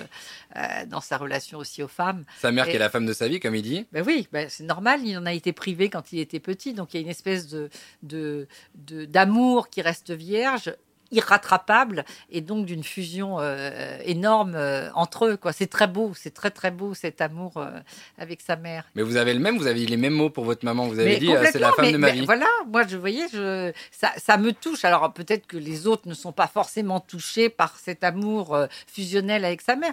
euh, 0.56 0.86
dans 0.86 1.00
sa 1.00 1.16
relation 1.16 1.58
aussi 1.58 1.82
aux 1.82 1.88
femmes. 1.88 2.24
Sa 2.40 2.52
mère 2.52 2.66
qui 2.68 2.72
est 2.76 2.78
la 2.78 2.90
femme 2.90 3.06
de 3.06 3.12
sa 3.12 3.26
vie, 3.28 3.40
comme 3.40 3.54
il 3.54 3.62
dit. 3.62 3.86
Ben 3.92 4.04
oui, 4.06 4.28
ben 4.32 4.48
c'est 4.48 4.64
normal, 4.64 5.00
il 5.04 5.16
en 5.16 5.26
a 5.26 5.32
été 5.32 5.52
privé 5.52 5.88
quand 5.90 6.12
il 6.12 6.18
était 6.20 6.40
petit, 6.40 6.74
donc 6.74 6.92
il 6.94 6.98
y 6.98 7.00
a 7.00 7.02
une 7.02 7.10
espèce 7.10 7.48
de 7.48 7.70
de- 8.02 8.46
de- 8.74 9.04
d'amour 9.06 9.68
qui 9.70 9.80
reste 9.82 10.10
vierge 10.10 10.74
irrattrapable 11.14 12.04
et 12.30 12.40
donc 12.40 12.66
d'une 12.66 12.84
fusion 12.84 13.38
euh, 13.40 13.98
énorme 14.04 14.54
euh, 14.54 14.90
entre 14.94 15.26
eux 15.26 15.36
quoi 15.36 15.52
c'est 15.52 15.66
très 15.66 15.86
beau 15.86 16.12
c'est 16.14 16.34
très 16.34 16.50
très 16.50 16.70
beau 16.70 16.94
cet 16.94 17.20
amour 17.20 17.52
euh, 17.56 17.70
avec 18.18 18.40
sa 18.40 18.56
mère 18.56 18.84
Mais 18.94 19.02
vous 19.02 19.16
avez 19.16 19.32
le 19.34 19.40
même, 19.40 19.56
vous 19.58 19.66
avez 19.66 19.84
les 19.86 19.96
mêmes 19.96 20.12
mots 20.14 20.30
pour 20.30 20.44
votre 20.44 20.64
maman. 20.64 20.86
Vous 20.86 20.98
avez 20.98 21.14
mais 21.14 21.18
dit 21.18 21.30
c'est 21.52 21.58
la 21.58 21.72
femme 21.72 21.86
mais- 21.86 21.92
de 21.92 21.96
ma 21.98 22.08
mais 22.08 22.12
vie. 22.20 22.26
Voilà, 22.26 22.46
moi 22.66 22.86
je 22.86 22.96
voyais, 22.96 23.26
je, 23.32 23.72
ça, 23.90 24.10
ça 24.16 24.36
me 24.36 24.52
touche. 24.52 24.84
Alors 24.84 25.12
peut-être 25.12 25.46
que 25.46 25.56
les 25.56 25.86
autres 25.86 26.08
ne 26.08 26.14
sont 26.14 26.32
pas 26.32 26.46
forcément 26.46 27.00
touchés 27.00 27.48
par 27.48 27.76
cet 27.78 28.04
amour 28.04 28.56
fusionnel 28.86 29.44
avec 29.44 29.60
sa 29.60 29.76
mère. 29.76 29.92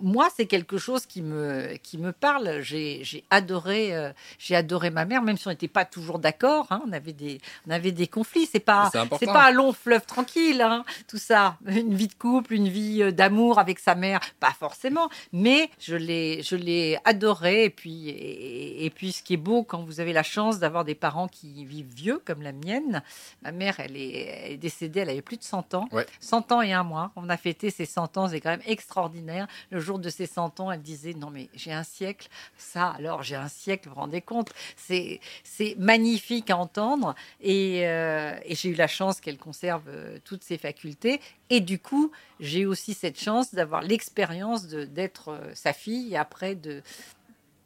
Moi, 0.00 0.28
c'est 0.36 0.46
quelque 0.46 0.78
chose 0.78 1.06
qui 1.06 1.22
me, 1.22 1.74
qui 1.82 1.98
me 1.98 2.12
parle. 2.12 2.60
J'ai 2.60 3.00
j'ai 3.02 3.24
adoré, 3.30 3.92
j'ai 4.38 4.54
adoré 4.56 4.90
ma 4.90 5.04
mère, 5.04 5.22
même 5.22 5.36
si 5.36 5.46
on 5.46 5.50
n'était 5.50 5.68
pas 5.68 5.84
toujours 5.84 6.18
d'accord. 6.18 6.66
hein. 6.70 6.82
on 6.86 6.92
avait 6.92 7.12
des, 7.12 7.40
on 7.66 7.70
avait 7.70 7.92
des 7.92 8.06
conflits. 8.06 8.46
C'est 8.50 8.60
pas, 8.60 8.90
c'est 9.18 9.26
pas 9.26 9.46
un 9.48 9.50
long 9.52 9.72
fleuve 9.72 10.04
tranquille. 10.06 10.61
Hein, 10.70 10.84
tout 11.08 11.18
ça. 11.18 11.56
Une 11.66 11.94
vie 11.94 12.08
de 12.08 12.14
couple, 12.14 12.54
une 12.54 12.68
vie 12.68 13.02
euh, 13.02 13.10
d'amour 13.10 13.58
avec 13.58 13.78
sa 13.78 13.94
mère, 13.94 14.20
pas 14.40 14.52
forcément, 14.52 15.08
mais 15.32 15.70
je 15.78 15.96
l'ai, 15.96 16.42
je 16.42 16.56
l'ai 16.56 16.98
adoré. 17.04 17.64
Et 17.64 17.70
puis, 17.70 18.08
et, 18.08 18.90
puis, 18.90 19.12
ce 19.12 19.22
qui 19.22 19.34
est 19.34 19.38
beau 19.38 19.62
quand 19.62 19.82
vous 19.82 20.00
avez 20.00 20.12
la 20.12 20.22
chance 20.22 20.58
d'avoir 20.58 20.84
des 20.84 20.94
parents 20.94 21.28
qui 21.28 21.64
vivent 21.64 21.92
vieux, 21.94 22.20
comme 22.24 22.42
la 22.42 22.52
mienne. 22.52 23.02
Ma 23.42 23.52
mère, 23.52 23.80
elle 23.80 23.96
est, 23.96 24.56
décédée, 24.58 25.00
elle 25.00 25.10
avait 25.10 25.22
plus 25.22 25.36
de 25.36 25.42
100 25.42 25.74
ans. 25.74 25.88
100 26.20 26.52
ans 26.52 26.62
et 26.62 26.72
un 26.72 26.82
mois. 26.82 27.12
On 27.16 27.28
a 27.28 27.36
fêté 27.36 27.70
ses 27.70 27.86
100 27.86 28.18
ans, 28.18 28.28
c'est 28.28 28.40
quand 28.40 28.50
même 28.50 28.62
extraordinaire. 28.66 29.46
Le 29.70 29.80
jour 29.80 29.98
de 29.98 30.08
ses 30.08 30.26
100 30.26 30.60
ans, 30.60 30.70
elle 30.70 30.82
disait, 30.82 31.14
non 31.14 31.30
mais 31.30 31.48
j'ai 31.54 31.72
un 31.72 31.82
siècle. 31.82 32.28
Ça, 32.56 32.90
alors 32.90 33.22
j'ai 33.22 33.36
un 33.36 33.48
siècle, 33.48 33.88
vous 33.88 33.94
vous 33.94 34.00
rendez 34.00 34.20
compte? 34.20 34.52
C'est, 34.76 35.20
magnifique 35.78 36.50
à 36.50 36.56
entendre. 36.56 37.14
Et, 37.40 37.86
euh, 37.86 38.34
et 38.44 38.54
j'ai 38.54 38.70
eu 38.70 38.74
la 38.74 38.86
chance 38.86 39.20
qu'elle 39.20 39.38
conserve 39.38 39.84
euh, 39.88 40.18
toutes 40.24 40.42
ses 40.42 40.51
facultés. 40.58 41.20
Et 41.50 41.60
du 41.60 41.78
coup, 41.78 42.10
j'ai 42.40 42.66
aussi 42.66 42.94
cette 42.94 43.20
chance 43.20 43.54
d'avoir 43.54 43.82
l'expérience 43.82 44.66
d'être 44.66 45.28
euh, 45.28 45.50
sa 45.54 45.72
fille 45.72 46.12
et 46.12 46.16
après 46.16 46.54
de, 46.54 46.82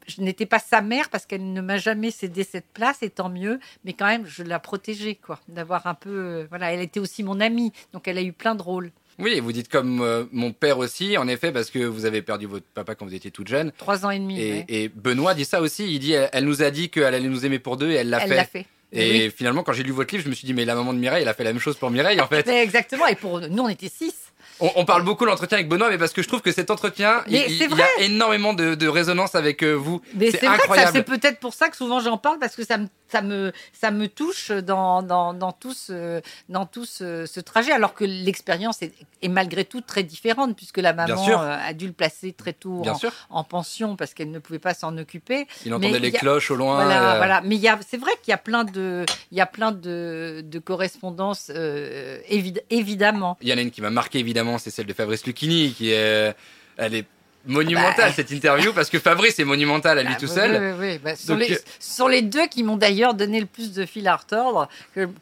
je 0.06 0.20
n'étais 0.22 0.46
pas 0.46 0.58
sa 0.58 0.80
mère 0.80 1.08
parce 1.10 1.26
qu'elle 1.26 1.52
ne 1.52 1.60
m'a 1.60 1.78
jamais 1.78 2.10
cédé 2.10 2.44
cette 2.44 2.66
place, 2.72 3.02
et 3.02 3.10
tant 3.10 3.28
mieux. 3.28 3.58
Mais 3.84 3.92
quand 3.92 4.06
même, 4.06 4.26
je 4.26 4.42
la 4.42 4.58
protégeais, 4.58 5.16
quoi. 5.16 5.40
D'avoir 5.48 5.86
un 5.86 5.94
peu, 5.94 6.46
voilà, 6.48 6.72
elle 6.72 6.80
était 6.80 7.00
aussi 7.00 7.22
mon 7.22 7.40
amie, 7.40 7.72
donc 7.92 8.08
elle 8.08 8.18
a 8.18 8.22
eu 8.22 8.32
plein 8.32 8.54
de 8.54 8.62
rôles. 8.62 8.92
Oui, 9.18 9.40
vous 9.40 9.52
dites 9.52 9.68
comme 9.68 10.28
mon 10.30 10.52
père 10.52 10.78
aussi, 10.78 11.16
en 11.16 11.26
effet, 11.26 11.50
parce 11.50 11.70
que 11.70 11.78
vous 11.78 12.04
avez 12.04 12.20
perdu 12.20 12.44
votre 12.46 12.66
papa 12.66 12.94
quand 12.94 13.06
vous 13.06 13.14
étiez 13.14 13.30
toute 13.30 13.48
jeune. 13.48 13.72
Trois 13.78 14.04
ans 14.04 14.10
et 14.10 14.18
demi. 14.18 14.38
Et, 14.68 14.90
Benoît 14.90 15.32
dit 15.32 15.46
ça 15.46 15.62
aussi. 15.62 15.90
Il 15.90 16.00
dit, 16.00 16.12
elle, 16.12 16.44
nous 16.44 16.62
a 16.62 16.70
dit 16.70 16.90
qu'elle 16.90 17.14
allait 17.14 17.28
nous 17.28 17.46
aimer 17.46 17.58
pour 17.58 17.78
deux, 17.78 17.90
et 17.90 17.94
elle 17.94 18.10
l'a 18.10 18.20
fait. 18.20 18.28
Elle 18.28 18.36
l'a 18.36 18.44
fait. 18.44 18.66
Et 18.96 19.30
finalement, 19.30 19.62
quand 19.62 19.72
j'ai 19.72 19.82
lu 19.82 19.92
votre 19.92 20.12
livre, 20.14 20.24
je 20.24 20.30
me 20.30 20.34
suis 20.34 20.46
dit, 20.46 20.54
mais 20.54 20.64
la 20.64 20.74
maman 20.74 20.92
de 20.92 20.98
Mireille, 20.98 21.22
elle 21.22 21.28
a 21.28 21.34
fait 21.34 21.44
la 21.44 21.52
même 21.52 21.60
chose 21.60 21.76
pour 21.76 21.90
Mireille, 21.90 22.20
en 22.20 22.26
fait. 22.26 22.46
exactement. 22.48 23.06
Et 23.06 23.14
pour 23.14 23.40
nous, 23.40 23.62
on 23.62 23.68
était 23.68 23.88
six. 23.88 24.25
On, 24.60 24.84
parle 24.84 25.02
beaucoup 25.02 25.24
de 25.24 25.30
l'entretien 25.30 25.58
avec 25.58 25.68
Benoît, 25.68 25.90
mais 25.90 25.98
parce 25.98 26.12
que 26.12 26.22
je 26.22 26.28
trouve 26.28 26.40
que 26.40 26.52
cet 26.52 26.70
entretien, 26.70 27.22
il, 27.26 27.34
y 27.34 27.64
a 27.64 27.86
énormément 28.00 28.54
de, 28.54 28.88
résonance 28.88 29.34
avec 29.34 29.62
euh, 29.62 29.74
vous. 29.74 30.00
C'est 30.18 30.46
incroyable. 30.46 30.92
C'est 30.94 31.02
peut-être 31.02 31.40
pour 31.40 31.54
ça 31.54 31.68
que 31.68 31.76
souvent 31.76 32.00
j'en 32.00 32.16
parle, 32.16 32.38
parce 32.38 32.56
que 32.56 32.64
ça 32.64 32.78
me 32.78 32.86
ça 33.08 33.22
me, 33.22 33.52
ça 33.72 33.90
me 33.90 34.08
touche 34.08 34.50
dans, 34.50 35.02
dans, 35.02 35.34
dans 35.34 35.52
tout, 35.52 35.72
ce, 35.72 36.20
dans 36.48 36.66
tout 36.66 36.84
ce, 36.84 37.40
trajet, 37.40 37.72
alors 37.72 37.94
que 37.94 38.04
l'expérience 38.04 38.82
est, 38.82 38.92
est, 39.22 39.28
malgré 39.28 39.64
tout 39.64 39.80
très 39.80 40.02
différente, 40.02 40.56
puisque 40.56 40.78
la 40.78 40.92
maman 40.92 41.28
euh, 41.28 41.58
a 41.60 41.72
dû 41.72 41.86
le 41.86 41.92
placer 41.92 42.32
très 42.32 42.52
tôt 42.52 42.82
en, 43.30 43.44
pension 43.44 43.94
parce 43.96 44.12
qu'elle 44.12 44.30
ne 44.30 44.38
pouvait 44.38 44.58
pas 44.58 44.74
s'en 44.74 44.96
occuper. 44.98 45.46
Il 45.64 45.72
entendait 45.72 46.00
les 46.00 46.12
cloches 46.12 46.50
au 46.50 46.56
loin. 46.56 46.76
Voilà, 46.76 47.14
euh, 47.14 47.16
voilà. 47.18 47.40
Mais 47.42 47.60
c'est 47.86 47.96
vrai 47.96 48.10
qu'il 48.22 48.32
y 48.32 48.34
a 48.34 48.38
plein 48.38 48.64
de, 48.64 49.04
il 49.30 49.38
y 49.38 49.40
a 49.40 49.46
plein 49.46 49.72
de, 49.72 50.42
de 50.44 50.58
correspondances, 50.58 51.50
euh, 51.54 52.18
évidemment. 52.28 53.36
Il 53.40 53.48
y 53.48 53.52
en 53.52 53.58
a 53.58 53.60
une 53.60 53.70
qui 53.70 53.82
m'a 53.82 53.90
marqué, 53.90 54.18
évidemment, 54.18 54.45
c'est 54.58 54.70
celle 54.70 54.86
de 54.86 54.92
Fabrice 54.92 55.26
Lucchini, 55.26 55.72
qui 55.72 55.90
est 55.90 56.34
elle 56.76 56.94
est 56.94 57.06
monumental 57.46 58.08
bah, 58.08 58.12
cette 58.14 58.30
interview 58.30 58.72
parce 58.72 58.90
que 58.90 58.98
Fabrice 58.98 59.38
est 59.38 59.44
monumental 59.44 59.98
à 59.98 60.02
lui 60.02 60.12
bah, 60.12 60.18
tout 60.18 60.26
seul. 60.26 60.76
Oui, 60.78 60.88
oui, 60.88 60.98
bah, 60.98 61.16
ce, 61.16 61.26
sont 61.26 61.36
les, 61.36 61.58
sont 61.78 62.08
les, 62.08 62.22
deux 62.22 62.46
qui 62.46 62.62
m'ont 62.62 62.76
d'ailleurs 62.76 63.14
donné 63.14 63.40
le 63.40 63.46
plus 63.46 63.72
de 63.72 63.86
fil 63.86 64.06
à 64.08 64.16
retordre, 64.16 64.68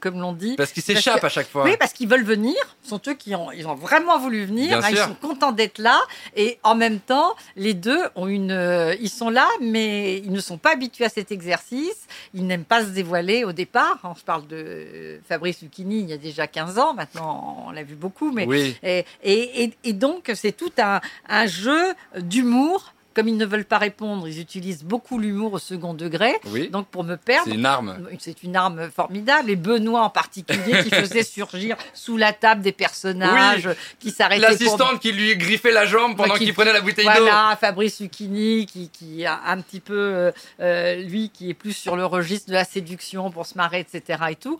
comme 0.01 0.21
l'on 0.21 0.33
dit. 0.33 0.57
Parce 0.57 0.73
qu'ils 0.73 0.83
s'échappent 0.83 1.25
à 1.25 1.29
chaque 1.29 1.49
fois. 1.49 1.65
Oui, 1.65 1.77
parce 1.79 1.93
qu'ils 1.93 2.09
veulent 2.09 2.25
venir. 2.25 2.57
Ce 2.83 2.91
sont 2.91 3.01
eux 3.09 3.15
qui 3.15 3.35
ont, 3.35 3.53
ils 3.53 3.67
ont 3.67 3.75
vraiment 3.75 4.19
voulu 4.19 4.45
venir. 4.45 4.79
Hein, 4.79 4.89
ils 4.91 4.97
sont 4.97 5.17
contents 5.21 5.53
d'être 5.53 5.79
là. 5.79 6.01
Et 6.37 6.59
en 6.63 6.75
même 6.75 7.01
temps, 7.01 7.35
les 7.57 7.75
deux 7.75 8.01
ont 8.15 8.27
une, 8.27 8.53
euh, 8.53 8.95
ils 9.01 9.11
sont 9.11 9.31
là, 9.31 9.49
mais 9.61 10.19
ils 10.19 10.33
ne 10.33 10.41
sont 10.41 10.59
pas 10.59 10.73
habitués 10.73 11.05
à 11.05 11.09
cet 11.09 11.33
exercice. 11.33 12.07
Ils 12.33 12.47
n'aiment 12.47 12.65
pas 12.65 12.85
se 12.85 12.91
dévoiler 12.91 13.45
au 13.45 13.53
départ. 13.53 13.99
Hein, 14.05 14.15
je 14.19 14.25
parle 14.25 14.47
de 14.47 14.57
euh, 14.57 15.19
Fabrice 15.29 15.63
Lucchini 15.63 16.01
il 16.01 16.11
y 16.11 16.13
a 16.13 16.19
déjà 16.19 16.47
15 16.47 16.79
ans. 16.79 16.95
Maintenant, 16.95 17.65
on 17.67 17.71
l'a 17.71 17.83
vu 17.83 17.95
beaucoup. 17.95 18.33
Mais, 18.33 18.47
oui. 18.47 18.77
et, 18.83 19.05
et, 19.23 19.73
et, 19.85 19.93
donc, 19.93 20.31
c'est 20.35 20.53
tout 20.53 20.73
un, 20.79 21.01
un 21.29 21.47
jeu 21.47 21.95
d'humour. 22.21 22.93
Comme 23.15 23.29
ils 23.29 23.37
ne 23.37 23.47
veulent 23.47 23.65
pas 23.65 23.79
répondre, 23.79 24.27
ils 24.27 24.41
utilisent 24.41 24.83
beaucoup 24.83 25.21
l'humour 25.21 25.53
au 25.53 25.59
second 25.61 25.95
degré. 25.95 26.35
Donc 26.73 26.89
pour 26.89 27.05
me 27.05 27.15
perdre, 27.15 27.49
c'est 27.49 27.55
une 27.55 27.65
arme. 27.65 27.97
C'est 28.19 28.43
une 28.43 28.57
arme 28.57 28.91
formidable. 28.91 29.51
Et 29.51 29.57
Benoît 29.57 30.03
en 30.03 30.11
particulier 30.11 30.83
qui 30.83 30.91
faisait 30.95 31.23
surgir 31.23 31.77
sous 31.93 32.17
la 32.17 32.33
table 32.33 32.63
des 32.63 32.73
personnages 32.73 33.69
qui 34.01 34.11
s'arrêtaient. 34.11 34.43
L'assistante 34.43 34.99
qui 34.99 35.13
lui 35.13 35.37
griffait 35.37 35.71
la 35.71 35.87
jambe 35.87 36.17
pendant 36.17 36.35
qu'il 36.35 36.53
prenait 36.53 36.73
la 36.73 36.81
bouteille 36.81 37.07
d'eau. 37.07 37.13
Voilà, 37.21 37.57
Fabrice 37.61 38.01
Lucchini 38.01 38.67
qui, 38.67 38.89
qui 38.89 39.25
a 39.25 39.43
un 39.47 39.61
petit 39.61 39.81
peu 39.81 39.95
euh, 39.95 40.33
euh, 40.59 40.97
lui 40.97 41.31
qui 41.31 41.51
est 41.51 41.55
plus 41.55 41.73
sur 41.73 41.95
le 41.95 42.05
registre 42.05 42.49
de 42.49 42.55
la 42.55 42.65
séduction 42.65 43.31
pour 43.31 43.47
se 43.47 43.57
marrer, 43.57 43.79
etc. 43.79 44.25
Et 44.31 44.35
tout. 44.35 44.59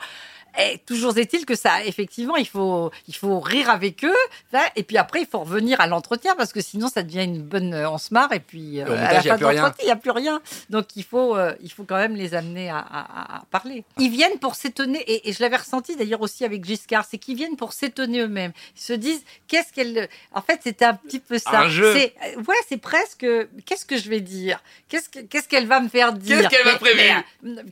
Et 0.59 0.79
toujours 0.87 1.17
est-il 1.19 1.47
que 1.47 1.55
ça, 1.55 1.85
effectivement, 1.85 2.37
il 2.37 2.47
faut, 2.47 2.91
il 3.09 3.15
faut 3.15 3.41
rire 3.41 3.71
avec 3.71 4.05
eux. 4.05 4.59
Et 4.77 4.83
puis 4.85 4.97
après, 4.97 5.23
il 5.23 5.27
faut 5.27 5.41
revenir 5.41 5.81
à 5.81 5.87
l'entretien 5.87 6.35
parce 6.37 6.53
que 6.53 6.61
sinon, 6.61 6.89
ça 6.89 7.03
devient 7.03 7.25
une 7.25 7.43
bonne. 7.43 7.75
On 7.75 7.99
se 7.99 8.15
marre 8.15 8.33
et 8.33 8.41
puis 8.41 8.81
euh, 8.81 8.87
à 8.87 9.15
la 9.15 9.23
fin 9.23 9.37
de 9.37 9.43
l'entretien, 9.43 9.75
il 9.81 9.87
n'y 9.87 9.91
a 9.91 9.97
plus 9.97 10.11
rien. 10.11 10.41
Donc 10.71 10.97
il 10.97 11.05
faut, 11.05 11.37
euh, 11.37 11.55
il 11.61 11.73
faut 11.73 11.85
quand 11.85 11.97
même 11.97 12.15
les 12.15 12.35
amener 12.35 12.71
à, 12.71 12.79
à, 12.79 13.43
parler. 13.51 13.85
Ils 13.99 14.11
viennent 14.11 14.39
pour 14.39 14.55
s'étonner 14.55 15.05
et, 15.07 15.33
je 15.33 15.43
l'avais 15.43 15.57
ressenti 15.57 15.97
d'ailleurs 15.97 16.21
aussi 16.21 16.45
avec 16.45 16.65
Giscard, 16.65 17.05
c'est 17.11 17.19
qu'ils 17.19 17.37
viennent 17.37 17.57
pour 17.57 17.73
s'étonner 17.73 18.21
eux-mêmes. 18.21 18.53
Ils 18.77 18.83
se 18.83 18.93
disent 18.93 19.25
qu'est-ce 19.49 19.73
qu'elle. 19.73 20.09
En 20.33 20.43
fait, 20.43 20.61
c'était 20.63 20.85
un 20.85 20.95
petit 20.95 21.19
peu 21.19 21.39
ça. 21.39 21.63
Un 21.63 21.69
jeu. 21.69 21.93
C'est, 21.95 22.15
ouais, 22.37 22.57
c'est 22.69 22.77
presque. 22.77 23.27
Qu'est-ce 23.67 23.87
que 23.87 23.99
je 23.99 24.09
vais 24.09 24.21
dire? 24.21 24.63
Qu'est-ce 24.89 25.09
qu'est-ce 25.09 25.49
qu'elle 25.49 25.67
va 25.67 25.81
me 25.81 25.89
faire 25.89 26.13
dire? 26.13 26.39
Qu'est-ce 26.39 26.49
qu'elle 26.49 26.65
va 26.65 26.79
prévenir? 26.79 27.25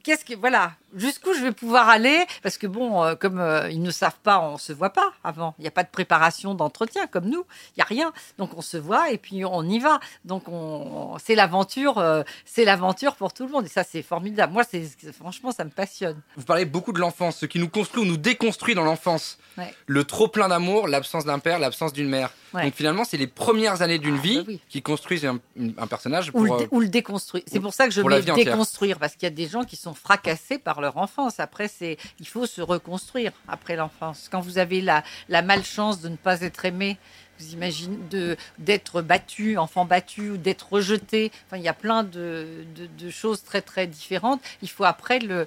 Qu'est-ce 0.02 0.24
que 0.24 0.34
voilà 0.34 0.72
Jusqu'où 0.94 1.32
je 1.34 1.42
vais 1.42 1.52
pouvoir 1.52 1.88
aller? 1.88 2.24
Parce 2.42 2.58
que 2.58 2.66
bon, 2.66 3.02
euh, 3.02 3.14
comme 3.14 3.40
euh, 3.40 3.70
ils 3.70 3.82
ne 3.82 3.90
savent 3.90 4.18
pas, 4.22 4.40
on 4.40 4.58
se 4.58 4.72
voit 4.72 4.90
pas 4.90 5.12
avant. 5.24 5.54
Il 5.58 5.62
n'y 5.62 5.68
a 5.68 5.70
pas 5.70 5.84
de 5.84 5.88
préparation 5.88 6.54
d'entretien 6.54 7.06
comme 7.06 7.26
nous. 7.26 7.44
Il 7.76 7.80
y 7.80 7.82
a 7.82 7.86
rien. 7.86 8.12
Donc 8.38 8.50
on 8.56 8.62
se 8.62 8.76
voit 8.76 9.10
et 9.10 9.18
puis 9.18 9.44
on 9.44 9.62
y 9.62 9.78
va. 9.78 10.00
Donc 10.24 10.48
on, 10.48 11.16
c'est 11.22 11.34
l'aventure, 11.34 11.98
euh, 11.98 12.22
c'est 12.44 12.64
l'aventure 12.64 13.16
pour 13.16 13.32
tout 13.32 13.46
le 13.46 13.52
monde. 13.52 13.66
Et 13.66 13.70
ça, 13.70 13.84
c'est 13.84 14.02
formidable. 14.02 14.52
Moi, 14.52 14.64
c'est 14.64 14.86
franchement, 15.12 15.50
ça 15.50 15.64
me 15.64 15.70
passionne. 15.70 16.20
Vous 16.36 16.44
parlez 16.44 16.64
beaucoup 16.64 16.92
de 16.92 17.00
l'enfance, 17.00 17.38
ce 17.38 17.46
qui 17.46 17.58
nous 17.58 17.68
construit 17.68 18.02
ou 18.02 18.06
nous 18.06 18.16
déconstruit 18.16 18.74
dans 18.74 18.84
l'enfance. 18.84 19.38
Le 19.86 20.04
trop 20.04 20.28
plein 20.28 20.48
d'amour, 20.48 20.88
l'absence 20.88 21.24
d'un 21.24 21.38
père, 21.38 21.58
l'absence 21.58 21.92
d'une 21.92 22.08
mère. 22.08 22.30
Donc 22.52 22.74
finalement, 22.74 23.04
c'est 23.04 23.16
les 23.16 23.26
premières 23.26 23.82
années 23.82 23.98
d'une 23.98 24.18
ah, 24.18 24.22
vie 24.22 24.44
bah 24.46 24.52
qui 24.68 24.82
construisent 24.82 25.26
un, 25.26 25.86
personnage. 25.86 26.30
ou, 26.34 26.80
le, 26.80 26.88
déconstruire. 26.88 27.44
C'est 27.46 27.60
pour 27.60 27.74
ça 27.74 27.86
que 27.86 27.92
je 27.92 28.00
veux 28.00 28.22
déconstruire, 28.34 28.98
parce 28.98 29.14
qu'il 29.14 29.24
y 29.24 29.26
a 29.26 29.34
des 29.34 29.46
gens 29.48 29.64
qui 29.64 29.76
sont 29.76 29.94
fracassés 29.94 30.58
par 30.58 30.80
leur 30.80 30.96
enfance. 30.96 31.40
Après, 31.40 31.68
c'est 31.68 31.96
il 32.20 32.28
faut 32.28 32.46
se 32.46 32.60
reconstruire 32.60 33.32
après 33.48 33.76
l'enfance. 33.76 34.28
Quand 34.30 34.40
vous 34.40 34.58
avez 34.58 34.80
la, 34.80 35.02
la 35.28 35.42
malchance 35.42 36.00
de 36.00 36.08
ne 36.08 36.16
pas 36.16 36.42
être 36.42 36.64
aimé, 36.64 36.98
vous 37.38 37.52
imaginez 37.54 37.98
de 38.10 38.36
d'être 38.58 39.02
battu, 39.02 39.56
enfant 39.56 39.84
battu 39.84 40.30
ou 40.30 40.36
d'être 40.36 40.72
rejeté. 40.72 41.32
Enfin, 41.46 41.56
il 41.56 41.62
y 41.62 41.68
a 41.68 41.74
plein 41.74 42.04
de, 42.04 42.64
de, 42.98 43.10
choses 43.10 43.42
très 43.42 43.62
très 43.62 43.86
différentes. 43.86 44.40
Il 44.62 44.70
faut 44.70 44.84
après 44.84 45.18
le 45.18 45.46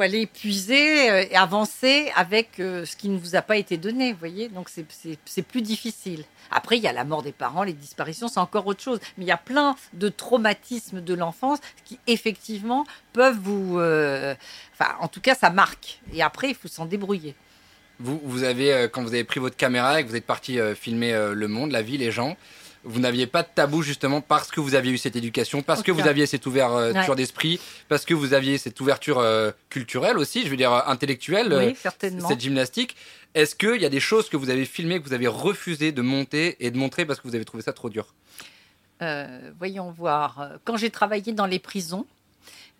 faut 0.00 0.04
aller 0.04 0.26
puiser 0.26 1.10
euh, 1.10 1.24
et 1.30 1.36
avancer 1.36 2.10
avec 2.16 2.58
euh, 2.58 2.86
ce 2.86 2.96
qui 2.96 3.10
ne 3.10 3.18
vous 3.18 3.36
a 3.36 3.42
pas 3.42 3.58
été 3.58 3.76
donné, 3.76 4.14
voyez. 4.14 4.48
Donc 4.48 4.70
c'est 4.70 5.42
plus 5.42 5.60
difficile. 5.60 6.24
Après, 6.50 6.78
il 6.78 6.82
y 6.82 6.88
a 6.88 6.92
la 6.92 7.04
mort 7.04 7.22
des 7.22 7.32
parents, 7.32 7.62
les 7.64 7.74
disparitions, 7.74 8.28
c'est 8.28 8.40
encore 8.40 8.66
autre 8.66 8.82
chose. 8.82 8.98
Mais 9.18 9.24
il 9.24 9.28
y 9.28 9.32
a 9.32 9.36
plein 9.36 9.76
de 9.92 10.08
traumatismes 10.08 11.02
de 11.02 11.14
l'enfance 11.14 11.58
qui 11.84 11.98
effectivement 12.06 12.86
peuvent 13.12 13.38
vous, 13.38 13.78
euh, 13.78 14.34
enfin, 14.72 14.92
en 15.00 15.08
tout 15.08 15.20
cas, 15.20 15.34
ça 15.34 15.50
marque. 15.50 16.00
Et 16.14 16.22
après, 16.22 16.48
il 16.48 16.54
faut 16.54 16.68
s'en 16.68 16.86
débrouiller. 16.86 17.34
Vous, 17.98 18.18
vous 18.24 18.44
avez, 18.44 18.88
quand 18.90 19.02
vous 19.02 19.12
avez 19.12 19.24
pris 19.24 19.38
votre 19.38 19.56
caméra 19.56 20.00
et 20.00 20.04
que 20.04 20.08
vous 20.08 20.16
êtes 20.16 20.24
parti 20.24 20.58
filmer 20.74 21.12
le 21.34 21.48
monde, 21.48 21.70
la 21.70 21.82
vie, 21.82 21.98
les 21.98 22.10
gens, 22.10 22.38
vous 22.84 23.00
n'aviez 23.00 23.26
pas 23.26 23.42
de 23.42 23.48
tabou 23.54 23.82
justement 23.82 24.20
parce 24.20 24.50
que 24.50 24.60
vous 24.60 24.74
aviez 24.74 24.92
eu 24.92 24.98
cette 24.98 25.16
éducation, 25.16 25.62
parce 25.62 25.82
que 25.82 25.92
vous 25.92 26.06
aviez 26.06 26.26
cette 26.26 26.46
ouverture 26.46 27.16
d'esprit, 27.16 27.60
parce 27.88 28.04
que 28.04 28.14
vous 28.14 28.32
aviez 28.34 28.58
cette 28.58 28.80
ouverture 28.80 29.18
euh, 29.18 29.50
culturelle 29.68 30.18
aussi, 30.18 30.44
je 30.44 30.48
veux 30.48 30.56
dire 30.56 30.72
intellectuelle, 30.72 31.54
oui, 31.56 31.76
certainement. 31.80 32.28
cette 32.28 32.40
gymnastique. 32.40 32.96
Est-ce 33.34 33.54
qu'il 33.54 33.80
y 33.80 33.84
a 33.84 33.90
des 33.90 34.00
choses 34.00 34.28
que 34.28 34.36
vous 34.36 34.50
avez 34.50 34.64
filmées, 34.64 35.00
que 35.00 35.06
vous 35.06 35.12
avez 35.12 35.28
refusé 35.28 35.92
de 35.92 36.02
monter 36.02 36.56
et 36.58 36.70
de 36.70 36.76
montrer 36.76 37.04
parce 37.04 37.20
que 37.20 37.28
vous 37.28 37.34
avez 37.34 37.44
trouvé 37.44 37.62
ça 37.62 37.72
trop 37.72 37.88
dur? 37.90 38.14
Euh, 39.02 39.50
Voyons 39.58 39.90
voir. 39.90 40.50
Quand 40.64 40.76
j'ai 40.76 40.90
travaillé 40.90 41.32
dans 41.32 41.46
les 41.46 41.58
prisons, 41.58 42.06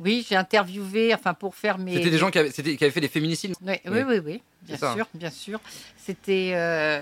oui, 0.01 0.27
j'ai 0.27 0.37
interviewé, 0.37 1.15
enfin 1.15 1.35
pour 1.35 1.55
faire 1.55 1.77
mes. 1.77 1.95
C'était 1.95 2.11
des 2.11 2.19
gens 2.19 2.31
qui 2.31 2.39
avaient, 2.39 2.51
qui 2.51 2.61
avaient, 2.61 2.91
fait 2.91 3.01
des 3.03 3.09
féminicides. 3.09 3.55
Oui, 3.61 3.75
oui, 3.87 4.03
oui, 4.07 4.19
oui, 4.25 4.43
bien 4.63 4.77
sûr, 4.77 5.07
bien 5.13 5.31
sûr. 5.31 5.61
C'était, 5.99 6.53
euh, 6.55 7.01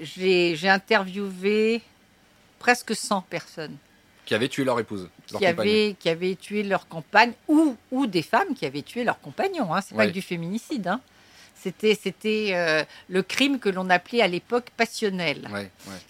j'ai 0.00 0.68
interviewé 0.68 1.82
presque 2.60 2.94
100 2.94 3.22
personnes. 3.22 3.76
Qui 4.24 4.34
avaient 4.36 4.48
tué 4.48 4.62
leur 4.62 4.78
épouse. 4.78 5.08
qui, 5.26 5.44
avaient, 5.44 5.96
qui 5.98 6.08
avaient 6.08 6.36
tué 6.36 6.62
leur 6.62 6.86
compagne 6.86 7.32
ou, 7.48 7.76
ou 7.90 8.06
des 8.06 8.22
femmes 8.22 8.54
qui 8.54 8.64
avaient 8.64 8.82
tué 8.82 9.02
leur 9.02 9.20
compagnon. 9.20 9.74
Hein. 9.74 9.80
C'est 9.80 9.96
pas 9.96 10.06
que 10.06 10.12
du 10.12 10.22
féminicide. 10.22 10.86
Hein. 10.86 11.00
C'était, 11.62 11.98
c'était 12.00 12.50
euh, 12.54 12.84
le 13.08 13.22
crime 13.22 13.58
que 13.58 13.68
l'on 13.68 13.90
appelait 13.90 14.22
à 14.22 14.28
l'époque 14.28 14.70
passionnel, 14.76 15.48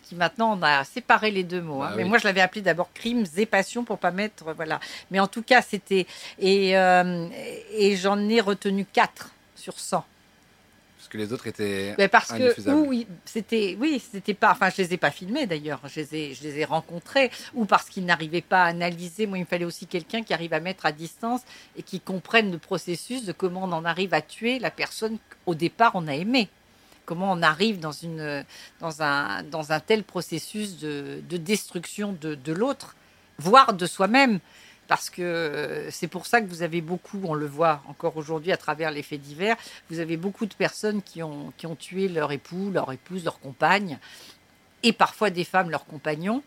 qui 0.05 0.15
maintenant 0.15 0.57
on 0.57 0.63
a 0.63 0.85
séparé 0.85 1.31
les 1.31 1.43
deux 1.43 1.61
mots. 1.61 1.83
Hein. 1.83 1.91
Bah 1.91 1.97
Mais 1.97 2.05
moi 2.05 2.19
je 2.19 2.25
l'avais 2.25 2.41
appelé 2.41 2.61
d'abord 2.63 2.93
crimes 2.93 3.25
et 3.37 3.47
passion 3.47 3.83
pour 3.85 3.99
pas 3.99 4.13
mettre 4.13 4.45
voilà. 4.55 4.79
Mais 5.11 5.19
en 5.19 5.27
tout 5.27 5.42
cas 5.42 5.61
c'était 5.63 6.07
et, 6.38 6.77
euh, 6.77 7.27
et 7.73 7.96
j'en 7.96 8.29
ai 8.29 8.40
retenu 8.40 8.85
4 8.85 9.31
sur 9.57 9.79
100 9.79 9.96
Parce 9.96 10.05
que 11.11 11.19
les 11.19 11.33
autres 11.33 11.46
étaient. 11.46 11.94
Mais 11.98 12.08
parce 12.08 12.33
que 12.33 12.71
ou 12.71 12.87
oui, 12.88 13.06
c'était 13.25 13.77
oui, 13.79 14.02
c'était 14.13 14.33
pas. 14.35 14.52
Enfin, 14.52 14.71
je 14.71 14.81
les 14.81 14.94
ai 14.94 14.96
pas 14.96 15.11
filmés 15.11 15.46
d'ailleurs. 15.46 15.81
Je 15.87 16.00
les 16.00 16.15
ai, 16.15 16.35
je 16.35 16.42
les 16.42 16.61
ai 16.61 16.65
rencontrés 16.65 17.31
ou 17.52 17.67
parce 17.67 17.90
qu'ils 17.90 18.06
n'arrivaient 18.06 18.40
pas 18.40 18.63
à 18.65 18.67
analyser. 18.69 19.27
Moi, 19.27 19.38
il 19.38 19.42
me 19.42 19.46
fallait 19.46 19.65
aussi 19.65 19.87
quelqu'un 19.87 20.23
qui 20.23 20.33
arrive 20.33 20.54
à 20.54 20.61
mettre 20.61 20.87
à 20.87 20.92
distance 20.92 21.42
et 21.77 21.83
qui 21.83 22.00
comprenne 22.00 22.50
le 22.50 22.58
processus 22.58 23.25
de 23.25 23.33
comment 23.33 23.65
on 23.65 23.73
en 23.73 23.85
arrive 23.85 24.15
à 24.15 24.23
tuer 24.23 24.58
la 24.58 24.71
personne 24.71 25.19
qu'au 25.44 25.54
départ 25.54 25.92
on 25.94 26.06
a 26.08 26.15
aimée. 26.15 26.48
Comment 27.04 27.33
on 27.33 27.42
arrive 27.42 27.81
dans 27.81 27.92
une 27.92 28.44
dans 28.79 29.02
un 29.02 29.42
dans 29.42 29.73
un 29.73 29.81
tel 29.81 30.04
processus 30.04 30.79
de, 30.79 31.21
de 31.29 31.37
destruction 31.37 32.17
de, 32.21 32.37
de 32.37 32.52
l'autre, 32.52 32.94
voire 33.38 33.75
de 33.75 33.87
soi-même. 33.87 34.38
Parce 34.91 35.09
que 35.09 35.23
euh, 35.23 35.88
c'est 35.93 36.09
pour 36.09 36.27
ça 36.27 36.41
que 36.41 36.49
vous 36.49 36.63
avez 36.63 36.81
beaucoup, 36.81 37.21
on 37.23 37.35
le 37.35 37.47
voit 37.47 37.81
encore 37.87 38.17
aujourd'hui 38.17 38.51
à 38.51 38.57
travers 38.57 38.91
les 38.91 39.05
faits 39.05 39.21
divers, 39.23 39.57
vous 39.88 40.01
avez 40.01 40.17
beaucoup 40.17 40.47
de 40.47 40.55
personnes 40.55 41.01
qui 41.01 41.23
ont, 41.23 41.53
qui 41.57 41.67
ont 41.69 41.77
tué 41.77 42.09
leur 42.09 42.33
époux, 42.33 42.73
leur 42.73 42.91
épouse, 42.91 43.23
leur 43.25 43.38
compagne, 43.38 43.99
et 44.83 44.93
parfois 44.93 45.31
des 45.31 45.45
femmes, 45.45 45.71
leurs 45.71 45.87
compagnons. 45.87 46.43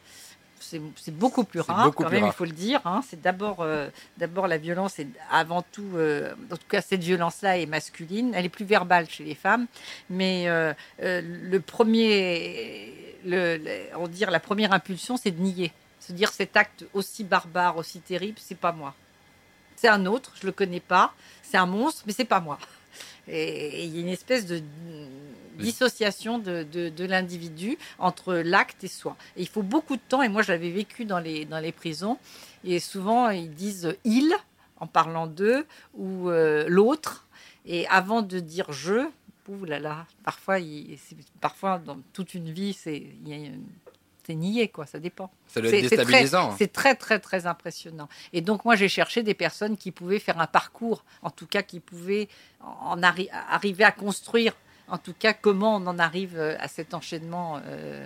C'est 0.60 0.82
beaucoup 1.12 1.46
plus 1.46 1.62
rare, 1.62 1.86
beaucoup 1.86 2.04
quand 2.04 2.10
plus 2.10 2.16
même, 2.16 2.24
rare. 2.26 2.34
il 2.34 2.38
faut 2.38 2.44
le 2.46 2.52
dire. 2.52 2.82
hein. 2.86 3.02
C'est 3.10 3.22
d'abord 3.22 3.58
euh, 3.62 3.88
d'abord 4.18 4.48
la 4.48 4.58
violence, 4.58 5.00
et 5.00 5.08
avant 5.32 5.62
tout, 5.62 5.92
euh, 5.96 6.34
en 6.52 6.58
tout 6.58 6.68
cas, 6.68 6.82
cette 6.82 7.02
violence-là 7.04 7.58
est 7.60 7.66
masculine. 7.66 8.34
Elle 8.36 8.46
est 8.46 8.50
plus 8.50 8.66
verbale 8.66 9.10
chez 9.10 9.24
les 9.24 9.36
femmes, 9.36 9.68
mais 10.10 10.46
euh, 10.48 10.74
le 11.00 11.60
premier, 11.60 12.94
le, 13.26 13.56
le- 13.58 13.98
on 13.98 14.08
dire 14.08 14.32
la 14.32 14.40
première 14.42 14.74
impulsion, 14.74 15.16
c'est 15.18 15.32
de 15.32 15.42
nier, 15.42 15.72
se 16.08 16.12
dire 16.14 16.32
cet 16.32 16.58
acte 16.58 16.86
aussi 16.94 17.24
barbare, 17.24 17.78
aussi 17.78 18.00
terrible, 18.02 18.38
c'est 18.42 18.58
pas 18.58 18.72
moi. 18.72 18.94
C'est 19.76 19.88
un 19.88 20.06
autre, 20.06 20.32
je 20.40 20.46
le 20.46 20.52
connais 20.52 20.80
pas. 20.80 21.14
C'est 21.42 21.58
un 21.58 21.66
monstre, 21.66 22.04
mais 22.06 22.14
c'est 22.14 22.26
pas 22.26 22.40
moi. 22.42 22.58
Et 23.28 23.86
il 23.86 23.96
y 23.96 23.98
a 24.00 24.02
une 24.02 24.10
espèce 24.10 24.46
de 24.46 24.62
dissociation 25.58 26.40
de, 26.40 26.64
de, 26.64 26.90
de 26.90 27.06
l'individu 27.06 27.78
entre 28.00 28.34
l'acte 28.36 28.84
et 28.84 28.88
soi. 28.88 29.16
Et 29.38 29.42
il 29.42 29.48
faut 29.48 29.62
beaucoup 29.64 29.96
de 29.96 30.02
temps, 30.08 30.22
et 30.22 30.30
moi 30.30 30.42
j'avais 30.42 30.72
vécu 30.72 31.06
dans 31.06 31.20
les, 31.20 31.46
dans 31.46 31.60
les 31.60 31.72
prisons, 31.72 32.18
et 32.64 32.80
souvent 32.80 33.30
ils 33.30 33.54
disent 33.54 33.96
il 34.04 34.34
en 34.80 34.88
parlant 34.88 35.28
d'eux 35.28 35.66
ou 35.94 36.30
euh, 36.30 36.66
l'autre, 36.68 37.26
et 37.66 37.88
avant 37.88 38.22
de 38.24 38.40
dire 38.40 38.72
je, 38.74 39.08
ouh 39.48 39.66
là 39.66 39.80
là, 39.80 40.06
parfois, 40.24 40.60
il- 40.60 40.98
parfois 41.40 41.78
dans 41.80 41.98
toute 42.14 42.34
une 42.34 42.52
vie, 42.52 42.74
c'est 42.74 42.98
il 42.98 43.30
y 43.30 43.34
a 43.34 43.38
une- 43.38 43.64
c'est 44.26 44.36
nié, 44.36 44.70
quoi, 44.70 44.86
ça 44.86 45.00
dépend. 45.00 45.32
Ça 45.48 45.60
doit 45.62 45.70
être 45.70 45.90
déstabilisant. 45.90 46.56
C'est 46.58 46.72
très, 46.72 46.96
très, 46.96 47.20
très 47.20 47.46
impressionnant. 47.46 48.08
Et 48.32 48.42
donc, 48.42 48.64
moi, 48.66 48.76
j'ai 48.76 48.88
cherché 48.88 49.22
des 49.24 49.34
personnes 49.34 49.76
qui 49.78 49.92
pouvaient 49.92 50.20
faire 50.20 50.40
un 50.40 50.48
parcours, 50.48 51.04
en 51.22 51.30
tout 51.30 51.48
cas, 51.48 51.62
qui 51.62 51.80
pouvaient 51.80 52.28
en 52.62 53.00
arri- 53.02 53.30
arriver 53.50 53.84
à 53.84 53.92
construire, 53.92 54.54
en 54.88 54.98
tout 54.98 55.14
cas, 55.18 55.34
comment 55.34 55.76
on 55.76 55.88
en 55.88 56.00
arrive 56.00 56.38
euh, 56.38 56.56
à 56.60 56.68
cet 56.68 56.94
enchaînement 56.94 57.60
euh, 57.66 58.06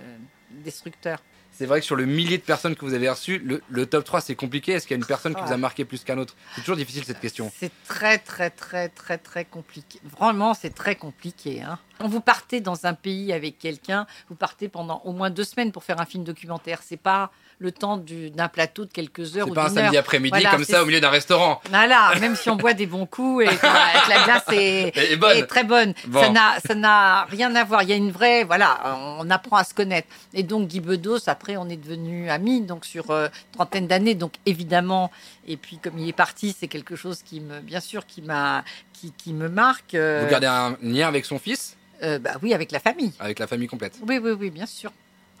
destructeur. 0.50 1.22
C'est 1.58 1.66
vrai 1.66 1.80
que 1.80 1.86
sur 1.86 1.96
le 1.96 2.06
millier 2.06 2.38
de 2.38 2.42
personnes 2.44 2.76
que 2.76 2.84
vous 2.84 2.94
avez 2.94 3.10
reçues, 3.10 3.40
le, 3.40 3.60
le 3.68 3.84
top 3.84 4.04
3 4.04 4.20
c'est 4.20 4.36
compliqué. 4.36 4.74
Est-ce 4.74 4.86
qu'il 4.86 4.94
y 4.94 5.00
a 5.00 5.02
une 5.02 5.04
personne 5.04 5.34
qui 5.34 5.42
vous 5.42 5.52
a 5.52 5.56
marqué 5.56 5.84
plus 5.84 6.04
qu'un 6.04 6.16
autre? 6.16 6.36
C'est 6.54 6.60
toujours 6.60 6.76
difficile 6.76 7.02
cette 7.02 7.18
question. 7.18 7.50
C'est 7.58 7.72
très, 7.88 8.18
très, 8.18 8.48
très, 8.50 8.88
très, 8.88 9.18
très 9.18 9.44
compliqué. 9.44 9.98
Vraiment, 10.04 10.54
c'est 10.54 10.70
très 10.70 10.94
compliqué. 10.94 11.60
Hein. 11.62 11.80
Quand 11.98 12.06
vous 12.06 12.20
partez 12.20 12.60
dans 12.60 12.86
un 12.86 12.94
pays 12.94 13.32
avec 13.32 13.58
quelqu'un, 13.58 14.06
vous 14.28 14.36
partez 14.36 14.68
pendant 14.68 15.02
au 15.04 15.10
moins 15.10 15.30
deux 15.30 15.42
semaines 15.42 15.72
pour 15.72 15.82
faire 15.82 16.00
un 16.00 16.06
film 16.06 16.22
documentaire. 16.22 16.78
C'est 16.84 16.96
pas 16.96 17.32
le 17.60 17.72
temps 17.72 17.96
du- 17.96 18.30
d'un 18.30 18.46
plateau 18.48 18.84
de 18.84 18.92
quelques 18.92 19.36
heures 19.36 19.46
C'est 19.46 19.50
ou 19.50 19.54
pas 19.54 19.66
un 19.66 19.68
samedi 19.74 19.96
après-midi 19.96 20.30
Voilà, 20.30 20.50
comme 20.50 20.62
ça 20.64 20.82
au 20.82 20.86
milieu 20.86 21.00
d'un 21.00 21.10
restaurant. 21.10 21.60
Voilà, 21.70 22.12
même 22.20 22.36
si 22.36 22.48
on 22.50 22.56
boit 22.56 22.72
des 22.72 22.86
bons 22.86 23.06
coups 23.06 23.44
et 23.44 23.48
que 23.48 23.60
que 23.60 24.10
la 24.10 24.24
glace 24.24 24.44
est, 24.52 25.16
bonne. 25.18 25.46
très 25.46 25.64
bonne, 25.64 25.92
Bon. 26.06 26.20
ça 26.64 26.74
n'a 26.76 27.24
rien 27.24 27.54
à 27.56 27.64
voir. 27.64 27.82
Il 27.82 27.88
y 27.88 27.92
a 27.92 27.96
une 27.96 28.12
vraie, 28.12 28.44
voilà, 28.44 28.96
on 29.20 29.28
apprend 29.30 29.56
à 29.56 29.64
se 29.64 29.74
connaître. 29.74 30.06
Et 30.34 30.44
donc 30.44 30.68
Guy 30.68 30.78
Bedos, 30.80 31.28
après, 31.28 31.56
on 31.56 31.68
est 31.68 31.76
devenus 31.76 32.30
amis, 32.30 32.60
donc 32.60 32.84
sur 32.84 33.10
euh, 33.10 33.28
trentaine 33.52 33.86
d'années, 33.88 34.14
donc 34.14 34.34
évidemment. 34.46 35.10
Et 35.48 35.56
puis 35.56 35.78
comme 35.78 35.98
il 35.98 36.08
est 36.08 36.12
parti, 36.12 36.54
c'est 36.58 36.68
quelque 36.68 36.94
chose 36.94 37.22
qui 37.24 37.40
me, 37.40 37.58
bien 37.60 37.80
sûr, 37.80 38.06
qui 38.06 38.22
m'a, 38.22 38.62
qui, 38.92 39.12
qui 39.18 39.32
me 39.32 39.48
marque. 39.48 39.94
euh, 39.94 40.22
Vous 40.24 40.30
gardez 40.30 40.46
un 40.46 40.76
lien 40.82 41.08
avec 41.08 41.24
son 41.24 41.38
fils, 41.40 41.76
euh, 42.04 42.18
bah 42.20 42.32
oui, 42.42 42.54
avec 42.54 42.70
la 42.70 42.78
famille. 42.78 43.12
avec 43.18 43.38
la 43.40 43.46
famille 43.48 43.66
complète. 43.66 43.94
Oui, 44.06 44.18
oui, 44.22 44.30
oui, 44.38 44.50
bien 44.50 44.66
sûr. 44.66 44.92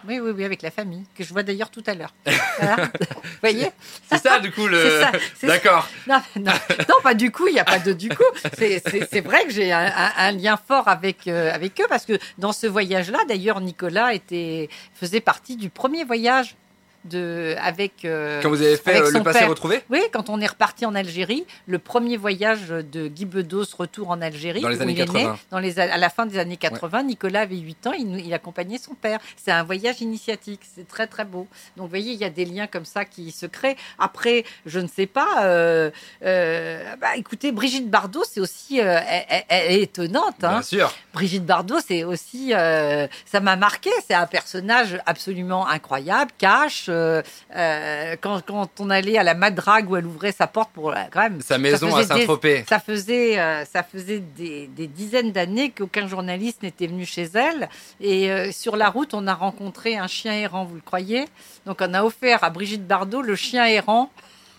Oui, 0.06 0.20
oui, 0.20 0.30
oui, 0.30 0.44
avec 0.44 0.62
la 0.62 0.70
famille, 0.70 1.04
que 1.16 1.24
je 1.24 1.32
vois 1.32 1.42
d'ailleurs 1.42 1.70
tout 1.70 1.82
à 1.86 1.94
l'heure. 1.94 2.14
Voilà. 2.60 2.76
Vous 2.86 3.18
voyez 3.40 3.68
C'est 4.10 4.18
ça 4.18 4.38
du 4.40 4.50
coup 4.52 4.66
le. 4.66 5.00
D'accord. 5.42 5.88
non, 6.06 6.20
non, 6.36 6.52
non, 6.88 6.94
pas 7.02 7.14
du 7.14 7.30
coup, 7.30 7.46
il 7.48 7.54
n'y 7.54 7.60
a 7.60 7.64
pas 7.64 7.78
de 7.78 7.92
du 7.92 8.08
coup. 8.08 8.22
C'est- 8.56 9.20
vrai 9.20 9.44
que 9.44 9.50
j'ai 9.50 9.72
un, 9.72 9.86
un- 9.86 10.12
un 10.16 10.32
lien 10.32 10.56
fort 10.56 10.88
avec, 10.88 11.26
euh, 11.28 11.52
avec 11.52 11.80
eux 11.80 11.86
parce 11.88 12.04
que 12.06 12.18
dans 12.38 12.52
ce 12.52 12.66
voyage-là, 12.66 13.18
d'ailleurs, 13.28 13.60
Nicolas 13.60 14.12
était, 14.14 14.68
faisait 14.94 15.20
partie 15.20 15.56
du 15.56 15.68
premier 15.70 16.04
voyage 16.04 16.56
de, 17.04 17.54
avec. 17.60 18.04
euh, 18.04 18.40
Quand 18.42 18.48
vous 18.50 18.60
avez 18.62 18.76
fait 18.76 19.00
euh, 19.00 19.10
le 19.10 19.22
passé 19.22 19.40
père. 19.40 19.48
retrouvé 19.48 19.80
oui, 19.90 20.00
quand 20.12 20.28
on 20.30 20.40
est 20.40 20.46
reparti 20.46 20.84
en 20.86 20.94
Algérie, 20.94 21.44
le 21.66 21.78
premier 21.78 22.16
voyage 22.16 22.68
de 22.68 23.08
Guy 23.08 23.24
Bedos, 23.24 23.64
retour 23.78 24.10
en 24.10 24.20
Algérie, 24.20 24.60
Dans 24.60 24.68
les 24.68 24.80
années 24.82 24.92
il 24.92 25.00
est 25.00 25.06
né, 25.12 25.22
80. 25.24 25.38
dans 25.50 25.58
les, 25.58 25.78
à 25.78 25.96
la 25.96 26.10
fin 26.10 26.26
des 26.26 26.38
années 26.38 26.56
80, 26.56 27.04
Nicolas 27.04 27.40
avait 27.42 27.56
8 27.56 27.86
ans, 27.86 27.92
il, 27.92 28.20
il 28.26 28.34
accompagnait 28.34 28.78
son 28.78 28.94
père. 28.94 29.18
C'est 29.36 29.52
un 29.52 29.62
voyage 29.62 30.00
initiatique, 30.00 30.60
c'est 30.74 30.86
très 30.88 31.06
très 31.06 31.24
beau. 31.24 31.46
Donc 31.76 31.84
vous 31.84 31.90
voyez, 31.90 32.12
il 32.12 32.18
y 32.18 32.24
a 32.24 32.30
des 32.30 32.44
liens 32.44 32.66
comme 32.66 32.84
ça 32.84 33.04
qui 33.04 33.30
se 33.30 33.46
créent. 33.46 33.76
Après, 33.98 34.44
je 34.66 34.80
ne 34.80 34.88
sais 34.88 35.06
pas, 35.06 35.44
euh, 35.44 35.90
euh, 36.24 36.94
bah, 37.00 37.16
écoutez, 37.16 37.52
Brigitte 37.52 37.88
Bardot, 37.90 38.24
c'est 38.28 38.40
aussi, 38.40 38.78
elle, 38.78 39.02
elle- 39.28 39.44
elle 39.48 39.72
est 39.72 39.82
étonnante. 39.82 40.42
hein. 40.42 40.50
Bien 40.50 40.62
sûr. 40.62 40.92
Brigitte 41.14 41.46
Bardot, 41.46 41.78
c'est 41.86 42.04
aussi, 42.04 42.50
ça 42.50 43.40
m'a 43.40 43.56
marqué. 43.56 43.90
C'est 44.06 44.14
un 44.14 44.26
personnage 44.26 44.98
absolument 45.06 45.66
incroyable, 45.66 46.30
cash. 46.38 46.87
Euh, 46.88 47.22
euh, 47.54 48.16
quand, 48.20 48.44
quand 48.46 48.68
on 48.80 48.90
allait 48.90 49.18
à 49.18 49.22
la 49.22 49.34
Madrague 49.34 49.90
où 49.90 49.96
elle 49.96 50.06
ouvrait 50.06 50.32
sa 50.32 50.46
porte 50.46 50.70
pour 50.72 50.94
quand 51.10 51.20
même. 51.20 51.40
Sa 51.40 51.58
maison 51.58 51.94
à 51.94 52.04
Saint-Tropez. 52.04 52.64
Ça 52.68 52.78
faisait, 52.78 53.38
euh, 53.38 53.64
ça 53.64 53.82
faisait 53.82 54.20
des, 54.20 54.66
des 54.68 54.86
dizaines 54.86 55.32
d'années 55.32 55.70
qu'aucun 55.70 56.06
journaliste 56.06 56.62
n'était 56.62 56.86
venu 56.86 57.04
chez 57.04 57.28
elle. 57.34 57.68
Et 58.00 58.52
sur 58.52 58.76
la 58.76 58.90
route, 58.90 59.14
on 59.14 59.26
a 59.26 59.34
rencontré 59.34 59.96
un 59.96 60.06
chien 60.06 60.32
errant, 60.32 60.64
vous 60.64 60.76
le 60.76 60.80
croyez? 60.80 61.26
Donc 61.66 61.78
on 61.80 61.94
a 61.94 62.02
offert 62.02 62.44
à 62.44 62.50
Brigitte 62.50 62.86
Bardot 62.86 63.22
le 63.22 63.36
chien 63.36 63.66
errant. 63.66 64.10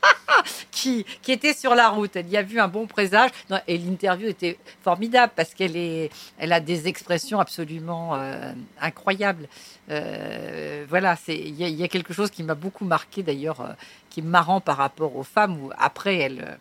qui, 0.72 1.06
était 1.28 1.54
sur 1.54 1.76
la 1.76 1.90
route. 1.90 2.16
Elle 2.16 2.30
y 2.30 2.38
a 2.38 2.42
vu 2.42 2.60
un 2.60 2.68
bon 2.68 2.88
présage. 2.88 3.32
Et 3.68 3.78
l'interview 3.78 4.28
était 4.28 4.58
formidable 4.84 5.34
parce 5.36 5.54
qu'elle 5.54 5.76
est, 5.76 6.10
elle 6.38 6.54
a 6.54 6.60
des 6.60 6.88
expressions 6.88 7.40
absolument 7.40 8.16
euh, 8.16 8.52
incroyables. 8.82 9.48
Euh, 9.90 10.86
voilà, 10.88 11.16
c'est 11.16 11.38
il 11.38 11.56
y, 11.56 11.84
a- 11.84 11.88
quelque 11.88 12.14
chose 12.14 12.30
qui 12.30 12.44
m'a 12.44 12.56
beaucoup 12.56 12.86
marqué 12.86 13.24
d'ailleurs, 13.24 13.62
euh, 13.62 13.74
qui 14.10 14.20
est 14.20 14.24
marrant 14.24 14.62
par 14.62 14.78
rapport 14.78 15.16
aux 15.16 15.24
femmes 15.24 15.62
où 15.64 15.72
après 15.78 16.18
elle. 16.18 16.60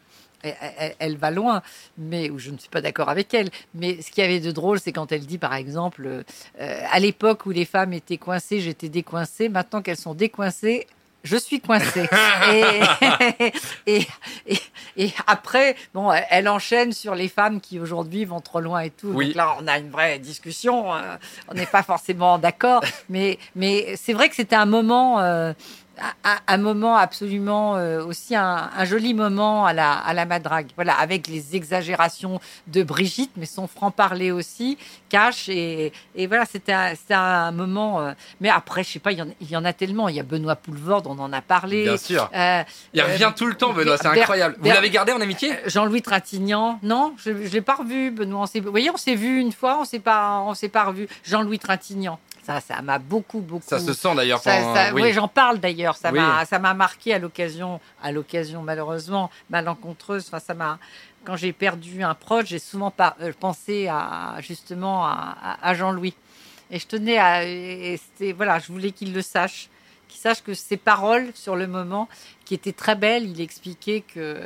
elle, 1.01 1.17
va 1.17 1.33
loin, 1.33 1.63
mais 1.99 2.31
où 2.31 2.39
je 2.39 2.51
ne 2.53 2.59
suis 2.59 2.69
pas 2.69 2.81
d'accord 2.81 3.09
avec 3.09 3.35
elle. 3.35 3.51
Mais 3.75 4.01
ce 4.01 4.11
qui 4.13 4.23
avait 4.23 4.39
de 4.39 4.53
drôle, 4.53 4.79
c'est 4.79 4.93
quand 4.93 5.11
elle 5.11 5.27
dit, 5.27 5.37
par 5.37 5.53
exemple, 5.53 6.23
à 6.59 7.01
l'époque 7.01 7.45
où 7.45 7.51
les 7.51 7.65
femmes 7.65 7.93
étaient 7.93 8.19
coincées, 8.19 8.61
j'étais 8.61 8.89
décoincée. 8.89 9.49
Maintenant 9.49 9.83
qu'elles 9.83 9.97
sont 9.97 10.15
décoincées, 10.15 10.87
je 11.25 11.37
suis 11.37 11.61
coincée. 11.61 12.09
et, 12.53 12.81
et, 13.87 14.07
et, 14.47 14.59
et 14.97 15.13
après, 15.27 15.77
bon, 15.95 16.11
elle 16.31 16.49
enchaîne 16.49 16.93
sur 16.93 17.15
les 17.15 17.29
femmes 17.29 17.61
qui 17.61 17.79
aujourd'hui 17.81 18.25
vont 18.25 18.41
trop 18.41 18.61
loin 18.61 18.81
et 18.81 18.91
tout. 18.91 19.09
Oui. 19.09 19.27
Donc 19.29 19.37
là, 19.37 19.57
on 19.61 19.67
a 19.67 19.79
une 19.79 19.91
vraie 19.91 20.19
discussion. 20.19 20.95
euh, 20.95 21.17
on 21.49 21.55
n'est 21.55 21.67
pas 21.67 21.83
forcément 21.83 22.39
d'accord, 22.39 22.83
mais 23.09 23.39
mais 23.55 23.95
c'est 23.97 24.13
vrai 24.13 24.29
que 24.29 24.35
c'était 24.37 24.57
un 24.57 24.67
moment. 24.67 25.21
euh, 25.21 25.53
un, 26.25 26.37
un 26.47 26.57
moment 26.59 26.97
absolument 26.97 27.77
euh, 27.77 28.05
aussi 28.05 28.35
un, 28.37 28.71
un 28.77 28.85
joli 28.85 29.15
moment 29.15 29.67
à 29.67 29.73
la, 29.73 29.93
à 29.93 30.13
la 30.15 30.25
madrague. 30.25 30.69
Voilà, 30.77 30.95
avec 30.95 31.27
les 31.29 31.57
exagérations 31.57 32.41
de 32.67 32.83
Brigitte, 32.83 33.33
mais 33.37 33.47
son 33.47 33.67
franc-parler 33.67 34.31
aussi, 34.31 34.79
cash. 35.09 35.49
Et, 35.49 35.93
et 36.15 36.27
voilà, 36.27 36.45
c'était 36.45 36.73
un, 37.13 37.51
moment. 37.53 38.01
euh, 38.01 38.13
mais 38.41 38.49
après, 38.49 38.85
je 38.85 38.91
sais 38.93 38.99
pas, 38.99 39.13
il 39.13 39.19
y, 39.19 39.23
en, 39.23 39.29
il 39.41 39.51
y 39.51 39.57
en 39.57 39.65
a 39.65 39.73
tellement. 39.73 40.09
Il 40.09 40.17
y 40.17 40.21
a 40.21 40.23
Benoît 40.25 40.57
Poulvorde, 40.57 41.07
on 41.07 41.19
en 41.19 41.33
a 41.33 41.41
parlé. 41.43 41.85
Bien 41.85 41.97
sûr. 41.97 42.31
Euh, 42.35 42.63
Il 42.95 43.03
revient 43.03 43.33
tout 43.37 43.47
le 43.47 43.55
temps, 43.55 43.73
Benoît, 43.73 43.97
c'est 43.97 44.09
Ber- 44.11 44.21
incroyable. 44.21 44.57
Vous 44.61 44.69
l'avez 44.69 44.91
gardé 44.91 45.13
en 45.13 45.21
amitié? 45.21 45.53
Jean-Louis 45.67 46.03
Trintignant, 46.03 46.79
non, 46.83 47.15
je 47.19 47.31
ne 47.31 47.49
l'ai 47.49 47.61
pas 47.61 47.77
revu, 47.77 48.11
Benoît. 48.11 48.47
On 48.55 48.61
vous 48.61 48.71
voyez, 48.71 48.91
on 48.91 48.97
s'est 48.97 49.15
vu 49.15 49.41
une 49.41 49.53
fois, 49.53 49.79
on 49.81 49.85
s'est 49.85 49.99
pas, 49.99 50.41
on 50.47 50.55
s'est 50.55 50.69
pas 50.69 50.85
revu. 50.85 51.09
Jean-Louis 51.25 51.59
Trintignant, 51.59 52.19
ça, 52.49 52.61
ça 52.61 52.81
m'a 52.81 52.99
beaucoup, 52.99 53.41
beaucoup. 53.41 53.63
Ça 53.69 53.79
se 53.79 53.93
sent 53.93 54.15
d'ailleurs. 54.15 54.41
Ça- 54.41 54.57
pendant- 54.57 54.75
ça- 54.75 54.95
oui. 54.95 55.03
oui, 55.03 55.13
j'en 55.13 55.29
parle 55.29 55.59
d'ailleurs. 55.59 55.97
Ça 55.97 56.11
Oui. 56.11 56.19
m'a, 56.19 56.47
ça 56.47 56.59
m'a 56.59 56.73
marqué 56.73 57.13
à 57.13 57.19
l'occasion, 57.19 57.79
à 58.03 58.11
l'occasion 58.11 58.63
malheureusement 58.63 59.31
malencontreuse. 59.51 60.25
Enfin, 60.29 60.39
ça 60.39 60.55
m'a. 60.55 60.79
Quand 61.25 61.37
j'ai 61.37 61.53
perdu 61.53 62.03
un 62.03 62.15
proche, 62.15 62.47
j'ai 62.47 62.59
souvent 62.59 62.91
euh, 63.21 63.33
pensé 63.39 63.87
à 63.89 64.37
justement 64.41 65.05
à, 65.07 65.75
Jean-Louis. 65.75 66.15
Et 66.71 66.79
je 66.79 66.87
tenais 66.87 67.19
à, 67.19 67.45
et 67.45 67.99
voilà, 68.35 68.59
je 68.61 68.69
voulais 68.73 68.93
qu'il 68.93 69.13
le 69.13 69.21
sache, 69.21 69.69
qu'il 70.09 70.19
sache 70.21 70.43
que 70.43 70.55
ses 70.55 70.77
paroles 70.79 71.31
sur 71.35 71.55
le 71.55 71.67
moment, 71.67 72.09
qui 72.47 72.55
étaient 72.55 72.73
très 72.73 72.95
belles, 72.95 73.25
il 73.29 73.41
expliquait 73.43 74.01
que 74.03 74.41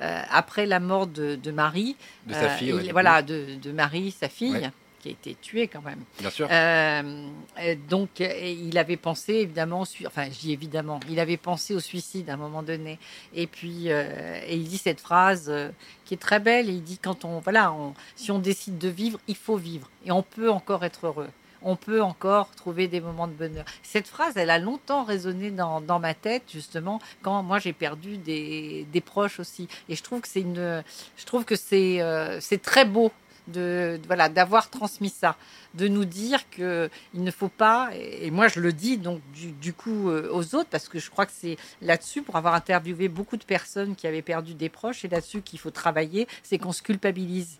euh, 0.00 0.22
après 0.30 0.64
la 0.64 0.80
mort 0.80 1.06
de, 1.06 1.36
de 1.36 1.50
Marie, 1.50 1.96
de 2.26 2.32
sa 2.32 2.40
euh, 2.44 2.48
fille. 2.56 2.68
il- 2.68 2.74
ouais, 2.74 2.92
voilà, 2.92 3.20
de, 3.20 3.56
de 3.60 3.72
Marie, 3.72 4.10
sa 4.18 4.28
fille. 4.30 4.52
Ouais. 4.52 4.70
Qui 5.02 5.08
a 5.08 5.12
été 5.12 5.36
tué 5.42 5.66
quand 5.68 5.82
même. 5.82 6.00
Bien 6.20 6.30
sûr. 6.30 6.46
Euh, 6.50 7.26
euh, 7.60 7.74
donc, 7.88 8.20
euh, 8.20 8.28
et 8.34 8.52
il 8.52 8.78
avait 8.78 8.96
pensé 8.96 9.34
évidemment, 9.34 9.84
enfin, 10.06 10.26
je 10.30 10.38
dis 10.38 10.52
évidemment, 10.52 11.00
il 11.10 11.18
avait 11.20 11.36
pensé 11.36 11.74
au 11.74 11.80
suicide 11.80 12.30
à 12.30 12.34
un 12.34 12.36
moment 12.36 12.62
donné. 12.62 12.98
Et 13.34 13.46
puis, 13.46 13.90
euh, 13.90 14.40
et 14.46 14.54
il 14.56 14.68
dit 14.68 14.78
cette 14.78 15.00
phrase 15.00 15.46
euh, 15.48 15.70
qui 16.04 16.14
est 16.14 16.18
très 16.18 16.38
belle. 16.40 16.68
Il 16.70 16.82
dit 16.82 16.98
quand 16.98 17.24
on, 17.24 17.40
voilà, 17.40 17.72
on- 17.72 17.94
si 18.16 18.30
on 18.30 18.38
décide 18.38 18.78
de 18.78 18.88
vivre, 18.88 19.18
il 19.28 19.36
faut 19.36 19.56
vivre, 19.56 19.88
et 20.06 20.12
on 20.12 20.22
peut 20.22 20.50
encore 20.50 20.84
être 20.84 21.06
heureux. 21.06 21.28
On 21.64 21.76
peut 21.76 22.02
encore 22.02 22.50
trouver 22.56 22.88
des 22.88 23.00
moments 23.00 23.28
de 23.28 23.32
bonheur. 23.34 23.64
Cette 23.84 24.08
phrase, 24.08 24.36
elle 24.36 24.50
a 24.50 24.58
longtemps 24.58 25.04
résonné 25.04 25.52
dans, 25.52 25.80
dans 25.80 26.00
ma 26.00 26.12
tête, 26.12 26.42
justement, 26.52 27.00
quand 27.22 27.42
moi 27.44 27.60
j'ai 27.60 27.72
perdu 27.72 28.16
des, 28.16 28.84
des 28.92 29.00
proches 29.00 29.38
aussi. 29.38 29.68
Et 29.88 29.94
je 29.94 30.02
trouve 30.02 30.20
que 30.22 30.28
c'est 30.28 30.40
une, 30.40 30.82
je 31.16 31.24
trouve 31.24 31.44
que 31.44 31.54
c'est, 31.54 32.00
euh, 32.02 32.40
c'est 32.40 32.60
très 32.62 32.84
beau 32.84 33.12
de, 33.48 34.00
voilà, 34.06 34.28
d'avoir 34.28 34.70
transmis 34.70 35.08
ça, 35.08 35.36
de 35.74 35.88
nous 35.88 36.04
dire 36.04 36.48
que 36.50 36.90
il 37.14 37.22
ne 37.24 37.30
faut 37.30 37.48
pas, 37.48 37.90
et 37.94 38.26
et 38.26 38.30
moi 38.30 38.48
je 38.48 38.60
le 38.60 38.72
dis 38.72 38.98
donc 38.98 39.20
du, 39.32 39.52
du 39.52 39.72
coup 39.72 40.10
euh, 40.10 40.28
aux 40.32 40.54
autres, 40.54 40.68
parce 40.70 40.88
que 40.88 40.98
je 40.98 41.10
crois 41.10 41.26
que 41.26 41.32
c'est 41.34 41.56
là-dessus, 41.80 42.22
pour 42.22 42.36
avoir 42.36 42.54
interviewé 42.54 43.08
beaucoup 43.08 43.36
de 43.36 43.44
personnes 43.44 43.96
qui 43.96 44.06
avaient 44.06 44.22
perdu 44.22 44.54
des 44.54 44.68
proches, 44.68 45.04
et 45.04 45.08
là-dessus 45.08 45.42
qu'il 45.42 45.58
faut 45.58 45.70
travailler, 45.70 46.28
c'est 46.42 46.58
qu'on 46.58 46.72
se 46.72 46.82
culpabilise. 46.82 47.58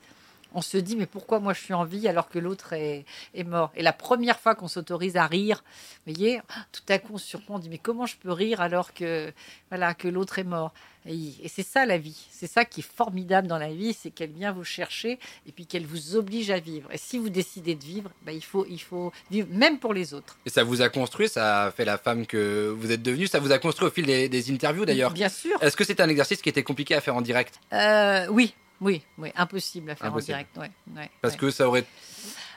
On 0.54 0.62
se 0.62 0.76
dit, 0.76 0.96
mais 0.96 1.06
pourquoi 1.06 1.40
moi 1.40 1.52
je 1.54 1.60
suis 1.60 1.74
en 1.74 1.84
vie 1.84 2.08
alors 2.08 2.28
que 2.28 2.38
l'autre 2.38 2.72
est, 2.72 3.04
est 3.34 3.44
mort? 3.44 3.70
Et 3.74 3.82
la 3.82 3.92
première 3.92 4.38
fois 4.38 4.54
qu'on 4.54 4.68
s'autorise 4.68 5.16
à 5.16 5.26
rire, 5.26 5.62
vous 6.06 6.12
voyez, 6.12 6.40
tout 6.72 6.82
à 6.88 6.98
coup 6.98 7.14
on 7.14 7.18
se 7.18 7.26
surprend, 7.26 7.56
on 7.56 7.58
dit, 7.58 7.68
mais 7.68 7.78
comment 7.78 8.06
je 8.06 8.16
peux 8.16 8.32
rire 8.32 8.60
alors 8.60 8.92
que, 8.92 9.32
voilà, 9.70 9.94
que 9.94 10.08
l'autre 10.08 10.38
est 10.38 10.44
mort? 10.44 10.72
Et, 11.04 11.16
et 11.42 11.48
c'est 11.48 11.64
ça 11.64 11.84
la 11.84 11.98
vie, 11.98 12.28
c'est 12.30 12.46
ça 12.46 12.64
qui 12.64 12.78
est 12.78 12.94
formidable 12.96 13.48
dans 13.48 13.58
la 13.58 13.72
vie, 13.72 13.92
c'est 13.92 14.10
qu'elle 14.10 14.30
vient 14.30 14.52
vous 14.52 14.62
chercher 14.62 15.18
et 15.48 15.52
puis 15.52 15.66
qu'elle 15.66 15.84
vous 15.84 16.14
oblige 16.14 16.50
à 16.52 16.60
vivre. 16.60 16.88
Et 16.92 16.98
si 16.98 17.18
vous 17.18 17.28
décidez 17.28 17.74
de 17.74 17.82
vivre, 17.82 18.10
ben, 18.24 18.30
il, 18.32 18.44
faut, 18.44 18.64
il 18.70 18.80
faut 18.80 19.12
vivre, 19.28 19.48
même 19.50 19.80
pour 19.80 19.94
les 19.94 20.14
autres. 20.14 20.38
Et 20.46 20.50
ça 20.50 20.62
vous 20.62 20.80
a 20.80 20.88
construit, 20.90 21.28
ça 21.28 21.64
a 21.64 21.70
fait 21.72 21.84
la 21.84 21.98
femme 21.98 22.24
que 22.24 22.68
vous 22.78 22.92
êtes 22.92 23.02
devenue, 23.02 23.26
ça 23.26 23.40
vous 23.40 23.50
a 23.50 23.58
construit 23.58 23.88
au 23.88 23.90
fil 23.90 24.06
des, 24.06 24.28
des 24.28 24.52
interviews 24.52 24.84
d'ailleurs. 24.84 25.12
Bien 25.12 25.28
sûr. 25.28 25.60
Est-ce 25.60 25.76
que 25.76 25.82
c'était 25.82 26.04
un 26.04 26.08
exercice 26.08 26.40
qui 26.40 26.48
était 26.48 26.62
compliqué 26.62 26.94
à 26.94 27.00
faire 27.00 27.16
en 27.16 27.20
direct? 27.20 27.58
Euh, 27.72 28.28
oui, 28.28 28.54
oui, 28.82 29.02
oui, 29.18 29.32
impossible 29.36 29.90
à 29.90 29.94
faire 29.96 30.08
Impossible. 30.08 30.34
en 30.34 30.36
direct. 30.36 30.56
Ouais, 30.58 30.70
ouais, 31.00 31.10
Parce 31.22 31.34
ouais. 31.34 31.40
que 31.40 31.50
ça 31.50 31.66
aurait 31.66 31.84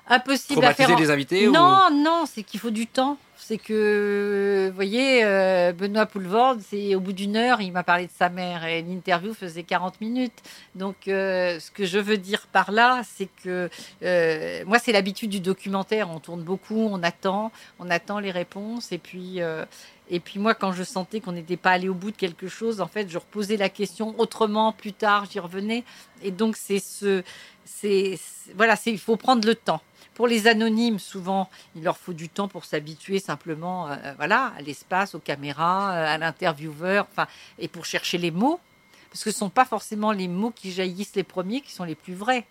impossible 0.08 0.64
à 0.66 0.74
faire 0.74 0.92
en... 0.92 0.96
les 1.00 1.10
invités 1.10 1.48
ou- 1.48 1.52
Non, 1.52 1.90
non, 1.92 2.26
c'est 2.32 2.44
qu'il 2.44 2.60
faut 2.60 2.70
du 2.72 2.88
temps. 2.88 3.18
C'est 3.38 3.58
que, 3.58 4.68
vous 4.70 4.76
voyez, 4.76 5.24
euh, 5.24 5.72
Benoît 5.72 6.06
Poulvorde, 6.08 6.62
c'est 6.68 6.96
au 6.96 7.00
bout 7.00 7.12
d'une 7.14 7.36
heure, 7.36 7.62
il 7.62 7.72
m'a 7.72 7.84
parlé 7.84 8.06
de 8.06 8.12
sa 8.18 8.30
mère 8.30 8.64
et 8.66 8.82
l'interview 8.82 9.34
faisait 9.36 9.62
40 9.64 10.00
minutes. 10.02 10.34
Donc, 10.74 11.08
euh, 11.08 11.60
ce 11.60 11.70
que 11.70 11.86
je 11.86 12.00
veux 12.00 12.18
dire 12.18 12.48
par 12.52 12.72
là, 12.72 13.02
c'est 13.04 13.30
que 13.44 13.70
euh, 14.04 14.64
moi, 14.66 14.80
c'est 14.80 14.94
l'habitude 14.94 15.30
du 15.30 15.42
documentaire. 15.42 16.10
On 16.10 16.20
tourne 16.20 16.42
beaucoup, 16.44 16.88
on 16.92 17.04
attend, 17.04 17.52
on 17.78 17.90
attend 17.92 18.20
les 18.20 18.32
réponses. 18.32 18.92
Et 18.92 18.98
puis, 18.98 19.42
et 20.10 20.20
puis 20.20 20.40
moi, 20.40 20.54
quand 20.54 20.72
je 20.72 20.84
sentais 20.84 21.20
qu'on 21.20 21.32
n'était 21.32 21.58
pas 21.58 21.72
allé 21.72 21.90
au 21.90 21.94
bout 21.94 22.12
de 22.12 22.16
quelque 22.16 22.48
chose, 22.48 22.80
en 22.80 22.88
fait, 22.88 23.10
je 23.10 23.18
reposais 23.18 23.58
la 23.58 23.70
question 23.70 24.14
autrement, 24.20 24.72
plus 24.72 24.94
tard, 24.94 25.26
j'y 25.30 25.40
revenais. 25.40 25.84
Et 26.22 26.32
donc, 26.32 26.58
c'est 26.58 26.80
ce, 26.80 27.24
c'est, 27.64 28.20
voilà, 28.56 28.76
c'est, 28.76 28.92
il 28.92 29.00
faut 29.00 29.18
prendre 29.18 29.48
le 29.48 29.56
temps. 29.56 29.82
Pour 30.14 30.28
les 30.28 30.48
anonymes, 30.48 31.00
souvent, 31.00 31.50
il 31.76 31.84
leur 31.84 31.98
faut 31.98 32.14
du 32.14 32.30
temps 32.30 32.48
pour 32.48 32.66
s'habituer 32.66 33.20
simplement, 33.20 33.90
euh, 33.90 33.96
voilà, 34.18 34.54
à 34.58 34.62
l'espace, 34.62 35.16
aux 35.16 35.20
caméras, 35.20 35.94
euh, 35.94 36.14
à 36.14 36.18
l'intervieweur, 36.18 37.08
et 37.60 37.68
pour 37.68 37.86
chercher 37.86 38.18
les 38.18 38.32
mots, 38.32 38.60
parce 39.10 39.24
que 39.24 39.32
ce 39.32 39.40
sont 39.40 39.50
pas 39.50 39.66
forcément 39.66 40.12
les 40.12 40.28
mots 40.28 40.52
qui 40.52 40.72
jaillissent 40.72 41.16
les 41.16 41.24
premiers 41.24 41.62
qui 41.62 41.74
sont 41.74 41.84
les 41.84 41.96
plus 41.96 42.14
vrais. 42.14 42.46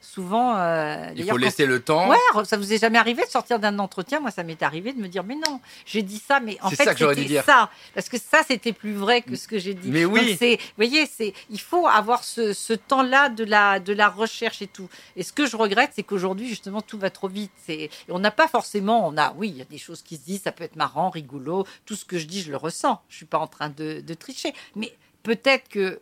Souvent, 0.00 0.56
euh, 0.56 1.10
Il 1.16 1.24
faut 1.24 1.30
quand- 1.30 1.36
laisser 1.36 1.66
le 1.66 1.80
temps. 1.80 2.08
Ouais, 2.08 2.16
ça 2.44 2.56
vous 2.56 2.72
est 2.72 2.78
jamais 2.78 2.98
arrivé 2.98 3.24
de 3.24 3.28
sortir 3.30 3.58
d'un 3.58 3.78
entretien? 3.78 4.20
Moi, 4.20 4.30
ça 4.30 4.42
m'est 4.44 4.62
arrivé 4.62 4.92
de 4.92 5.00
me 5.00 5.08
dire, 5.08 5.24
mais 5.24 5.34
non, 5.34 5.60
j'ai 5.86 6.02
dit 6.02 6.18
ça, 6.24 6.40
mais 6.40 6.56
en 6.62 6.70
fait, 6.70 6.84
c'était 6.96 7.42
ça. 7.42 7.68
Parce 7.94 8.08
que 8.08 8.16
ça, 8.18 8.42
c'était 8.46 8.72
plus 8.72 8.94
vrai 8.94 9.22
que 9.22 9.34
ce 9.36 9.48
que 9.48 9.58
j'ai 9.58 9.74
dit. 9.74 9.90
Mais 9.90 10.04
oui. 10.04 10.20
Donc, 10.20 10.40
vous 10.40 10.56
voyez, 10.76 11.06
c'est, 11.06 11.34
il 11.50 11.60
faut 11.60 11.86
avoir 11.86 12.22
ce, 12.24 12.52
ce 12.52 12.72
temps-là 12.72 13.28
de 13.28 13.44
la, 13.44 13.80
de 13.80 13.92
la 13.92 14.08
recherche 14.08 14.62
et 14.62 14.66
tout. 14.68 14.88
Et 15.16 15.22
ce 15.22 15.32
que 15.32 15.46
je 15.46 15.56
regrette, 15.56 15.90
c'est 15.94 16.04
qu'aujourd'hui, 16.04 16.48
justement, 16.48 16.80
tout 16.80 16.98
va 16.98 17.10
trop 17.10 17.28
vite. 17.28 17.50
Et 17.68 17.90
on 18.08 18.18
n'a 18.20 18.30
pas 18.30 18.48
forcément, 18.48 19.06
on 19.06 19.16
a, 19.18 19.32
oui, 19.36 19.48
il 19.48 19.56
y 19.56 19.62
a 19.62 19.66
des 19.66 19.78
choses 19.78 20.02
qui 20.02 20.16
se 20.16 20.22
disent, 20.22 20.42
ça 20.42 20.52
peut 20.52 20.64
être 20.64 20.76
marrant, 20.76 21.10
rigolo. 21.10 21.66
Tout 21.86 21.96
ce 21.96 22.04
que 22.04 22.18
je 22.18 22.26
dis, 22.26 22.40
je 22.42 22.50
le 22.50 22.56
ressens. 22.56 23.00
Je 23.08 23.16
suis 23.16 23.26
pas 23.26 23.38
en 23.38 23.46
train 23.48 23.68
de, 23.68 24.00
de 24.00 24.14
tricher. 24.14 24.52
Mais 24.76 24.94
peut-être 25.24 25.68
que 25.68 26.00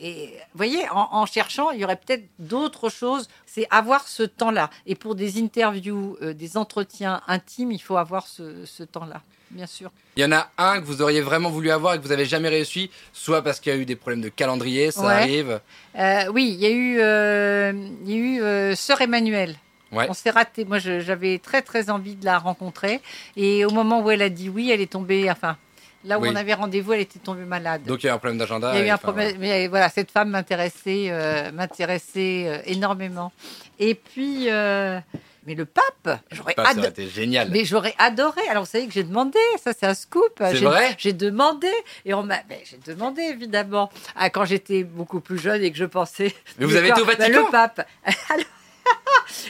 et 0.00 0.26
vous 0.52 0.56
voyez, 0.56 0.88
en, 0.90 1.08
en 1.12 1.26
cherchant, 1.26 1.70
il 1.70 1.80
y 1.80 1.84
aurait 1.84 1.96
peut-être 1.96 2.24
d'autres 2.38 2.88
choses. 2.88 3.28
C'est 3.46 3.66
avoir 3.70 4.08
ce 4.08 4.22
temps-là. 4.22 4.70
Et 4.86 4.94
pour 4.94 5.14
des 5.14 5.40
interviews, 5.40 6.16
euh, 6.22 6.32
des 6.32 6.56
entretiens 6.56 7.20
intimes, 7.28 7.72
il 7.72 7.80
faut 7.80 7.96
avoir 7.96 8.26
ce, 8.26 8.64
ce 8.64 8.82
temps-là, 8.82 9.22
bien 9.50 9.66
sûr. 9.66 9.90
Il 10.16 10.22
y 10.22 10.24
en 10.26 10.32
a 10.32 10.50
un 10.58 10.80
que 10.80 10.84
vous 10.86 11.02
auriez 11.02 11.20
vraiment 11.20 11.50
voulu 11.50 11.70
avoir 11.70 11.94
et 11.94 11.98
que 11.98 12.02
vous 12.04 12.12
avez 12.12 12.24
jamais 12.26 12.48
réussi, 12.48 12.90
soit 13.12 13.42
parce 13.42 13.60
qu'il 13.60 13.72
y 13.72 13.76
a 13.76 13.78
eu 13.78 13.84
des 13.86 13.96
problèmes 13.96 14.20
de 14.22 14.28
calendrier, 14.28 14.90
ça 14.90 15.02
Ouais. 15.02 15.12
arrive. 15.12 15.60
Euh, 15.98 16.24
oui, 16.32 16.50
il 16.54 16.60
y 16.60 16.66
a 16.66 16.70
eu, 16.70 16.98
euh, 17.00 17.72
il 18.04 18.10
y 18.10 18.14
a 18.14 18.70
eu 18.70 18.76
Sœur 18.76 19.00
Emmanuelle. 19.00 19.56
Ouais. 19.92 20.06
On 20.08 20.14
s'est 20.14 20.30
raté. 20.30 20.64
Moi, 20.64 20.78
j'avais 20.78 21.40
très 21.40 21.62
très 21.62 21.90
envie 21.90 22.14
de 22.14 22.24
la 22.24 22.38
rencontrer. 22.38 23.00
Et 23.36 23.64
au 23.64 23.70
moment 23.70 24.00
où 24.02 24.10
elle 24.10 24.22
a 24.22 24.28
dit 24.28 24.48
oui, 24.48 24.70
elle 24.70 24.80
est 24.80 24.92
tombée. 24.92 25.28
Enfin, 25.28 25.56
là 26.04 26.18
où 26.18 26.22
Oui. 26.22 26.28
on 26.32 26.36
avait 26.36 26.54
rendez-vous, 26.54 26.92
elle 26.92 27.00
était 27.00 27.18
tombée 27.18 27.44
malade. 27.44 27.82
Donc 27.84 28.02
il 28.02 28.06
y 28.06 28.08
a 28.08 28.14
un 28.14 28.18
problème 28.18 28.38
d'agenda. 28.38 28.72
Il 28.74 28.78
y 28.80 28.82
a 28.82 28.86
eu 28.86 28.90
un 28.90 28.94
enfin, 28.94 29.02
problème, 29.02 29.36
mais 29.38 29.68
voilà, 29.68 29.88
cette 29.88 30.10
femme 30.10 30.30
m'intéressait, 30.30 31.06
euh, 31.10 31.50
m'intéressait 31.52 32.44
euh, 32.46 32.58
énormément. 32.66 33.32
Et 33.78 33.94
puis, 33.94 34.50
euh, 34.50 34.98
mais 35.46 35.54
le 35.54 35.64
pape, 35.64 36.20
j'aurais 36.30 36.54
voilà. 36.54 36.70
Ça 36.70 36.72
ado- 36.72 36.80
aurait 36.80 36.88
été 36.90 37.08
génial. 37.08 37.48
mais 37.50 37.64
j'aurais 37.64 37.94
adoré. 37.98 38.42
Alors 38.50 38.64
vous 38.64 38.70
savez 38.70 38.86
que 38.86 38.92
j'ai 38.92 39.04
demandé, 39.04 39.38
ça 39.62 39.72
c'est 39.78 39.86
un 39.86 39.94
scoop. 39.94 40.34
C'est 40.38 40.56
J'ai- 40.56 40.64
vrai? 40.66 40.94
J'ai 40.98 41.12
demandé 41.12 41.70
et 42.04 42.12
on 42.14 42.22
m'a, 42.22 42.36
j'ai 42.64 42.78
demandé 42.92 43.22
évidemment. 43.22 43.90
Ah, 44.16 44.28
quand 44.30 44.44
j'étais 44.44 44.84
beaucoup 44.84 45.20
plus 45.20 45.38
jeune 45.38 45.62
et 45.62 45.70
que 45.72 45.78
je 45.78 45.84
pensais. 45.86 46.34
Mais 46.58 46.66
vous 46.66 46.76
avez 46.76 46.88
été 46.90 47.00
au 47.00 47.04
Bah, 47.06 47.14
Vatican? 47.18 47.44
Le 47.46 47.50
pape. 47.50 47.86
Alors, 48.30 48.44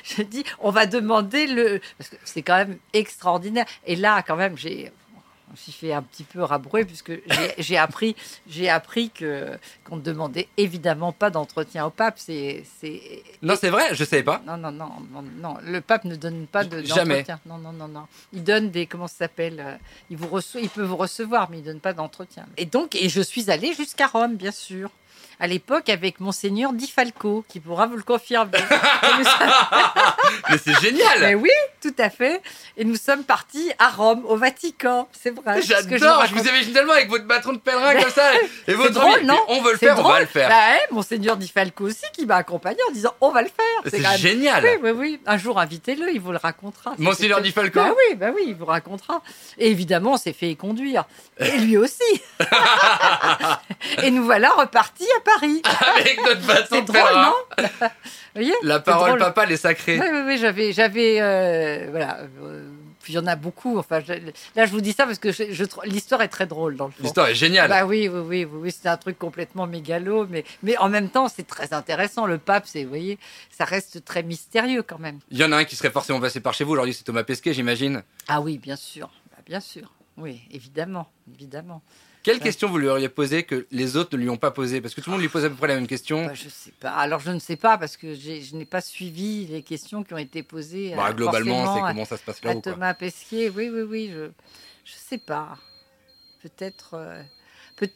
je 0.04 0.22
dis, 0.22 0.44
on 0.58 0.70
va 0.70 0.86
demander 0.86 1.46
le, 1.46 1.80
parce 1.98 2.10
que 2.10 2.16
c'est 2.24 2.42
quand 2.42 2.56
même 2.56 2.76
extraordinaire. 2.92 3.64
Et 3.86 3.96
là, 3.96 4.22
quand 4.22 4.36
même, 4.36 4.56
j'ai 4.58 4.92
on 5.52 5.56
s'y 5.56 5.72
fait 5.72 5.92
un 5.92 6.02
petit 6.02 6.24
peu 6.24 6.42
rabrouer 6.42 6.84
puisque 6.84 7.12
j'ai- 7.58 7.76
appris, 7.76 8.14
j'ai 8.48 8.68
appris 8.68 9.10
que 9.10 9.58
qu'on 9.84 9.96
ne 9.96 10.00
demandait 10.02 10.48
évidemment 10.56 11.12
pas 11.12 11.30
d'entretien 11.30 11.86
au 11.86 11.90
pape. 11.90 12.18
C'est, 12.18 12.62
Non, 13.42 13.54
c'est 13.60 13.70
vrai, 13.70 13.94
je 13.94 14.04
savais 14.04 14.22
pas. 14.22 14.42
non, 14.46 14.56
non, 14.56 14.70
non, 14.72 14.90
non, 15.12 15.22
non, 15.22 15.56
le 15.62 15.80
pape 15.80 16.04
ne 16.04 16.14
donne 16.16 16.46
pas 16.46 16.64
de 16.64 16.82
Jamais. 16.82 17.24
Non, 17.46 17.58
non, 17.58 17.72
non, 17.72 17.88
non. 17.88 18.06
Il 18.32 18.44
donne 18.44 18.70
des, 18.70 18.86
comment 18.86 19.08
ça 19.08 19.16
s'appelle 19.18 19.60
euh, 19.60 19.76
il, 20.10 20.16
vous 20.16 20.28
reçoit, 20.28 20.60
il 20.60 20.68
peut 20.68 20.82
vous 20.84 20.96
recevoir, 20.96 21.50
mais 21.50 21.58
il 21.58 21.64
donne 21.64 21.80
pas 21.80 21.92
d'entretien. 21.92 22.46
Et 22.56 22.66
donc, 22.66 22.94
et 22.94 23.08
je 23.08 23.20
suis 23.20 23.50
allée 23.50 23.74
jusqu'à 23.74 24.06
Rome, 24.06 24.36
bien 24.36 24.52
sûr. 24.52 24.90
À 25.40 25.46
l'époque, 25.46 25.88
avec 25.88 26.20
Monseigneur 26.20 26.72
Di 26.74 26.86
Falco, 26.86 27.44
qui 27.48 27.60
pourra 27.60 27.86
vous 27.86 27.96
le 27.96 28.02
confirmer. 28.02 28.50
Mais 30.50 30.58
c'est 30.62 30.78
génial. 30.80 31.20
Mais 31.20 31.34
oui, 31.34 31.50
tout 31.80 31.94
à 31.98 32.10
fait. 32.10 32.42
Et 32.76 32.84
nous 32.84 32.96
sommes 32.96 33.24
partis 33.24 33.72
à 33.78 33.88
Rome, 33.88 34.22
au 34.26 34.36
Vatican. 34.36 35.08
C'est 35.18 35.30
vrai. 35.30 35.62
J'adore, 35.62 35.98
je 35.98 36.04
raconte- 36.04 36.38
vous 36.38 36.48
imagine 36.48 36.72
tellement 36.72 36.92
avec 36.92 37.08
votre 37.08 37.24
bâton 37.24 37.52
de 37.54 37.58
pèlerin 37.58 37.94
comme 38.02 38.10
ça. 38.10 38.32
Et 38.68 38.74
votre 38.74 38.92
drôle, 38.92 39.22
non 39.22 39.38
On 39.48 39.62
veut 39.62 39.72
le 39.72 39.78
faire, 39.78 39.98
on 39.98 40.02
va 40.02 40.20
le 40.20 40.26
faire. 40.26 40.48
Bah, 40.50 40.78
Monseigneur 40.90 41.36
Di 41.38 41.48
Falco 41.48 41.84
aussi, 41.84 42.04
qui 42.12 42.26
m'a 42.26 42.36
accompagné 42.36 42.78
en 42.88 42.92
disant 42.92 43.14
on 43.22 43.30
va 43.30 43.42
le 43.42 43.48
faire. 43.48 43.90
c'est 43.90 43.98
même- 44.00 44.18
génial. 44.18 44.62
Oui, 44.62 44.70
oui, 44.82 44.90
oui. 44.90 45.20
Un 45.26 45.38
jour, 45.38 45.58
invitez-le, 45.58 46.12
il 46.12 46.20
vous 46.20 46.32
le 46.32 46.38
racontera. 46.38 46.92
Monseigneur 46.98 47.40
Di 47.40 47.50
Falco 47.50 47.80
Bah 47.80 47.90
oui, 47.96 48.14
bah 48.16 48.28
oui, 48.34 48.42
il 48.48 48.54
vous 48.54 48.66
racontera. 48.66 49.22
Et 49.58 49.70
évidemment, 49.70 50.12
on 50.12 50.16
s'est 50.18 50.32
fait 50.34 50.54
conduire. 50.54 51.04
Et 51.38 51.58
lui 51.58 51.78
aussi. 51.78 52.02
et 54.02 54.10
nous 54.10 54.24
voilà 54.24 54.50
repartis 54.50 55.08
à 55.16 55.20
Paris. 55.20 55.29
Avec 55.96 56.18
notre 56.24 56.66
C'est 56.68 56.82
de 56.82 56.86
drôle, 56.86 56.92
pèlerin. 57.02 57.32
non 57.58 57.66
Vous 58.34 58.42
voyez 58.42 58.54
La 58.62 58.78
parole 58.80 59.08
drôle. 59.08 59.18
papale 59.18 59.52
est 59.52 59.56
sacrée. 59.56 59.98
Oui, 59.98 60.06
oui, 60.12 60.20
oui, 60.26 60.38
j'avais, 60.38 60.72
j'avais, 60.72 61.20
euh, 61.20 61.86
voilà. 61.90 62.20
euh, 62.42 62.68
puis 63.02 63.14
il 63.14 63.16
y 63.16 63.18
en 63.18 63.26
a 63.26 63.34
beaucoup. 63.34 63.78
Enfin, 63.78 64.00
je- 64.06 64.12
là, 64.54 64.66
je 64.66 64.70
vous 64.70 64.80
dis 64.80 64.92
ça 64.92 65.04
parce 65.06 65.18
que 65.18 65.32
je- 65.32 65.50
je 65.52 65.64
l'histoire 65.84 66.22
est 66.22 66.28
très 66.28 66.46
drôle 66.46 66.76
dans 66.76 66.86
le 66.86 66.92
fond. 66.92 67.02
L'histoire 67.02 67.28
est 67.28 67.34
géniale. 67.34 67.68
Bah 67.68 67.84
oui, 67.86 68.08
oui, 68.08 68.20
oui, 68.20 68.44
oui, 68.44 68.58
oui, 68.60 68.70
c'est 68.78 68.88
un 68.88 68.96
truc 68.98 69.18
complètement 69.18 69.66
mégalo, 69.66 70.26
mais, 70.30 70.44
mais 70.62 70.76
en 70.78 70.88
même 70.88 71.08
temps, 71.08 71.26
c'est 71.28 71.46
très 71.46 71.72
intéressant. 71.72 72.26
Le 72.26 72.38
pape, 72.38 72.64
c'est, 72.66 72.84
vous 72.84 72.90
voyez, 72.90 73.18
ça 73.50 73.64
reste 73.64 74.04
très 74.04 74.22
mystérieux 74.22 74.82
quand 74.84 74.98
même. 75.00 75.18
Il 75.30 75.38
y 75.38 75.44
en 75.44 75.50
a 75.50 75.56
un 75.56 75.64
qui 75.64 75.74
serait 75.74 75.90
forcément 75.90 76.20
passé 76.20 76.40
par 76.40 76.54
chez 76.54 76.62
vous. 76.64 76.72
Aujourd'hui, 76.72 76.94
c'est 76.94 77.04
Thomas 77.04 77.24
Pesquet, 77.24 77.52
j'imagine. 77.54 78.02
Ah 78.28 78.40
oui, 78.40 78.58
bien 78.58 78.76
sûr, 78.76 79.10
Bah, 79.32 79.38
bien 79.46 79.60
sûr, 79.60 79.92
oui, 80.18 80.42
évidemment, 80.52 81.10
évidemment. 81.34 81.82
Quelle 82.22 82.36
Ouais. 82.36 82.42
question 82.42 82.68
vous 82.68 82.76
lui 82.78 82.88
auriez 82.88 83.08
posée 83.08 83.44
que 83.44 83.66
les 83.70 83.96
autres 83.96 84.14
ne 84.16 84.22
lui 84.22 84.28
ont 84.28 84.36
pas 84.36 84.50
posée 84.50 84.80
Parce 84.82 84.94
que 84.94 85.00
tout 85.00 85.08
le 85.10 85.12
monde 85.14 85.22
lui 85.22 85.28
pose 85.30 85.44
à 85.44 85.48
peu 85.48 85.54
près 85.56 85.68
la 85.68 85.76
même 85.76 85.86
question. 85.86 86.26
Bah, 86.26 86.34
je 86.34 86.48
sais 86.50 86.72
pas. 86.78 86.90
Alors 86.90 87.20
je 87.20 87.30
ne 87.30 87.38
sais 87.38 87.56
pas 87.56 87.78
parce 87.78 87.96
que 87.96 88.14
je 88.14 88.54
n'ai 88.56 88.66
pas 88.66 88.80
suivi 88.82 89.46
les 89.46 89.62
questions 89.62 90.02
qui 90.04 90.12
ont 90.12 90.18
été 90.18 90.42
posées. 90.42 90.92
Bah, 90.94 91.08
euh, 91.08 91.12
globalement, 91.14 91.74
c'est 91.74 91.80
comment 91.80 92.04
ça 92.04 92.16
se 92.18 92.22
passe 92.22 92.40
à 92.42 92.48
là-haut. 92.48 92.60
quoi. 92.60 92.72
Thomas 92.72 92.92
Pesquier. 92.94 93.48
Oui, 93.48 93.70
oui, 93.72 93.82
oui. 93.82 94.10
Je, 94.12 94.26
je 94.84 94.92
sais 94.92 95.18
pas. 95.18 95.56
Peut-être, 96.42 96.94
euh, 96.94 97.22
peut, 97.76 97.88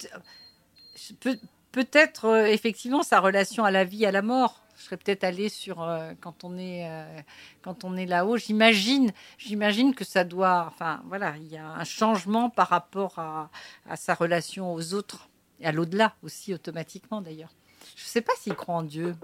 peut, 1.20 1.38
peut-être 1.72 2.24
euh, 2.26 2.46
effectivement 2.46 3.02
sa 3.02 3.20
relation 3.20 3.64
à 3.64 3.70
la 3.70 3.84
vie, 3.84 4.06
à 4.06 4.10
la 4.10 4.22
mort. 4.22 4.63
Je 4.84 4.88
serais 4.90 4.98
peut-être 4.98 5.24
allée 5.24 5.48
sur 5.48 5.82
euh, 5.82 6.12
quand 6.20 6.44
on 6.44 6.58
est 6.58 6.86
euh, 6.86 7.20
quand 7.62 7.84
on 7.84 7.96
est 7.96 8.04
là-haut. 8.04 8.36
J'imagine, 8.36 9.12
j'imagine 9.38 9.94
que 9.94 10.04
ça 10.04 10.24
doit. 10.24 10.66
Enfin, 10.68 11.00
voilà, 11.06 11.38
il 11.38 11.50
y 11.50 11.56
a 11.56 11.66
un 11.66 11.84
changement 11.84 12.50
par 12.50 12.68
rapport 12.68 13.18
à, 13.18 13.48
à 13.88 13.96
sa 13.96 14.12
relation 14.12 14.74
aux 14.74 14.92
autres 14.92 15.30
et 15.58 15.66
à 15.66 15.72
l'au-delà 15.72 16.12
aussi 16.22 16.52
automatiquement 16.52 17.22
d'ailleurs. 17.22 17.48
Je 17.96 18.02
ne 18.02 18.08
sais 18.08 18.20
pas 18.20 18.34
s'il 18.38 18.54
croit 18.56 18.74
en 18.74 18.82
Dieu. 18.82 19.16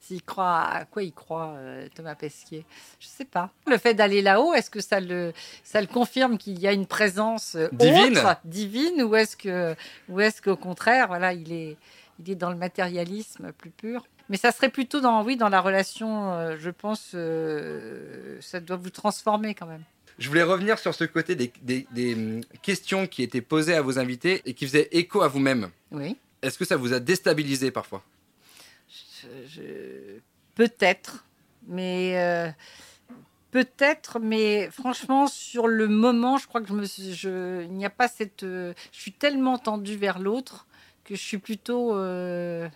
S'il 0.00 0.20
croit 0.24 0.62
à 0.62 0.84
quoi 0.84 1.04
il 1.04 1.12
croit, 1.12 1.52
euh, 1.58 1.86
Thomas 1.94 2.16
Pesquet, 2.16 2.64
je 2.98 3.06
ne 3.06 3.10
sais 3.10 3.24
pas. 3.24 3.52
Le 3.68 3.78
fait 3.78 3.94
d'aller 3.94 4.20
là-haut, 4.20 4.52
est-ce 4.52 4.68
que 4.70 4.80
ça 4.80 4.98
le, 4.98 5.32
ça 5.62 5.80
le 5.80 5.86
confirme 5.86 6.38
qu'il 6.38 6.58
y 6.58 6.66
a 6.66 6.72
une 6.72 6.86
présence 6.86 7.56
Divine. 7.70 8.18
autre, 8.18 8.36
divine, 8.44 9.02
ou 9.02 9.14
est-ce 9.14 9.36
que, 9.36 9.76
ou 10.08 10.18
est-ce 10.18 10.42
qu'au 10.42 10.56
contraire, 10.56 11.06
voilà, 11.06 11.34
il 11.34 11.52
est, 11.52 11.76
il 12.18 12.30
est 12.30 12.34
dans 12.34 12.50
le 12.50 12.56
matérialisme 12.56 13.52
plus 13.52 13.70
pur? 13.70 14.04
Mais 14.28 14.36
ça 14.36 14.52
serait 14.52 14.68
plutôt 14.68 15.00
dans, 15.00 15.24
oui, 15.24 15.36
dans 15.36 15.48
la 15.48 15.60
relation, 15.60 16.32
euh, 16.34 16.56
je 16.58 16.70
pense, 16.70 17.12
euh, 17.14 18.36
ça 18.40 18.60
doit 18.60 18.76
vous 18.76 18.90
transformer 18.90 19.54
quand 19.54 19.66
même. 19.66 19.82
Je 20.18 20.28
voulais 20.28 20.42
revenir 20.42 20.78
sur 20.78 20.94
ce 20.94 21.04
côté 21.04 21.34
des, 21.36 21.52
des- 21.62 21.86
des, 21.92 22.14
hum, 22.14 22.40
questions 22.60 23.06
qui 23.06 23.22
étaient 23.22 23.40
posées 23.40 23.74
à 23.74 23.82
vos 23.82 23.98
invités 23.98 24.42
et 24.44 24.52
qui 24.54 24.66
faisaient 24.66 24.88
écho 24.92 25.22
à 25.22 25.28
vous-même. 25.28 25.70
Oui. 25.92 26.16
Est-ce 26.42 26.58
que 26.58 26.64
ça 26.64 26.76
vous 26.76 26.92
a 26.92 27.00
déstabilisé 27.00 27.70
parfois? 27.70 28.02
Je- 29.22 29.46
je- 29.48 30.18
Peut-être, 30.54 31.24
mais 31.68 32.14
euh, 32.18 32.50
peut-être, 33.50 34.18
mais 34.18 34.68
franchement, 34.70 35.26
sur 35.28 35.68
le 35.68 35.88
moment, 35.88 36.36
je 36.36 36.46
crois 36.48 36.60
que 36.60 36.68
je 36.68 36.72
me, 36.74 36.84
suis- 36.84 37.14
je, 37.14 37.62
il 37.62 37.72
n'y 37.72 37.86
a 37.86 37.90
pas 37.90 38.08
cette, 38.08 38.40
je 38.42 38.72
suis 38.90 39.12
tellement 39.12 39.56
tendue 39.58 39.96
vers 39.96 40.18
l'autre 40.18 40.66
que 41.04 41.14
je 41.14 41.20
suis 41.22 41.38
plutôt, 41.38 41.94
euh, 41.96 42.68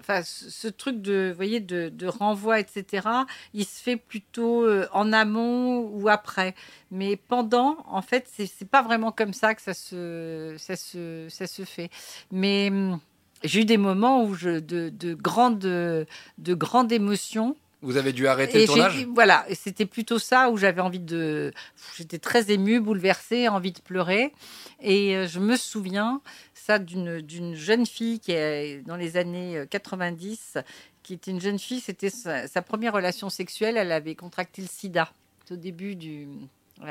enfin, 0.00 0.22
ce 0.24 0.68
truc 0.68 1.00
de, 1.02 1.32
voyez, 1.34 1.60
de, 1.60 1.88
de 1.88 2.06
renvoi, 2.06 2.60
etc. 2.60 3.06
Il 3.54 3.64
se 3.64 3.82
fait 3.82 3.96
plutôt 3.96 4.62
euh, 4.64 4.86
en 4.92 5.12
amont 5.12 5.80
ou 5.80 6.08
après, 6.08 6.54
mais 6.90 7.16
pendant, 7.16 7.78
en 7.88 8.02
fait, 8.02 8.28
c'est 8.32 8.68
pas 8.68 8.82
vraiment 8.82 9.12
comme 9.12 9.32
ça 9.32 9.54
que 9.54 9.62
ça 9.62 9.74
se, 9.74 10.54
ça 10.58 10.76
se, 10.76 11.26
ça 11.28 11.46
se 11.46 11.64
fait, 11.64 11.90
mais 12.30 12.68
hum, 12.70 13.00
j'ai 13.42 13.60
eu 13.62 13.64
des 13.64 13.78
moments 13.78 14.24
où 14.24 14.34
je, 14.34 14.58
de, 14.60 14.90
de 14.90 15.14
grandes, 15.14 15.58
de 15.58 16.54
grandes 16.54 16.92
émotions. 16.92 17.56
Vous 17.82 17.96
avez 17.96 18.12
dû 18.12 18.26
arrêter 18.26 18.58
Et 18.58 18.60
le 18.60 18.66
tournage? 18.66 19.06
voilà, 19.14 19.46
c'était 19.54 19.86
plutôt 19.86 20.18
ça 20.18 20.50
où 20.50 20.58
j'avais 20.58 20.82
envie 20.82 20.98
de. 20.98 21.50
J'étais 21.96 22.18
très 22.18 22.50
émue, 22.50 22.78
bouleversée, 22.78 23.48
envie 23.48 23.72
de 23.72 23.80
pleurer. 23.80 24.34
Et 24.82 25.16
euh, 25.16 25.26
je 25.26 25.40
me 25.40 25.56
souviens 25.56 26.20
ça 26.60 26.78
d'une 26.78 27.54
jeune 27.54 27.86
fille 27.86 28.20
qui 28.20 28.32
est 28.32 28.82
dans 28.86 28.96
les 28.96 29.16
années 29.16 29.56
euh, 29.56 29.66
90, 29.66 30.58
qui 31.02 31.14
était 31.14 31.30
une 31.30 31.40
jeune 31.40 31.58
fille, 31.58 31.80
c'était 31.80 32.10
sa, 32.10 32.46
première 32.62 32.92
relation 32.92 33.30
sexuelle. 33.30 33.76
Elle 33.76 33.92
avait 33.92 34.14
contracté 34.14 34.62
le 34.62 34.68
sida 34.68 35.12
au 35.50 35.56
début 35.56 35.96
du, 35.96 36.28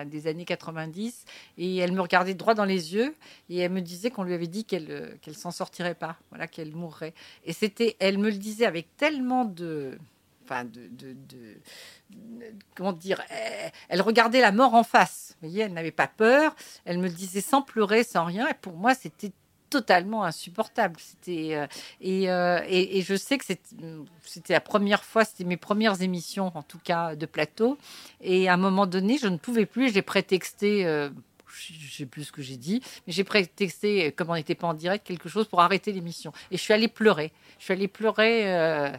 des 0.08 0.28
années 0.28 0.46
90. 0.46 1.26
Et 1.58 1.78
elle 1.78 1.92
me 1.94 2.02
regardait 2.02 2.34
droit 2.34 2.54
dans 2.54 2.66
les 2.66 2.94
yeux 2.94 3.16
et 3.50 3.60
elle 3.60 3.72
me 3.72 3.82
disait 3.82 4.10
qu'on 4.12 4.24
lui 4.24 4.34
avait 4.34 4.48
dit 4.48 4.66
qu'elle 4.66 4.88
euh, 4.90 5.12
qu'elle 5.22 5.36
s'en 5.36 5.52
sortirait 5.52 5.96
pas, 5.96 6.18
voilà, 6.30 6.48
qu'elle 6.48 6.74
mourrait. 6.76 7.14
Et 7.46 7.54
c'était, 7.54 7.96
elle 8.00 8.18
me 8.18 8.30
le 8.30 8.38
disait 8.38 8.66
avec 8.66 8.96
tellement 8.98 9.46
de, 9.46 9.98
enfin, 10.44 10.66
de- 10.66 10.90
de- 10.92 11.16
comment 12.76 12.94
dire, 12.94 13.22
elle, 13.30 13.72
elle 13.90 14.02
regardait 14.02 14.42
la 14.42 14.52
mort 14.52 14.74
en 14.74 14.84
face. 14.84 15.38
Vous 15.42 15.48
voyez, 15.48 15.64
elle 15.64 15.74
n'avait 15.74 15.92
pas 15.92 16.08
peur. 16.08 16.56
Elle 16.86 16.98
me 16.98 17.08
le 17.08 17.14
disait 17.14 17.42
sans 17.42 17.62
pleurer, 17.62 18.04
sans 18.04 18.26
rien. 18.26 18.48
Et 18.48 18.54
pour 18.56 18.74
moi, 18.76 18.94
c'était 18.96 19.32
totalement 19.70 20.24
insupportable. 20.24 20.96
C'était 21.00 21.56
euh, 21.56 21.68
et, 22.02 22.30
euh, 22.30 22.62
et, 22.68 22.98
et 22.98 23.02
je 23.02 23.16
sais 23.16 23.38
que 23.38 23.46
c'était 23.46 24.54
la 24.54 24.62
première 24.62 25.04
fois, 25.04 25.26
c'était 25.26 25.44
mes 25.44 25.58
premières 25.58 26.02
émissions 26.02 26.52
en 26.56 26.64
tout 26.64 26.80
cas 26.84 27.16
de 27.16 27.26
plateau. 27.26 27.78
Et 28.22 28.50
à 28.50 28.54
un 28.54 28.58
moment 28.58 28.88
donné, 28.88 29.18
je 29.18 29.28
ne 29.28 29.38
pouvais 29.38 29.66
plus. 29.66 29.94
J'ai 29.94 30.02
prétexté. 30.02 31.10
Je 31.56 31.92
sais 31.92 32.06
plus 32.06 32.26
ce 32.26 32.32
que 32.32 32.42
j'ai 32.42 32.58
dit, 32.58 32.82
mais 33.06 33.14
j'ai 33.14 33.24
prétexté, 33.24 34.08
euh, 34.08 34.12
comme 34.12 34.30
on 34.30 34.36
n'était 34.36 34.56
pas 34.56 34.68
en 34.68 34.74
direct, 34.74 35.06
quelque 35.06 35.30
chose 35.30 35.48
pour 35.48 35.62
arrêter 35.62 35.92
l'émission. 35.92 36.32
Et 36.52 36.58
je 36.58 36.62
suis 36.62 36.74
allée 36.74 36.88
pleurer. 36.88 37.32
Je 37.58 37.66
suis 37.66 37.74
allée 37.74 37.88
pleurer 37.88 38.54
euh, 38.54 38.92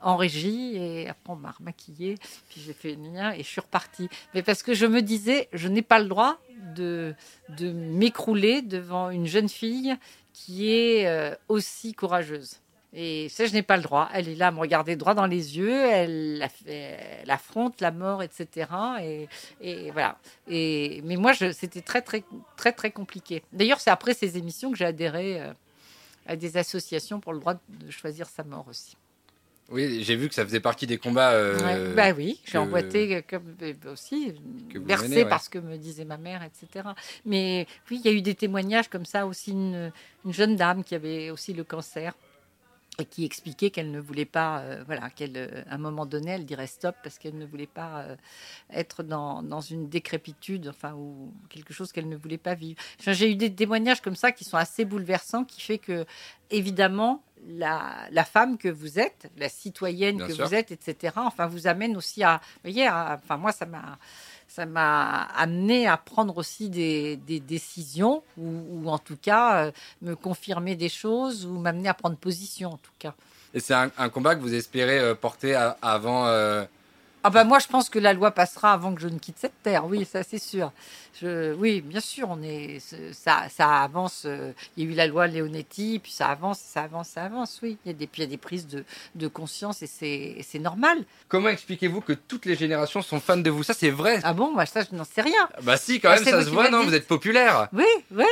en 0.00 0.16
régie 0.16 0.76
et 0.76 1.08
après 1.08 1.32
on 1.32 1.36
m'a 1.36 1.50
remaquillée, 1.50 2.16
puis 2.48 2.60
j'ai 2.64 2.72
fait 2.72 2.92
le 2.92 2.98
mien 2.98 3.32
et 3.32 3.38
je 3.38 3.48
suis 3.48 3.60
repartie. 3.60 4.08
Mais 4.34 4.42
parce 4.42 4.62
que 4.62 4.74
je 4.74 4.86
me 4.86 5.02
disais, 5.02 5.48
je 5.52 5.68
n'ai 5.68 5.82
pas 5.82 5.98
le 5.98 6.06
droit 6.06 6.38
de, 6.74 7.14
de 7.50 7.72
m'écrouler 7.72 8.62
devant 8.62 9.10
une 9.10 9.26
jeune 9.26 9.48
fille 9.48 9.96
qui 10.32 10.72
est 10.72 11.06
euh, 11.06 11.34
aussi 11.48 11.94
courageuse. 11.94 12.60
Et 12.94 13.28
ça, 13.28 13.44
je 13.44 13.52
n'ai 13.52 13.62
pas 13.62 13.76
le 13.76 13.82
droit. 13.82 14.08
Elle 14.14 14.28
est 14.28 14.34
là 14.34 14.46
à 14.46 14.50
me 14.50 14.60
regarder 14.60 14.96
droit 14.96 15.14
dans 15.14 15.26
les 15.26 15.58
yeux, 15.58 15.84
elle, 15.84 16.48
affronte 17.28 17.80
la 17.80 17.90
mort, 17.90 18.22
etc. 18.22 18.66
Et, 19.02 19.28
et 19.60 19.90
voilà. 19.90 20.18
Et, 20.48 21.02
mais 21.04 21.16
moi, 21.16 21.34
c'était 21.34 21.82
très, 21.82 22.00
très, 22.00 22.24
très, 22.56 22.72
très 22.72 22.90
compliqué. 22.90 23.42
D'ailleurs, 23.52 23.80
c'est 23.80 23.90
après 23.90 24.14
ces 24.14 24.38
émissions 24.38 24.70
que 24.72 24.78
j'ai 24.78 24.86
adhéré 24.86 25.40
euh, 25.40 25.52
à 26.26 26.36
des 26.36 26.56
associations 26.56 27.20
pour 27.20 27.34
le 27.34 27.40
droit 27.40 27.54
de 27.68 27.90
choisir 27.90 28.26
sa 28.26 28.42
mort 28.42 28.64
aussi. 28.68 28.96
Oui, 29.70 30.02
j'ai 30.02 30.16
vu 30.16 30.30
que 30.30 30.34
ça 30.34 30.46
faisait 30.46 30.60
partie 30.60 30.86
des 30.86 30.96
combats. 30.96 31.32
euh, 31.32 31.58
Ouais, 31.58 31.94
bah 31.94 32.12
oui, 32.16 32.40
j'ai 32.46 32.56
emboîté 32.56 33.22
comme 33.28 33.54
euh, 33.60 33.74
aussi, 33.92 34.32
versé 34.74 35.24
ouais. 35.24 35.28
parce 35.28 35.50
que 35.50 35.58
me 35.58 35.76
disait 35.76 36.06
ma 36.06 36.16
mère, 36.16 36.42
etc. 36.42 36.88
Mais 37.26 37.66
oui, 37.90 38.00
il 38.02 38.10
y 38.10 38.14
a 38.14 38.16
eu 38.16 38.22
des 38.22 38.34
témoignages 38.34 38.88
comme 38.88 39.04
ça 39.04 39.26
aussi, 39.26 39.50
une, 39.50 39.92
une 40.24 40.32
jeune 40.32 40.56
dame 40.56 40.82
qui 40.82 40.94
avait 40.94 41.28
aussi 41.28 41.52
le 41.52 41.64
cancer 41.64 42.14
et 43.00 43.04
qui 43.04 43.24
expliquait 43.24 43.70
qu'elle 43.70 43.92
ne 43.92 44.00
voulait 44.00 44.24
pas, 44.24 44.58
euh, 44.60 44.82
voilà, 44.84 45.08
qu'elle, 45.10 45.36
euh, 45.36 45.62
à 45.70 45.76
un 45.76 45.78
moment 45.78 46.04
donné, 46.04 46.32
elle 46.32 46.44
dirait 46.44 46.66
stop 46.66 46.96
parce 47.02 47.16
qu'elle 47.18 47.38
ne 47.38 47.46
voulait 47.46 47.68
pas 47.68 48.00
euh, 48.00 48.16
être 48.72 49.04
dans, 49.04 49.42
dans 49.44 49.60
une 49.60 49.88
décrépitude, 49.88 50.66
enfin, 50.68 50.94
ou 50.94 51.32
quelque 51.48 51.72
chose 51.72 51.92
qu'elle 51.92 52.08
ne 52.08 52.16
voulait 52.16 52.38
pas 52.38 52.54
vivre. 52.54 52.80
Enfin, 52.98 53.12
j'ai 53.12 53.30
eu 53.30 53.36
des 53.36 53.54
témoignages 53.54 54.00
comme 54.00 54.16
ça 54.16 54.32
qui 54.32 54.44
sont 54.44 54.56
assez 54.56 54.84
bouleversants, 54.84 55.44
qui 55.44 55.60
fait 55.60 55.78
que, 55.78 56.06
évidemment, 56.50 57.22
la, 57.46 58.08
la 58.10 58.24
femme 58.24 58.58
que 58.58 58.68
vous 58.68 58.98
êtes, 58.98 59.30
la 59.36 59.48
citoyenne 59.48 60.16
Bien 60.16 60.26
que 60.26 60.32
sûr. 60.32 60.44
vous 60.46 60.54
êtes, 60.54 60.72
etc., 60.72 61.14
enfin, 61.18 61.46
vous 61.46 61.68
amène 61.68 61.96
aussi 61.96 62.24
à, 62.24 62.40
vous 62.42 62.70
voyez, 62.72 62.88
à- 62.88 63.20
enfin, 63.22 63.36
moi, 63.36 63.52
ça 63.52 63.64
m'a 63.64 63.96
ça 64.48 64.66
m'a 64.66 65.22
amené 65.36 65.86
à 65.86 65.96
prendre 65.96 66.36
aussi 66.38 66.68
des, 66.70 67.16
décisions 67.16 68.22
ou, 68.36 68.88
en 68.88 68.98
tout 68.98 69.16
cas 69.20 69.66
euh, 69.66 69.70
me 70.02 70.16
confirmer 70.16 70.74
des 70.74 70.88
choses 70.88 71.46
ou 71.46 71.58
m'amener 71.58 71.88
à 71.88 71.94
prendre 71.94 72.16
position 72.16 72.70
en 72.70 72.76
tout 72.78 72.92
cas. 72.98 73.14
Et 73.54 73.60
c'est 73.60 73.74
un, 73.74 74.08
combat 74.08 74.34
que 74.34 74.40
vous 74.40 74.54
espérez 74.54 74.98
euh, 74.98 75.14
porter 75.14 75.54
avant. 75.82 76.26
euh, 76.26 76.64
Ah 77.28 77.30
bah 77.30 77.44
moi 77.44 77.58
je 77.58 77.66
pense 77.66 77.90
que 77.90 77.98
la 77.98 78.14
loi 78.14 78.30
passera 78.30 78.72
avant 78.72 78.94
que 78.94 79.02
je 79.02 79.08
ne 79.08 79.18
quitte 79.18 79.36
cette 79.38 79.62
terre, 79.62 79.84
oui 79.84 80.06
ça 80.10 80.22
c'est 80.22 80.38
sûr. 80.38 80.72
Je, 81.20 81.52
oui 81.54 81.82
bien 81.82 82.00
sûr 82.00 82.28
on 82.30 82.42
est 82.42 82.78
ça, 83.12 83.48
ça 83.54 83.82
avance. 83.82 84.22
euh, 84.24 84.52
Il 84.76 84.84
y 84.84 84.88
a 84.88 84.92
eu 84.92 84.94
la 84.94 85.06
loi 85.06 85.26
Leonetti 85.26 85.98
puis 86.02 86.10
ça 86.10 86.28
avance, 86.28 86.58
ça 86.58 86.84
avance, 86.84 87.08
ça 87.08 87.24
avance. 87.24 87.58
Oui 87.62 87.76
il 87.84 87.88
y 87.88 87.94
a 87.94 87.98
des, 87.98 88.06
puis 88.06 88.22
il 88.22 88.24
y 88.24 88.28
a 88.28 88.30
des 88.30 88.38
prises 88.38 88.66
de, 88.66 88.82
de 89.14 89.28
conscience 89.28 89.82
et 89.82 90.42
c'est 90.42 90.58
normal. 90.58 91.04
Comment 91.28 91.50
expliquez-vous 91.50 92.00
que 92.00 92.14
toutes 92.14 92.46
les 92.46 92.56
générations 92.56 93.02
sont 93.02 93.20
fans 93.20 93.36
de 93.36 93.50
vous? 93.50 93.62
Ça, 93.62 93.74
c'est 93.74 93.90
vrai. 93.90 94.20
Ah 94.22 94.32
bon? 94.32 94.52
Moi 94.52 94.64
ça 94.64 94.80
je 94.82 94.96
n'en 94.96 95.04
sais 95.04 95.20
rien. 95.22 95.48
Bah 95.62 95.76
si, 95.76 96.00
quand 96.00 96.08
Ah, 96.10 96.14
même, 96.14 96.24
ça 96.24 96.42
se 96.44 96.48
voit, 96.50 96.70
non? 96.70 96.84
Vous 96.84 96.94
êtes 96.94 97.06
populaire. 97.06 97.68
Oui 97.74 97.84
oui 98.10 98.24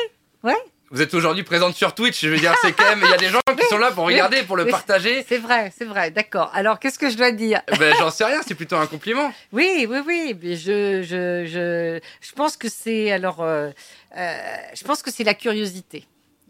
Vous 0.93 1.03
êtes 1.03 1.15
aujourd'hui 1.15 1.43
présente 1.43 1.75
sur 1.75 1.95
Twitch. 1.95 2.21
Je 2.23 2.29
veux 2.29 2.39
dire, 2.39 2.55
c'est 2.63 2.73
quand 2.73 2.85
même. 2.85 3.01
Il 3.03 3.11
y 3.11 3.13
a 3.13 3.17
des 3.17 3.29
gens 3.29 3.41
qui 3.59 3.67
sont 3.67 3.79
là 3.79 3.91
pour 3.91 4.05
regarder, 4.05 4.43
pour 4.45 4.57
le 4.57 4.65
Oui. 4.65 4.71
partager. 4.71 5.25
c'est 5.29 5.39
vrai 5.39 5.73
c'est 5.77 5.85
vrai 5.85 6.11
d'accord. 6.13 6.51
Alors 6.55 6.79
qu'est-ce 6.79 6.99
que 6.99 7.11
je 7.11 7.17
dois 7.17 7.33
dire? 7.33 7.61
Ben, 7.79 7.93
j'en 7.99 8.11
sais 8.11 8.25
rien. 8.25 8.41
C'est 8.47 8.55
plutôt 8.55 8.77
un 8.77 8.87
compliment. 8.87 9.33
Oui, 9.53 9.87
oui, 9.91 9.99
oui. 10.07 10.37
Mais 10.41 10.55
je, 10.57 11.03
je, 11.03 11.45
je, 11.47 12.01
je 12.21 12.33
pense 12.35 12.57
que 12.57 12.69
c'est 12.69 13.11
alors, 13.11 13.43
euh, 13.43 13.71
euh, 14.17 14.37
je 14.75 14.85
pense 14.85 15.03
que 15.03 15.11
c'est 15.11 15.25
la 15.25 15.35
curiosité. 15.35 16.07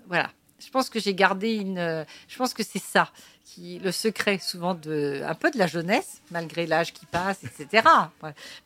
Voilà. 0.08 0.30
Je 0.64 0.70
pense 0.70 0.90
que 0.90 1.00
j'ai 1.00 1.14
gardé 1.14 1.54
une. 1.54 1.78
euh, 1.78 2.04
Je 2.28 2.36
pense 2.36 2.52
que 2.52 2.62
c'est 2.62 2.82
ça 2.82 3.10
qui 3.44 3.78
le 3.78 3.90
secret 3.92 4.38
souvent 4.42 4.74
de 4.74 5.22
un 5.26 5.34
peu 5.34 5.50
de 5.50 5.56
la 5.58 5.66
jeunesse, 5.66 6.20
malgré 6.30 6.66
l'âge 6.66 6.92
qui 6.92 7.06
passe, 7.06 7.38
etc. 7.42 7.84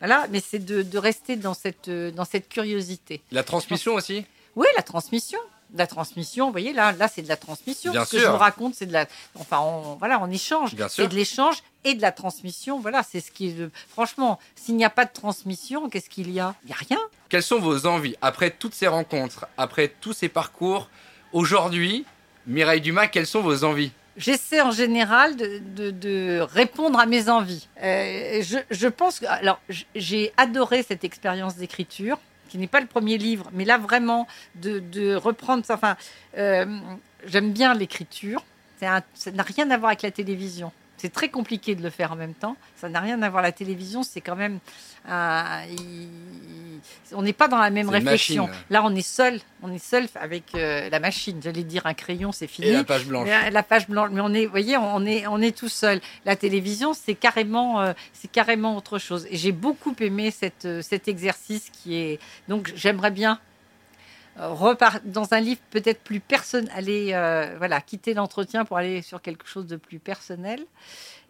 Voilà. 0.00 0.26
Mais 0.30 0.40
c'est 0.40 0.58
de, 0.64 0.82
de 0.82 0.98
rester 0.98 1.36
dans 1.36 1.54
cette 1.54 1.88
dans 1.90 2.24
cette 2.24 2.48
curiosité. 2.48 3.22
La 3.30 3.44
transmission 3.44 3.94
aussi? 3.94 4.24
Oui, 4.56 4.66
la 4.76 4.82
transmission. 4.82 5.38
La 5.74 5.86
transmission, 5.86 6.46
vous 6.46 6.52
voyez, 6.52 6.72
là, 6.72 6.92
là 6.92 7.06
c'est 7.08 7.22
de 7.22 7.28
la 7.28 7.36
transmission. 7.36 7.92
Bien 7.92 8.04
Ce 8.04 8.12
que 8.16 8.18
je 8.22 8.26
vous 8.26 8.36
raconte, 8.36 8.74
c'est 8.74 8.86
de 8.86 8.92
la. 8.92 9.06
Enfin, 9.38 9.60
on, 9.60 9.94
voilà, 9.96 10.20
on 10.20 10.30
échange. 10.30 10.74
Bien 10.74 10.88
sûr. 10.88 11.04
Et 11.04 11.08
de 11.08 11.14
l'échange 11.14 11.62
et 11.84 11.94
de 11.94 12.02
la 12.02 12.10
transmission. 12.12 12.80
Voilà, 12.80 13.02
c'est 13.02 13.20
ce 13.20 13.30
qui 13.30 13.54
Franchement, 13.88 14.38
s'il 14.56 14.76
n'y 14.76 14.84
a 14.84 14.90
pas 14.90 15.04
de 15.04 15.12
transmission, 15.12 15.88
qu'est-ce 15.88 16.10
qu'il 16.10 16.30
y 16.32 16.40
a? 16.40 16.54
Il 16.64 16.66
n'y 16.68 16.72
a 16.72 16.76
rien. 16.76 16.98
Quelles 17.28 17.42
sont 17.44 17.60
vos 17.60 17.86
envies 17.86 18.16
après 18.20 18.50
toutes 18.50 18.74
ces 18.74 18.88
rencontres, 18.88 19.46
après 19.56 19.92
tous 20.00 20.12
ces 20.12 20.28
parcours? 20.28 20.88
Aujourd'hui, 21.32 22.04
Mireille 22.46 22.80
Dumas, 22.80 23.06
quelles 23.06 23.26
sont 23.26 23.40
vos 23.42 23.62
envies? 23.64 23.92
J'essaie 24.16 24.60
en 24.60 24.72
général 24.72 25.36
de, 25.36 25.60
de- 25.76 25.90
de 25.92 26.40
répondre 26.40 26.98
à 26.98 27.06
mes 27.06 27.28
envies. 27.28 27.68
Euh, 27.82 28.42
je, 28.42 28.58
je 28.70 28.88
pense 28.88 29.20
que. 29.20 29.26
Alors, 29.26 29.60
j'ai 29.94 30.32
adoré 30.36 30.82
cette 30.82 31.04
expérience 31.04 31.54
d'écriture, 31.56 32.18
qui 32.50 32.58
n'est 32.58 32.66
pas 32.66 32.80
le 32.80 32.86
premier 32.86 33.16
livre, 33.16 33.48
mais 33.52 33.64
là, 33.64 33.78
vraiment, 33.78 34.26
de, 34.56 35.14
reprendre 35.14 35.64
ça. 35.64 35.74
Enfin, 35.74 35.96
euh, 36.36 36.66
j'aime 37.24 37.52
bien 37.52 37.72
l'écriture. 37.74 38.44
Ça 38.80 39.02
n'a 39.32 39.42
rien 39.42 39.70
à 39.70 39.78
voir 39.78 39.90
avec 39.90 40.02
la 40.02 40.10
télévision. 40.10 40.72
C'est 41.00 41.12
très 41.12 41.30
compliqué 41.30 41.74
de 41.74 41.82
le 41.82 41.88
faire 41.90 42.12
en 42.12 42.16
même 42.16 42.34
temps. 42.34 42.56
Ça 42.76 42.88
n'a 42.90 43.00
rien 43.00 43.22
à 43.22 43.30
voir. 43.30 43.42
La 43.42 43.52
télévision, 43.52 44.02
c'est 44.02 44.20
quand 44.20 44.36
même. 44.36 44.58
euh, 45.08 45.42
il- 45.70 46.08
on 47.14 47.22
n'est 47.22 47.32
pas 47.32 47.48
dans 47.48 47.58
la 47.58 47.70
même 47.70 47.88
réflexion. 47.88 48.46
machine. 48.46 48.62
Là, 48.68 48.82
on 48.84 48.94
est 48.94 49.00
seul. 49.06 49.40
On 49.62 49.72
est 49.72 49.78
seul 49.82 50.06
avec 50.14 50.44
euh, 50.54 50.90
la 50.90 51.00
machine. 51.00 51.40
J'allais 51.42 51.64
dire 51.64 51.86
un 51.86 51.94
crayon, 51.94 52.32
c'est 52.32 52.46
fini. 52.46 52.68
Et 52.68 52.72
la 52.72 52.84
page 52.84 53.06
blanche. 53.06 53.26
Mais, 53.26 53.46
euh, 53.48 53.50
la 53.50 53.62
page 53.62 53.88
blanche, 53.88 54.10
mais 54.12 54.20
on 54.20 54.32
est, 54.34 54.44
vous 54.44 54.50
voyez, 54.50 54.76
on 54.76 55.04
est, 55.06 55.26
on 55.26 55.40
est 55.40 55.56
tout 55.56 55.68
seul. 55.70 56.00
La 56.26 56.36
télévision, 56.36 56.92
c'est 56.94 57.14
carrément, 57.14 57.80
euh, 57.80 57.92
c'est 58.12 58.30
carrément 58.30 58.76
autre 58.76 58.98
chose. 58.98 59.26
Et 59.30 59.36
j'ai 59.38 59.52
beaucoup 59.52 59.94
aimé 60.00 60.30
cette, 60.30 60.68
cet 60.82 61.08
exercice 61.08 61.70
qui 61.70 61.96
est. 61.96 62.18
Donc, 62.48 62.70
j'aimerais 62.76 63.10
bien 63.10 63.38
repart 64.36 65.04
dans 65.04 65.34
un 65.34 65.40
livre 65.40 65.60
peut-être 65.70 66.00
plus 66.02 66.20
personnel, 66.20 66.70
aller, 66.74 67.10
euh, 67.12 67.54
voilà, 67.58 67.80
quitter 67.80 68.14
l'entretien 68.14 68.64
pour 68.64 68.76
aller 68.78 69.02
sur 69.02 69.20
quelque 69.20 69.46
chose 69.46 69.66
de 69.66 69.76
plus 69.76 69.98
personnel. 69.98 70.64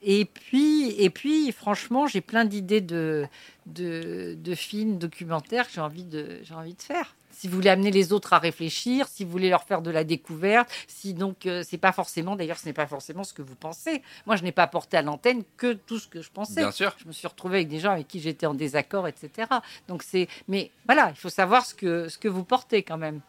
Et 0.03 0.25
puis, 0.25 0.95
et 1.03 1.11
puis, 1.11 1.53
franchement, 1.53 2.07
j'ai 2.07 2.21
plein 2.21 2.45
d'idées 2.45 2.81
de, 2.81 3.27
de, 3.67 4.37
de 4.39 4.55
films, 4.55 4.99
documentaires 4.99 5.67
que 5.67 5.73
j'ai 5.75 5.81
envie 5.81 6.07
j'ai 6.43 6.55
envie 6.55 6.75
de 6.75 6.83
faire. 6.83 7.15
Si 7.41 7.49
vous 7.49 7.55
voulez 7.55 7.71
amener 7.71 7.91
les 7.91 8.13
autres 8.13 8.35
à 8.35 8.39
réfléchir, 8.39 9.09
si 9.09 9.25
vous 9.25 9.31
voulez 9.31 9.49
leur 9.49 9.63
faire 9.63 9.81
de 9.81 9.91
la 9.91 10.05
découverte, 10.05 10.69
si 10.87 11.15
donc 11.15 11.47
euh, 11.47 11.63
c'est 11.67 11.79
pas 11.79 11.91
forcément, 11.91 12.37
d'ailleurs, 12.37 12.59
ce 12.59 12.67
n'est 12.67 12.75
pas 12.75 12.87
forcément 12.87 13.25
ce 13.25 13.33
que 13.33 13.41
vous 13.41 13.55
pensez. 13.55 14.03
Moi, 14.27 14.37
je 14.37 14.43
n'ai 14.43 14.53
pas 14.53 14.67
porté 14.67 14.99
à 14.99 15.03
l'antenne 15.03 15.45
que 15.57 15.73
tout 15.73 15.99
ce 15.99 16.07
que 16.07 16.21
je 16.21 16.31
pensais. 16.31 16.61
Bien 16.61 16.71
sûr. 16.71 16.95
Je 16.99 17.09
me 17.09 17.13
suis 17.13 17.27
retrouvée 17.27 17.57
avec 17.57 17.69
des 17.69 17.79
gens 17.79 17.93
avec 17.93 18.09
qui 18.09 18.21
j'étais 18.21 18.45
en 18.45 18.53
désaccord, 18.53 19.09
etc. 19.09 19.49
Donc 19.89 20.03
c'est, 20.03 20.29
mais 20.49 20.71
voilà, 20.85 21.09
il 21.09 21.17
faut 21.17 21.31
savoir 21.31 21.65
ce 21.65 21.75
que 21.75 22.11
ce 22.11 22.19
que 22.19 22.29
vous 22.29 22.45
portez 22.45 22.83
quand 22.83 22.99
même. 22.99 23.23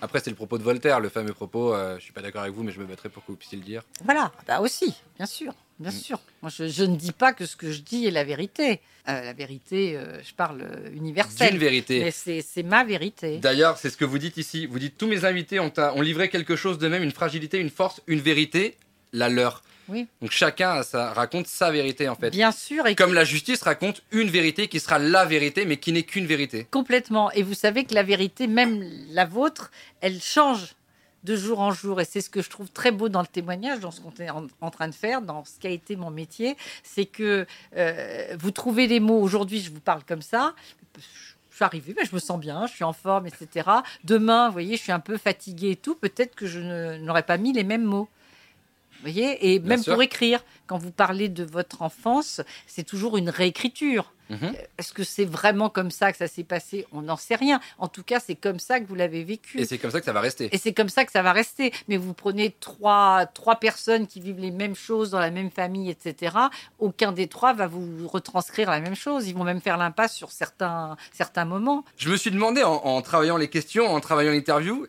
Après, 0.00 0.20
c'est 0.20 0.30
le 0.30 0.36
propos 0.36 0.56
de 0.56 0.62
Voltaire, 0.62 0.98
le 0.98 1.10
fameux 1.10 1.34
propos 1.34 1.74
euh, 1.74 1.98
je 1.98 2.04
suis 2.04 2.14
pas 2.14 2.22
d'accord 2.22 2.40
avec 2.40 2.54
vous, 2.54 2.62
mais 2.62 2.72
je 2.72 2.80
me 2.80 2.86
battrai 2.86 3.10
pour 3.10 3.22
que 3.22 3.32
vous 3.32 3.36
puissiez 3.36 3.58
le 3.58 3.64
dire. 3.64 3.82
Voilà, 4.02 4.32
bah 4.46 4.60
aussi, 4.60 4.94
bien 5.18 5.26
sûr, 5.26 5.52
bien 5.78 5.90
Mm. 5.90 5.94
sûr. 5.94 6.20
Moi, 6.42 6.50
je, 6.54 6.68
je 6.68 6.84
ne 6.84 6.96
dis 6.96 7.12
pas 7.12 7.32
que 7.32 7.46
ce 7.46 7.56
que 7.56 7.70
je 7.72 7.80
dis 7.80 8.06
est 8.06 8.10
la 8.10 8.24
vérité. 8.24 8.80
Euh, 9.08 9.22
la 9.24 9.32
vérité, 9.32 9.96
euh, 9.96 10.18
je 10.22 10.34
parle 10.34 10.62
euh, 10.62 10.90
universelle. 10.94 11.50
D'une 11.52 11.60
vérité. 11.60 12.00
Mais 12.04 12.42
c'est 12.42 12.62
ma 12.62 12.84
vérité. 12.84 13.38
D'ailleurs, 13.38 13.78
c'est 13.78 13.88
ce 13.90 13.96
que 13.96 14.04
vous 14.04 14.18
dites 14.18 14.36
ici. 14.36 14.66
Vous 14.66 14.78
dites 14.78 14.98
tous 14.98 15.06
mes 15.06 15.24
invités 15.24 15.60
ont, 15.60 15.72
un- 15.78 15.92
ont 15.92 16.00
livré 16.02 16.28
quelque 16.28 16.56
chose 16.56 16.78
de 16.78 16.88
même, 16.88 17.02
une 17.02 17.12
fragilité, 17.12 17.58
une 17.58 17.70
force, 17.70 18.00
une 18.06 18.20
vérité, 18.20 18.76
la 19.12 19.28
leur. 19.28 19.62
Oui. 19.90 20.06
Donc 20.20 20.32
chacun 20.32 20.72
a 20.72 20.82
sa- 20.82 21.14
raconte 21.14 21.46
sa 21.46 21.70
vérité 21.70 22.10
en 22.10 22.14
fait. 22.14 22.28
Bien 22.28 22.52
sûr, 22.52 22.86
et 22.86 22.94
Comme 22.94 23.14
la 23.14 23.24
justice 23.24 23.62
raconte 23.62 24.02
une 24.12 24.28
vérité 24.28 24.68
qui 24.68 24.80
sera 24.80 24.98
la 24.98 25.24
vérité, 25.24 25.64
mais 25.64 25.78
qui 25.78 25.92
n'est 25.92 26.02
qu'une 26.02 26.26
vérité. 26.26 26.66
complètement. 26.70 27.32
Et 27.32 27.42
vous 27.42 27.54
savez 27.54 27.84
que 27.84 27.94
la 27.94 28.02
vérité, 28.02 28.46
même 28.46 28.84
la 29.08 29.24
vôtre, 29.24 29.70
elle 30.02 30.20
change 30.20 30.74
de 31.24 31.36
jour 31.36 31.60
en 31.60 31.72
jour. 31.72 32.00
Et 32.00 32.04
c'est 32.04 32.20
ce 32.20 32.30
que 32.30 32.42
je 32.42 32.50
trouve 32.50 32.70
très 32.70 32.90
beau 32.90 33.08
dans 33.08 33.20
le 33.20 33.26
témoignage, 33.26 33.80
dans 33.80 33.90
ce 33.90 34.00
qu'on 34.00 34.12
est 34.18 34.30
en, 34.30 34.46
en 34.60 34.70
train 34.70 34.88
de 34.88 34.94
faire, 34.94 35.22
dans 35.22 35.44
ce 35.44 35.58
qui 35.58 35.66
a 35.66 35.70
été 35.70 35.96
mon 35.96 36.10
métier. 36.10 36.56
C'est 36.82 37.06
que 37.06 37.46
euh, 37.76 38.36
vous 38.38 38.50
trouvez 38.50 38.86
les 38.86 39.00
mots. 39.00 39.20
Aujourd'hui, 39.20 39.60
je 39.60 39.70
vous 39.70 39.80
parle 39.80 40.04
comme 40.04 40.22
ça. 40.22 40.54
Je 40.96 41.56
suis 41.56 41.64
arrivée, 41.64 41.94
mais 41.96 42.04
je 42.04 42.14
me 42.14 42.20
sens 42.20 42.38
bien, 42.38 42.66
je 42.66 42.72
suis 42.74 42.84
en 42.84 42.92
forme, 42.92 43.26
etc. 43.26 43.68
Demain, 44.04 44.46
vous 44.46 44.52
voyez, 44.52 44.76
je 44.76 44.82
suis 44.82 44.92
un 44.92 45.00
peu 45.00 45.16
fatiguée 45.16 45.70
et 45.72 45.76
tout. 45.76 45.96
Peut-être 45.96 46.36
que 46.36 46.46
je 46.46 46.60
n'aurais 46.98 47.24
pas 47.24 47.36
mis 47.36 47.52
les 47.52 47.64
mêmes 47.64 47.84
mots. 47.84 48.08
Vous 48.92 49.00
voyez 49.02 49.52
Et 49.54 49.58
Bien 49.58 49.68
même 49.70 49.82
sûr. 49.82 49.94
pour 49.94 50.02
écrire, 50.02 50.44
quand 50.66 50.78
vous 50.78 50.90
parlez 50.92 51.28
de 51.28 51.44
votre 51.44 51.82
enfance, 51.82 52.40
c'est 52.66 52.84
toujours 52.84 53.16
une 53.16 53.30
réécriture. 53.30 54.12
Mhm. 54.30 54.54
Est-ce 54.78 54.92
que 54.92 55.04
c'est 55.04 55.24
vraiment 55.24 55.68
comme 55.70 55.90
ça 55.90 56.12
que 56.12 56.18
ça 56.18 56.26
s'est 56.28 56.44
passé? 56.44 56.86
On 56.92 57.02
n'en 57.02 57.16
sait 57.16 57.34
rien. 57.34 57.60
En 57.78 57.88
tout 57.88 58.02
cas, 58.02 58.20
c'est 58.20 58.34
comme 58.34 58.58
ça 58.58 58.80
que 58.80 58.86
vous 58.86 58.94
l'avez 58.94 59.24
vécu. 59.24 59.58
Et 59.58 59.64
c'est 59.64 59.78
comme 59.78 59.90
ça 59.90 60.00
que 60.00 60.06
ça 60.06 60.12
va 60.12 60.20
rester. 60.20 60.48
Et 60.52 60.58
c'est 60.58 60.72
comme 60.72 60.88
ça 60.88 61.04
que 61.04 61.12
ça 61.12 61.22
va 61.22 61.32
rester. 61.32 61.72
Mais 61.88 61.96
vous 61.96 62.14
prenez 62.14 62.54
trois, 62.60 63.26
trois 63.26 63.56
personnes 63.56 64.06
qui 64.06 64.20
vivent 64.20 64.40
les 64.40 64.50
mêmes 64.50 64.76
choses 64.76 65.10
dans 65.10 65.20
la 65.20 65.30
même 65.30 65.50
famille, 65.50 65.90
etc. 65.90 66.36
Aucun 66.78 67.12
des 67.12 67.26
trois 67.26 67.54
va 67.54 67.66
vous 67.66 68.06
retranscrire 68.08 68.70
la 68.70 68.80
même 68.80 68.94
chose. 68.96 69.28
Ils 69.28 69.34
vont 69.34 69.44
même 69.44 69.60
faire 69.60 69.76
l'impasse 69.78 70.14
sur 70.14 70.30
certains, 70.30 70.96
certains 71.12 71.44
moments. 71.44 71.84
Je 71.96 72.10
me 72.10 72.16
suis 72.16 72.30
demandé 72.30 72.62
en, 72.62 72.74
en 72.74 73.02
travaillant 73.02 73.36
les 73.36 73.48
questions, 73.48 73.86
en 73.86 74.00
travaillant 74.00 74.32
l'interview, 74.32 74.86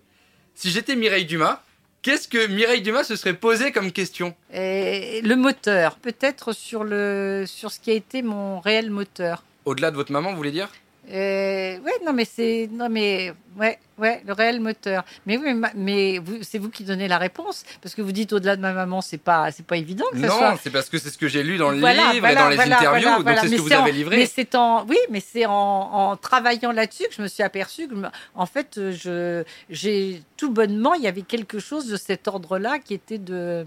si 0.55 0.69
j'étais 0.69 0.95
Mireille 0.95 1.25
Dumas, 1.25 1.63
qu'est-ce 2.01 2.27
que 2.27 2.47
Mireille 2.47 2.81
Dumas 2.81 3.03
se 3.03 3.15
serait 3.15 3.33
posé 3.33 3.71
comme 3.71 3.91
question 3.91 4.33
Et 4.53 5.21
le 5.23 5.35
moteur, 5.35 5.95
peut-être 5.97 6.53
sur, 6.53 6.83
le, 6.83 7.45
sur 7.47 7.71
ce 7.71 7.79
qui 7.79 7.91
a 7.91 7.93
été 7.93 8.21
mon 8.21 8.59
réel 8.59 8.89
moteur. 8.91 9.43
Au-delà 9.65 9.91
de 9.91 9.95
votre 9.95 10.11
maman, 10.11 10.31
vous 10.31 10.37
voulez 10.37 10.51
dire? 10.51 10.69
Euh, 11.11 11.79
ouais, 11.79 11.93
non, 12.05 12.13
mais 12.13 12.25
c'est. 12.25 12.69
Non, 12.71 12.87
mais. 12.89 13.33
Ouais, 13.59 13.77
ouais, 13.97 14.21
le 14.25 14.31
réel 14.31 14.61
moteur. 14.61 15.03
Mais 15.25 15.37
oui, 15.37 15.53
mais, 15.75 16.21
c'est 16.43 16.57
vous 16.59 16.69
qui 16.69 16.85
donnez 16.85 17.09
la 17.09 17.17
réponse. 17.17 17.65
Parce 17.81 17.93
que 17.93 18.01
vous 18.01 18.13
dites 18.13 18.31
au-delà 18.31 18.55
de 18.55 18.61
ma 18.61 18.71
maman, 18.71 19.01
c'est 19.01 19.17
pas, 19.17 19.51
c'est 19.51 19.65
pas 19.65 19.75
évident 19.75 20.05
que 20.13 20.19
ça 20.21 20.27
Non, 20.27 20.33
soit. 20.37 20.59
c'est 20.63 20.69
parce 20.69 20.89
que 20.89 20.97
c'est 20.97 21.09
ce 21.09 21.17
que 21.17 21.27
j'ai 21.27 21.43
lu 21.43 21.57
dans 21.57 21.69
le 21.71 21.79
Voilà, 21.79 22.13
livre 22.13 22.19
voilà, 22.25 22.31
et 22.31 22.43
dans 22.43 22.49
les 22.49 22.55
voilà, 22.55 22.77
interviews, 22.79 23.23
donc 23.23 23.37
c'est 23.41 23.47
ce 23.49 23.55
que 23.55 23.61
vous 23.61 23.73
en- 23.73 23.81
avez 23.83 23.91
livré. 23.91 24.15
Mais 24.17 24.25
c'est 24.25 24.55
en, 24.55 24.85
oui, 24.85 24.97
mais 25.09 25.19
c'est 25.19 25.45
en, 25.45 25.51
en 25.51 26.15
travaillant 26.15 26.71
là-dessus 26.71 27.03
que 27.09 27.13
je 27.15 27.21
me 27.21 27.27
suis 27.27 27.43
aperçue 27.43 27.87
que, 27.89 27.95
en 28.33 28.45
fait, 28.45 28.79
je, 28.91 29.43
j'ai 29.69 30.23
tout 30.37 30.51
bonnement, 30.51 30.93
il 30.93 31.03
y 31.03 31.07
avait 31.07 31.21
quelque 31.23 31.59
chose 31.59 31.87
de 31.87 31.97
cet 31.97 32.29
ordre-là 32.29 32.79
qui 32.79 32.93
était 32.93 33.17
de, 33.17 33.65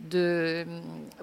de, 0.00 0.66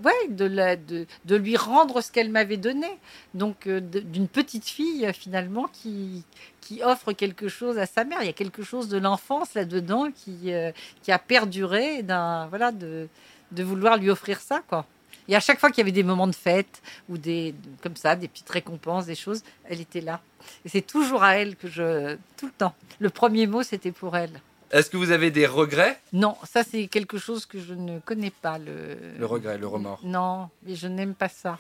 ouais, 0.04 0.28
de, 0.30 0.46
la, 0.46 0.76
de, 0.76 1.06
de 1.26 1.36
lui 1.36 1.56
rendre 1.58 2.02
ce 2.02 2.12
qu'elle 2.12 2.30
m'avait 2.32 2.58
donné. 2.58 2.88
Donc, 3.34 3.68
euh, 3.68 3.80
d'une 3.80 4.28
petite 4.28 4.66
fille 4.66 5.08
finalement 5.14 5.68
qui, 5.72 6.24
qui 6.68 6.84
offre 6.84 7.14
quelque 7.14 7.48
chose 7.48 7.78
à 7.78 7.86
sa 7.86 8.04
mère. 8.04 8.20
Il 8.22 8.26
y 8.26 8.30
a 8.30 8.34
quelque 8.44 8.62
chose 8.62 8.90
de 8.90 8.98
l'enfance 8.98 9.54
là-dedans 9.54 10.12
qui, 10.14 10.52
euh, 10.54 10.72
qui 11.02 11.14
a 11.14 11.20
perduré, 11.20 12.04
d'un, 12.04 12.48
voilà, 12.48 12.74
de, 12.74 13.08
de 13.54 13.64
vouloir 13.64 13.96
lui 13.98 14.10
offrir 14.10 14.42
ça, 14.42 14.62
quoi. 14.68 14.86
Et 15.30 15.36
à 15.36 15.40
chaque 15.40 15.60
fois 15.60 15.70
qu'il 15.72 15.80
y 15.80 15.82
avait 15.82 15.92
des 15.94 16.04
moments 16.04 16.28
de 16.28 16.36
fête 16.36 16.82
ou 17.10 17.18
des 17.18 17.54
comme 17.84 17.96
ça, 17.96 18.16
des 18.18 18.28
petites 18.28 18.50
récompenses, 18.50 19.06
des 19.06 19.16
choses, 19.16 19.44
elle 19.66 19.80
était 19.82 20.02
là. 20.02 20.20
Et 20.66 20.70
c'est 20.70 20.82
toujours 20.96 21.24
à 21.24 21.36
elle 21.38 21.56
que 21.56 21.70
je 21.70 22.18
tout 22.38 22.48
le 22.48 22.52
temps. 22.52 22.76
Le 23.00 23.10
premier 23.10 23.46
mot, 23.48 23.64
c'était 23.64 23.92
pour 23.92 24.16
elle. 24.18 24.42
Est-ce 24.72 24.90
que 24.90 24.98
vous 24.98 25.12
avez 25.12 25.32
des 25.32 25.46
regrets? 25.48 26.00
Non, 26.12 26.36
ça 26.44 26.64
c'est 26.70 26.88
quelque 26.88 27.18
chose 27.18 27.46
que 27.46 27.60
je 27.60 27.74
ne 27.74 28.00
connais 28.00 28.32
pas. 28.32 28.58
Le, 28.58 28.98
Le 29.18 29.26
regret, 29.26 29.58
le 29.58 29.68
remords. 29.68 30.02
Non, 30.04 30.50
mais 30.64 30.76
je 30.76 30.88
n'aime 30.88 31.14
pas 31.14 31.30
ça. 31.30 31.58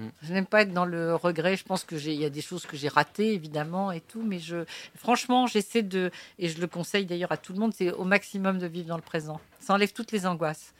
Hmm. 0.00 0.08
Je 0.22 0.32
n'aime 0.32 0.46
pas 0.46 0.62
être 0.62 0.72
dans 0.72 0.86
le 0.86 1.14
regret. 1.14 1.56
Je 1.56 1.64
pense 1.64 1.84
que 1.84 1.98
j'ai, 1.98 2.14
il 2.14 2.20
y 2.20 2.24
a 2.24 2.30
des 2.30 2.40
choses 2.40 2.64
que 2.64 2.74
j'ai 2.76 2.88
ratées 2.88 3.34
évidemment 3.34 3.92
et 3.92 4.00
tout, 4.00 4.22
mais 4.22 4.38
je, 4.38 4.64
franchement, 4.96 5.46
j'essaie 5.46 5.82
de, 5.82 6.10
et 6.38 6.48
je 6.48 6.58
le 6.58 6.66
conseille 6.66 7.04
d'ailleurs 7.04 7.32
à 7.32 7.36
tout 7.36 7.52
le 7.52 7.58
monde, 7.58 7.74
c'est 7.74 7.92
au 7.92 8.04
maximum 8.04 8.58
de 8.58 8.66
vivre 8.66 8.88
dans 8.88 8.96
le 8.96 9.02
présent. 9.02 9.40
Ça 9.58 9.74
enlève 9.74 9.92
toutes 9.92 10.10
les 10.12 10.26
angoisses. 10.26 10.72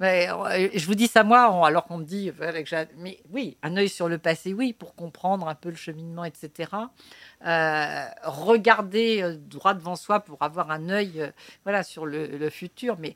Mais, 0.00 0.28
euh, 0.30 0.68
je 0.74 0.86
vous 0.86 0.94
dis 0.94 1.06
ça 1.06 1.22
moi, 1.22 1.66
alors 1.66 1.84
qu'on 1.84 1.98
me 1.98 2.04
dit, 2.04 2.30
j'ai- 2.64 2.88
mais 2.98 3.18
oui, 3.30 3.56
un 3.62 3.76
œil 3.76 3.88
sur 3.88 4.08
le 4.08 4.18
passé, 4.18 4.52
oui, 4.54 4.72
pour 4.74 4.94
comprendre 4.94 5.48
un 5.48 5.54
peu 5.54 5.70
le 5.70 5.76
cheminement, 5.76 6.24
etc. 6.24 6.70
Euh, 7.46 8.04
regarder 8.24 9.22
euh, 9.22 9.36
droit 9.38 9.74
devant 9.74 9.96
soi 9.96 10.20
pour 10.20 10.42
avoir 10.42 10.70
un 10.70 10.88
œil, 10.90 11.12
euh, 11.22 11.30
voilà, 11.64 11.82
sur 11.82 12.04
le, 12.06 12.26
le 12.26 12.50
futur. 12.50 12.96
Mais 12.98 13.14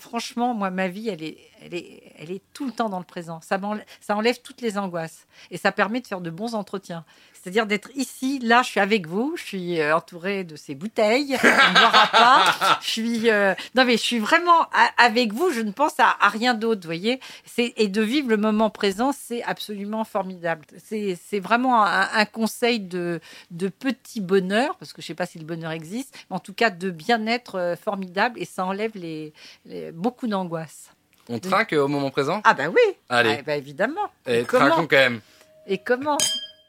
franchement, 0.00 0.54
moi, 0.54 0.70
ma 0.70 0.88
vie, 0.88 1.08
elle 1.08 1.22
est, 1.22 1.38
elle 1.62 1.74
est, 1.74 2.12
elle 2.18 2.30
est 2.30 2.42
tout 2.52 2.66
le 2.66 2.72
temps 2.72 2.88
dans 2.88 2.98
le 2.98 3.04
présent. 3.04 3.40
Ça, 3.42 3.60
ça 4.00 4.16
enlève 4.16 4.40
toutes 4.42 4.60
les 4.60 4.78
angoisses 4.78 5.26
et 5.50 5.56
ça 5.56 5.72
permet 5.72 6.00
de 6.00 6.06
faire 6.06 6.20
de 6.20 6.30
bons 6.30 6.54
entretiens. 6.54 7.04
C'est-à-dire 7.42 7.64
d'être 7.64 7.88
ici, 7.94 8.38
là, 8.40 8.60
je 8.62 8.68
suis 8.68 8.80
avec 8.80 9.06
vous, 9.06 9.32
je 9.36 9.42
suis 9.42 9.80
euh, 9.80 9.96
entourée 9.96 10.44
de 10.44 10.56
ces 10.56 10.74
bouteilles, 10.74 11.38
on 11.42 11.46
ne 11.46 11.72
boira 11.74 12.06
pas. 12.08 12.78
Je 12.82 12.86
suis, 12.90 13.30
euh, 13.30 13.54
non 13.74 13.84
mais 13.86 13.92
je 13.92 14.02
suis 14.02 14.18
vraiment 14.18 14.62
a- 14.74 14.90
avec 14.98 15.32
vous. 15.32 15.50
Je 15.50 15.60
ne 15.60 15.72
pense 15.72 15.98
à, 15.98 16.16
à 16.20 16.28
rien 16.28 16.52
d'autre, 16.52 16.82
vous 16.82 16.88
voyez. 16.88 17.18
Et 17.58 17.88
de 17.88 18.02
vivre 18.02 18.28
le 18.28 18.36
moment 18.36 18.68
présent, 18.68 19.12
c'est 19.12 19.42
absolument 19.44 20.04
formidable. 20.04 20.66
C'est 20.84 21.40
vraiment 21.40 21.82
un, 21.84 22.08
un 22.12 22.24
conseil 22.26 22.78
de 22.80 23.20
de 23.50 23.68
petit 23.68 24.20
bonheur, 24.20 24.76
parce 24.76 24.92
que 24.92 25.00
je 25.00 25.06
sais 25.06 25.14
pas 25.14 25.26
si 25.26 25.38
le 25.38 25.44
bonheur 25.46 25.70
existe, 25.70 26.14
mais 26.28 26.36
en 26.36 26.40
tout 26.40 26.52
cas 26.54 26.68
de 26.70 26.90
bien-être 26.90 27.54
euh, 27.54 27.74
formidable 27.76 28.38
et 28.40 28.44
ça 28.44 28.64
enlève 28.66 28.92
les, 28.94 29.32
les- 29.64 29.92
beaucoup 29.92 30.26
d'angoisse. 30.26 30.90
On 31.30 31.38
trinque 31.38 31.72
au 31.72 31.88
moment 31.88 32.10
présent? 32.10 32.40
Ah 32.44 32.52
bah 32.54 32.68
oui. 32.68 32.80
Allez. 33.08 33.36
Ah, 33.38 33.42
bah 33.46 33.56
évidemment. 33.56 34.08
Et 34.26 34.44
comment 34.44 34.66
trinquons 34.66 34.86
quand 34.90 34.96
même. 34.96 35.20
Et 35.66 35.78
comment? 35.78 36.18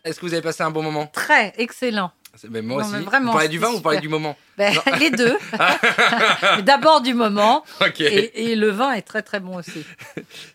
Est-ce 0.04 0.20
que 0.20 0.26
vous 0.26 0.34
avez 0.34 0.42
passé 0.42 0.64
un 0.64 0.72
bon 0.72 0.82
moment? 0.84 1.08
Très 1.08 1.54
excellent. 1.58 2.12
Ben, 2.50 2.66
Moi 2.66 2.82
Non, 2.82 2.88
aussi. 2.88 2.98
mais 2.98 3.04
vraiment, 3.04 3.32
vous 3.32 3.38
parlez 3.38 3.50
du 3.50 3.60
vin 3.60 3.70
ou 3.70 3.74
vous 3.76 3.82
parlez 3.82 4.00
du 4.00 4.10
moment? 4.10 4.36
Ben, 4.62 4.76
les 5.00 5.10
deux. 5.10 5.38
Mais 6.58 6.62
D'abord 6.62 7.02
du 7.02 7.16
moment. 7.16 7.64
Et, 8.00 8.52
et 8.52 8.56
le 8.56 8.70
vin 8.70 8.92
est 8.92 9.02
très 9.02 9.24
très 9.24 9.40
bon 9.40 9.58
aussi. 9.58 9.84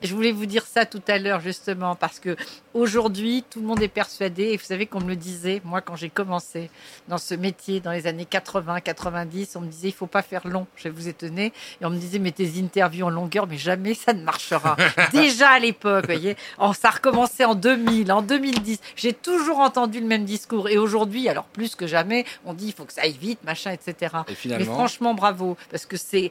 Je 0.01 0.15
voulais 0.15 0.31
vous 0.31 0.47
dire 0.47 0.65
ça 0.65 0.87
tout 0.87 1.03
à 1.09 1.19
l'heure 1.19 1.41
justement 1.41 1.97
parce 1.97 2.21
que 2.21 2.37
aujourd'hui 2.73 3.45
tout 3.51 3.61
le 3.61 3.67
monde 3.67 3.83
est 3.83 3.89
persuadé 3.89 4.45
et 4.45 4.57
vous 4.57 4.65
savez 4.65 4.87
qu'on 4.87 5.01
me 5.01 5.09
le 5.09 5.17
disait 5.17 5.61
moi 5.65 5.81
quand 5.81 5.97
j'ai 5.97 6.09
commencé 6.09 6.71
dans 7.09 7.19
ce 7.19 7.35
métier 7.35 7.81
dans 7.81 7.91
les 7.91 8.07
années 8.07 8.27
80 8.27 8.81
90 8.81 9.57
on 9.57 9.63
me 9.63 9.67
disait 9.67 9.89
il 9.89 9.95
faut 9.95 10.07
pas 10.07 10.23
faire 10.23 10.47
long. 10.47 10.69
Je 10.77 10.85
vais 10.85 10.91
vous 10.91 11.09
étonner. 11.09 11.53
Et 11.81 11.85
on 11.85 11.91
me 11.91 11.99
disait 11.99 12.21
mais 12.21 12.31
tes 12.31 12.61
interviews 12.61 13.07
en 13.07 13.11
longueur 13.11 13.49
mais 13.49 13.59
jamais 13.59 13.95
ça 13.95 14.13
ne 14.13 14.23
marchera. 14.23 14.77
Déjà 15.13 15.51
à 15.51 15.59
l'époque 15.59 16.07
voyez. 16.07 16.37
Oh, 16.61 16.73
ça 16.81 16.89
a 16.89 16.91
recommencé 16.93 17.45
en 17.45 17.57
2000 17.57 18.13
en 18.13 18.23
2010 18.23 18.79
j'ai 18.95 19.13
toujours 19.13 19.59
entendu 19.59 19.99
le 19.99 20.07
même 20.07 20.25
discours. 20.25 20.69
Et 20.69 20.79
aujourd'hui 20.79 21.29
alors 21.29 21.47
plus 21.47 21.75
que 21.75 21.89
jamais 21.89 22.25
on 22.45 22.55
dit 22.55 22.67
il 22.67 22.73
faut 22.73 22.85
que 22.85 22.93
ça 22.93 23.03
aille 23.03 23.19
vite 23.21 23.43
machin 23.43 23.73
etc 23.73 23.96
Et 24.03 24.31
mais 24.31 24.35
finalement, 24.35 24.75
franchement, 24.75 25.15
bravo, 25.15 25.57
parce 25.71 25.87
que 25.87 25.97
c'est 25.97 26.31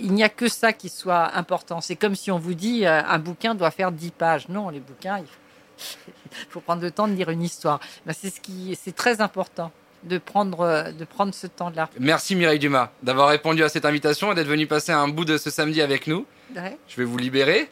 il 0.00 0.12
n'y 0.12 0.22
a 0.22 0.28
que 0.28 0.48
ça 0.48 0.72
qui 0.72 0.88
soit 0.88 1.34
important. 1.36 1.80
C'est 1.80 1.96
comme 1.96 2.14
si 2.14 2.30
on 2.30 2.38
vous 2.38 2.54
dit 2.54 2.86
euh, 2.86 3.02
un 3.02 3.18
bouquin 3.18 3.54
doit 3.54 3.70
faire 3.70 3.90
10 3.92 4.10
pages. 4.12 4.48
Non, 4.48 4.68
les 4.68 4.80
bouquins, 4.80 5.18
il 5.18 5.26
faut, 5.26 6.12
il 6.28 6.46
faut 6.50 6.60
prendre 6.60 6.82
le 6.82 6.90
temps 6.90 7.08
de 7.08 7.14
lire 7.14 7.30
une 7.30 7.42
histoire. 7.42 7.80
Ben, 8.06 8.14
c'est 8.18 8.30
ce 8.30 8.40
qui, 8.40 8.78
c'est 8.80 8.94
très 8.94 9.20
important 9.20 9.72
de 10.04 10.18
prendre, 10.18 10.60
euh, 10.60 10.92
de 10.92 11.04
prendre 11.04 11.34
ce 11.34 11.46
temps-là. 11.46 11.88
Merci 11.98 12.36
Mireille 12.36 12.60
Dumas 12.60 12.90
d'avoir 13.02 13.28
répondu 13.28 13.64
à 13.64 13.68
cette 13.68 13.84
invitation 13.84 14.30
et 14.30 14.34
d'être 14.34 14.46
venue 14.46 14.66
passer 14.66 14.92
un 14.92 15.08
bout 15.08 15.24
de 15.24 15.36
ce 15.36 15.50
samedi 15.50 15.82
avec 15.82 16.06
nous. 16.06 16.24
Ouais, 16.54 16.78
Je 16.88 16.96
vais 16.96 17.04
vous 17.04 17.18
libérer. 17.18 17.68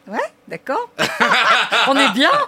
d'accord. 0.47 0.89
on 1.87 1.95
est 1.95 2.11
bien. 2.11 2.29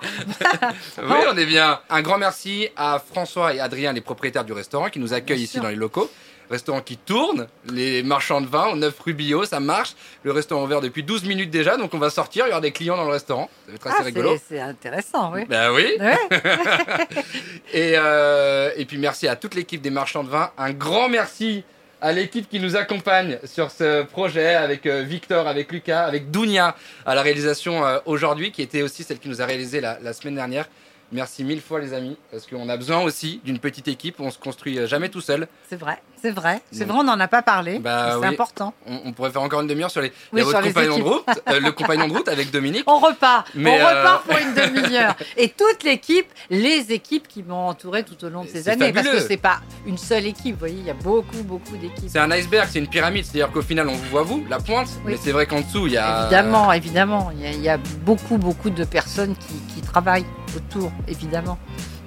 Oui, 1.01 1.17
on 1.31 1.37
est 1.37 1.45
bien. 1.45 1.79
Un 1.89 2.01
grand 2.01 2.17
merci 2.17 2.67
à 2.75 2.99
François 2.99 3.53
et 3.53 3.59
Adrien, 3.59 3.93
les 3.93 4.01
propriétaires 4.01 4.43
du 4.43 4.51
restaurant, 4.53 4.89
qui 4.89 4.99
nous 4.99 5.13
accueillent 5.13 5.37
Bien 5.37 5.43
ici 5.45 5.53
sûr. 5.53 5.61
dans 5.63 5.69
les 5.69 5.75
locaux. 5.75 6.09
Restaurant 6.49 6.81
qui 6.81 6.97
tourne, 6.97 7.47
les 7.71 8.01
marchands 8.01 8.41
de 8.41 8.47
vin 8.47 8.69
au 8.69 8.75
9 8.75 8.99
rue 9.01 9.13
Billot, 9.13 9.45
ça 9.45 9.59
marche. 9.59 9.93
Le 10.23 10.31
restaurant 10.31 10.61
est 10.63 10.65
ouvert 10.65 10.81
depuis 10.81 11.03
12 11.03 11.25
minutes 11.25 11.51
déjà, 11.51 11.77
donc 11.77 11.93
on 11.93 11.99
va 11.99 12.09
sortir, 12.09 12.45
il 12.47 12.49
y 12.49 12.51
aura 12.51 12.61
des 12.61 12.71
clients 12.71 12.97
dans 12.97 13.05
le 13.05 13.11
restaurant. 13.11 13.49
Ça 13.65 13.71
va 13.71 13.75
être 13.75 13.87
assez 13.87 13.95
Ah, 13.99 14.03
rigolo. 14.03 14.37
c'est, 14.49 14.59
intéressant, 14.59 15.31
oui. 15.33 15.45
Ben 15.47 15.71
oui. 15.71 15.85
Ouais. 15.99 16.17
Et, 17.73 17.93
euh, 17.95 18.71
et 18.75 18.85
puis 18.85 18.97
merci 18.97 19.27
à 19.27 19.35
toute 19.35 19.53
l'équipe 19.55 19.81
des 19.81 19.91
marchands 19.91 20.23
de 20.23 20.29
vin. 20.29 20.51
Un 20.57 20.71
grand 20.71 21.07
merci 21.09 21.63
à 22.01 22.11
l'équipe 22.13 22.49
qui 22.49 22.59
nous 22.59 22.75
accompagne 22.75 23.37
sur 23.43 23.69
ce 23.71 24.03
projet 24.03 24.55
avec 24.55 24.85
euh, 24.85 25.03
Victor, 25.03 25.47
avec 25.47 25.71
Lucas, 25.71 26.05
avec 26.05 26.31
Dounia 26.31 26.75
à 27.05 27.13
la 27.13 27.21
réalisation 27.21 27.85
euh, 27.85 27.99
aujourd'hui, 28.05 28.51
qui 28.51 28.61
était 28.61 28.81
aussi 28.81 29.03
celle 29.03 29.19
qui 29.19 29.29
nous 29.29 29.41
a 29.41 29.45
réalisé 29.45 29.81
la, 29.81 29.99
la 30.01 30.13
semaine 30.13 30.35
dernière. 30.35 30.67
Merci 31.11 31.43
mille 31.43 31.59
fois 31.61 31.79
les 31.79 31.93
amis, 31.93 32.17
parce 32.31 32.45
qu'on 32.45 32.69
a 32.69 32.77
besoin 32.77 32.99
aussi 33.01 33.41
d'une 33.43 33.57
petite 33.59 33.87
équipe, 33.87 34.19
on 34.19 34.29
se 34.29 34.37
construit 34.37 34.85
jamais 34.87 35.09
tout 35.09 35.21
seul. 35.21 35.47
C'est 35.67 35.75
vrai, 35.79 35.99
c'est 36.21 36.31
vrai. 36.31 36.61
C'est 36.71 36.85
vrai, 36.85 36.97
on 36.99 37.03
n'en 37.03 37.19
a 37.19 37.27
pas 37.27 37.41
parlé. 37.41 37.79
Bah 37.79 38.11
c'est 38.13 38.17
oui. 38.19 38.27
important. 38.27 38.73
On, 38.85 38.99
on 39.05 39.11
pourrait 39.13 39.31
faire 39.31 39.41
encore 39.41 39.61
une 39.61 39.67
demi-heure 39.67 39.91
sur 39.91 40.01
les, 40.01 40.11
Oui, 40.33 40.41
sur 40.43 40.59
les 40.61 40.69
compagnon 40.69 40.97
de 40.97 41.03
route, 41.03 41.23
euh, 41.49 41.59
le 41.59 41.71
compagnon 41.71 42.07
de 42.07 42.13
route 42.13 42.27
avec 42.27 42.51
Dominique. 42.51 42.83
On 42.87 42.99
repart. 42.99 43.47
Mais, 43.55 43.71
on 43.81 43.85
euh, 43.85 43.99
repart 43.99 44.23
pour 44.23 44.37
une 44.37 44.53
demi-heure. 44.81 45.15
Et 45.37 45.49
toute 45.49 45.83
l'équipe, 45.83 46.27
les 46.49 46.91
équipes 46.91 47.27
qui 47.27 47.43
m'ont 47.43 47.67
entouré 47.67 48.03
tout 48.03 48.23
au 48.25 48.29
long 48.29 48.43
de 48.43 48.49
ces 48.49 48.69
années. 48.69 48.91
Parce 48.93 49.07
que 49.07 49.19
c'est 49.19 49.37
pas 49.37 49.59
une 49.85 49.97
seule 49.97 50.25
équipe. 50.25 50.53
Vous 50.53 50.59
voyez, 50.59 50.77
il 50.79 50.85
y 50.85 50.91
a 50.91 50.93
beaucoup, 50.95 51.43
beaucoup 51.43 51.77
d'équipes. 51.77 52.09
C'est 52.09 52.19
un 52.19 52.31
iceberg, 52.31 52.67
c'est 52.71 52.79
une 52.79 52.87
pyramide, 52.87 53.25
c'est-à-dire 53.25 53.51
qu'au 53.51 53.61
final 53.61 53.87
on 53.87 53.93
vous 53.93 54.09
voit 54.09 54.23
vous, 54.23 54.43
la 54.49 54.59
pointe, 54.59 54.87
Oui. 55.05 55.13
mais 55.13 55.17
c'est 55.21 55.31
vrai 55.31 55.45
qu'en 55.45 55.61
dessous 55.61 55.87
il 55.87 55.93
y 55.93 55.97
a... 55.97 56.21
Évidemment, 56.23 56.71
évidemment. 56.73 57.31
Il 57.33 57.41
y, 57.41 57.47
a, 57.47 57.51
il 57.51 57.61
y 57.61 57.69
a 57.69 57.77
beaucoup, 57.77 58.37
beaucoup 58.37 58.69
de 58.69 58.83
personnes 58.83 59.35
qui, 59.35 59.53
qui 59.73 59.81
travaillent 59.81 60.25
autour, 60.55 60.91
évidemment. 61.07 61.57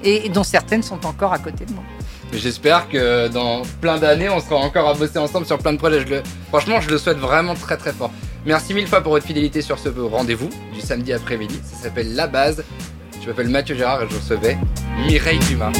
Et 0.04 0.28
dont 0.30 0.42
certaines 0.42 0.82
sont 0.82 1.04
encore 1.06 1.32
à 1.32 1.38
côté 1.38 1.64
de 1.64 1.72
moi. 1.72 1.84
J'espère 2.32 2.88
que 2.88 3.28
dans 3.28 3.62
plein 3.80 3.98
d'années, 3.98 4.28
on 4.28 4.40
sera 4.40 4.56
encore 4.56 4.88
à 4.88 4.94
bosser 4.94 5.18
ensemble 5.18 5.46
sur 5.46 5.58
plein 5.58 5.72
de 5.72 5.78
projets. 5.78 6.00
Je 6.00 6.06
le- 6.08 6.22
Franchement, 6.48 6.80
je 6.80 6.88
le 6.90 6.98
souhaite 6.98 7.18
vraiment 7.18 7.54
très 7.54 7.76
très 7.76 7.92
fort. 7.92 8.10
Merci 8.46 8.74
mille 8.74 8.86
fois 8.88 9.00
pour 9.02 9.12
votre 9.12 9.26
fidélité 9.26 9.62
sur 9.62 9.78
ce 9.78 9.88
rendez-vous 9.88 10.50
du 10.74 10.80
samedi 10.80 11.12
après-midi. 11.12 11.60
Ça 11.62 11.84
s'appelle 11.84 12.14
La 12.14 12.26
Base. 12.26 12.64
Je 13.22 13.28
m'appelle 13.28 13.48
Mathieu 13.48 13.76
Gérard 13.76 14.02
et 14.02 14.06
je 14.10 14.16
recevais 14.16 14.56
Mireille 15.06 15.38
Dumas. 15.40 15.70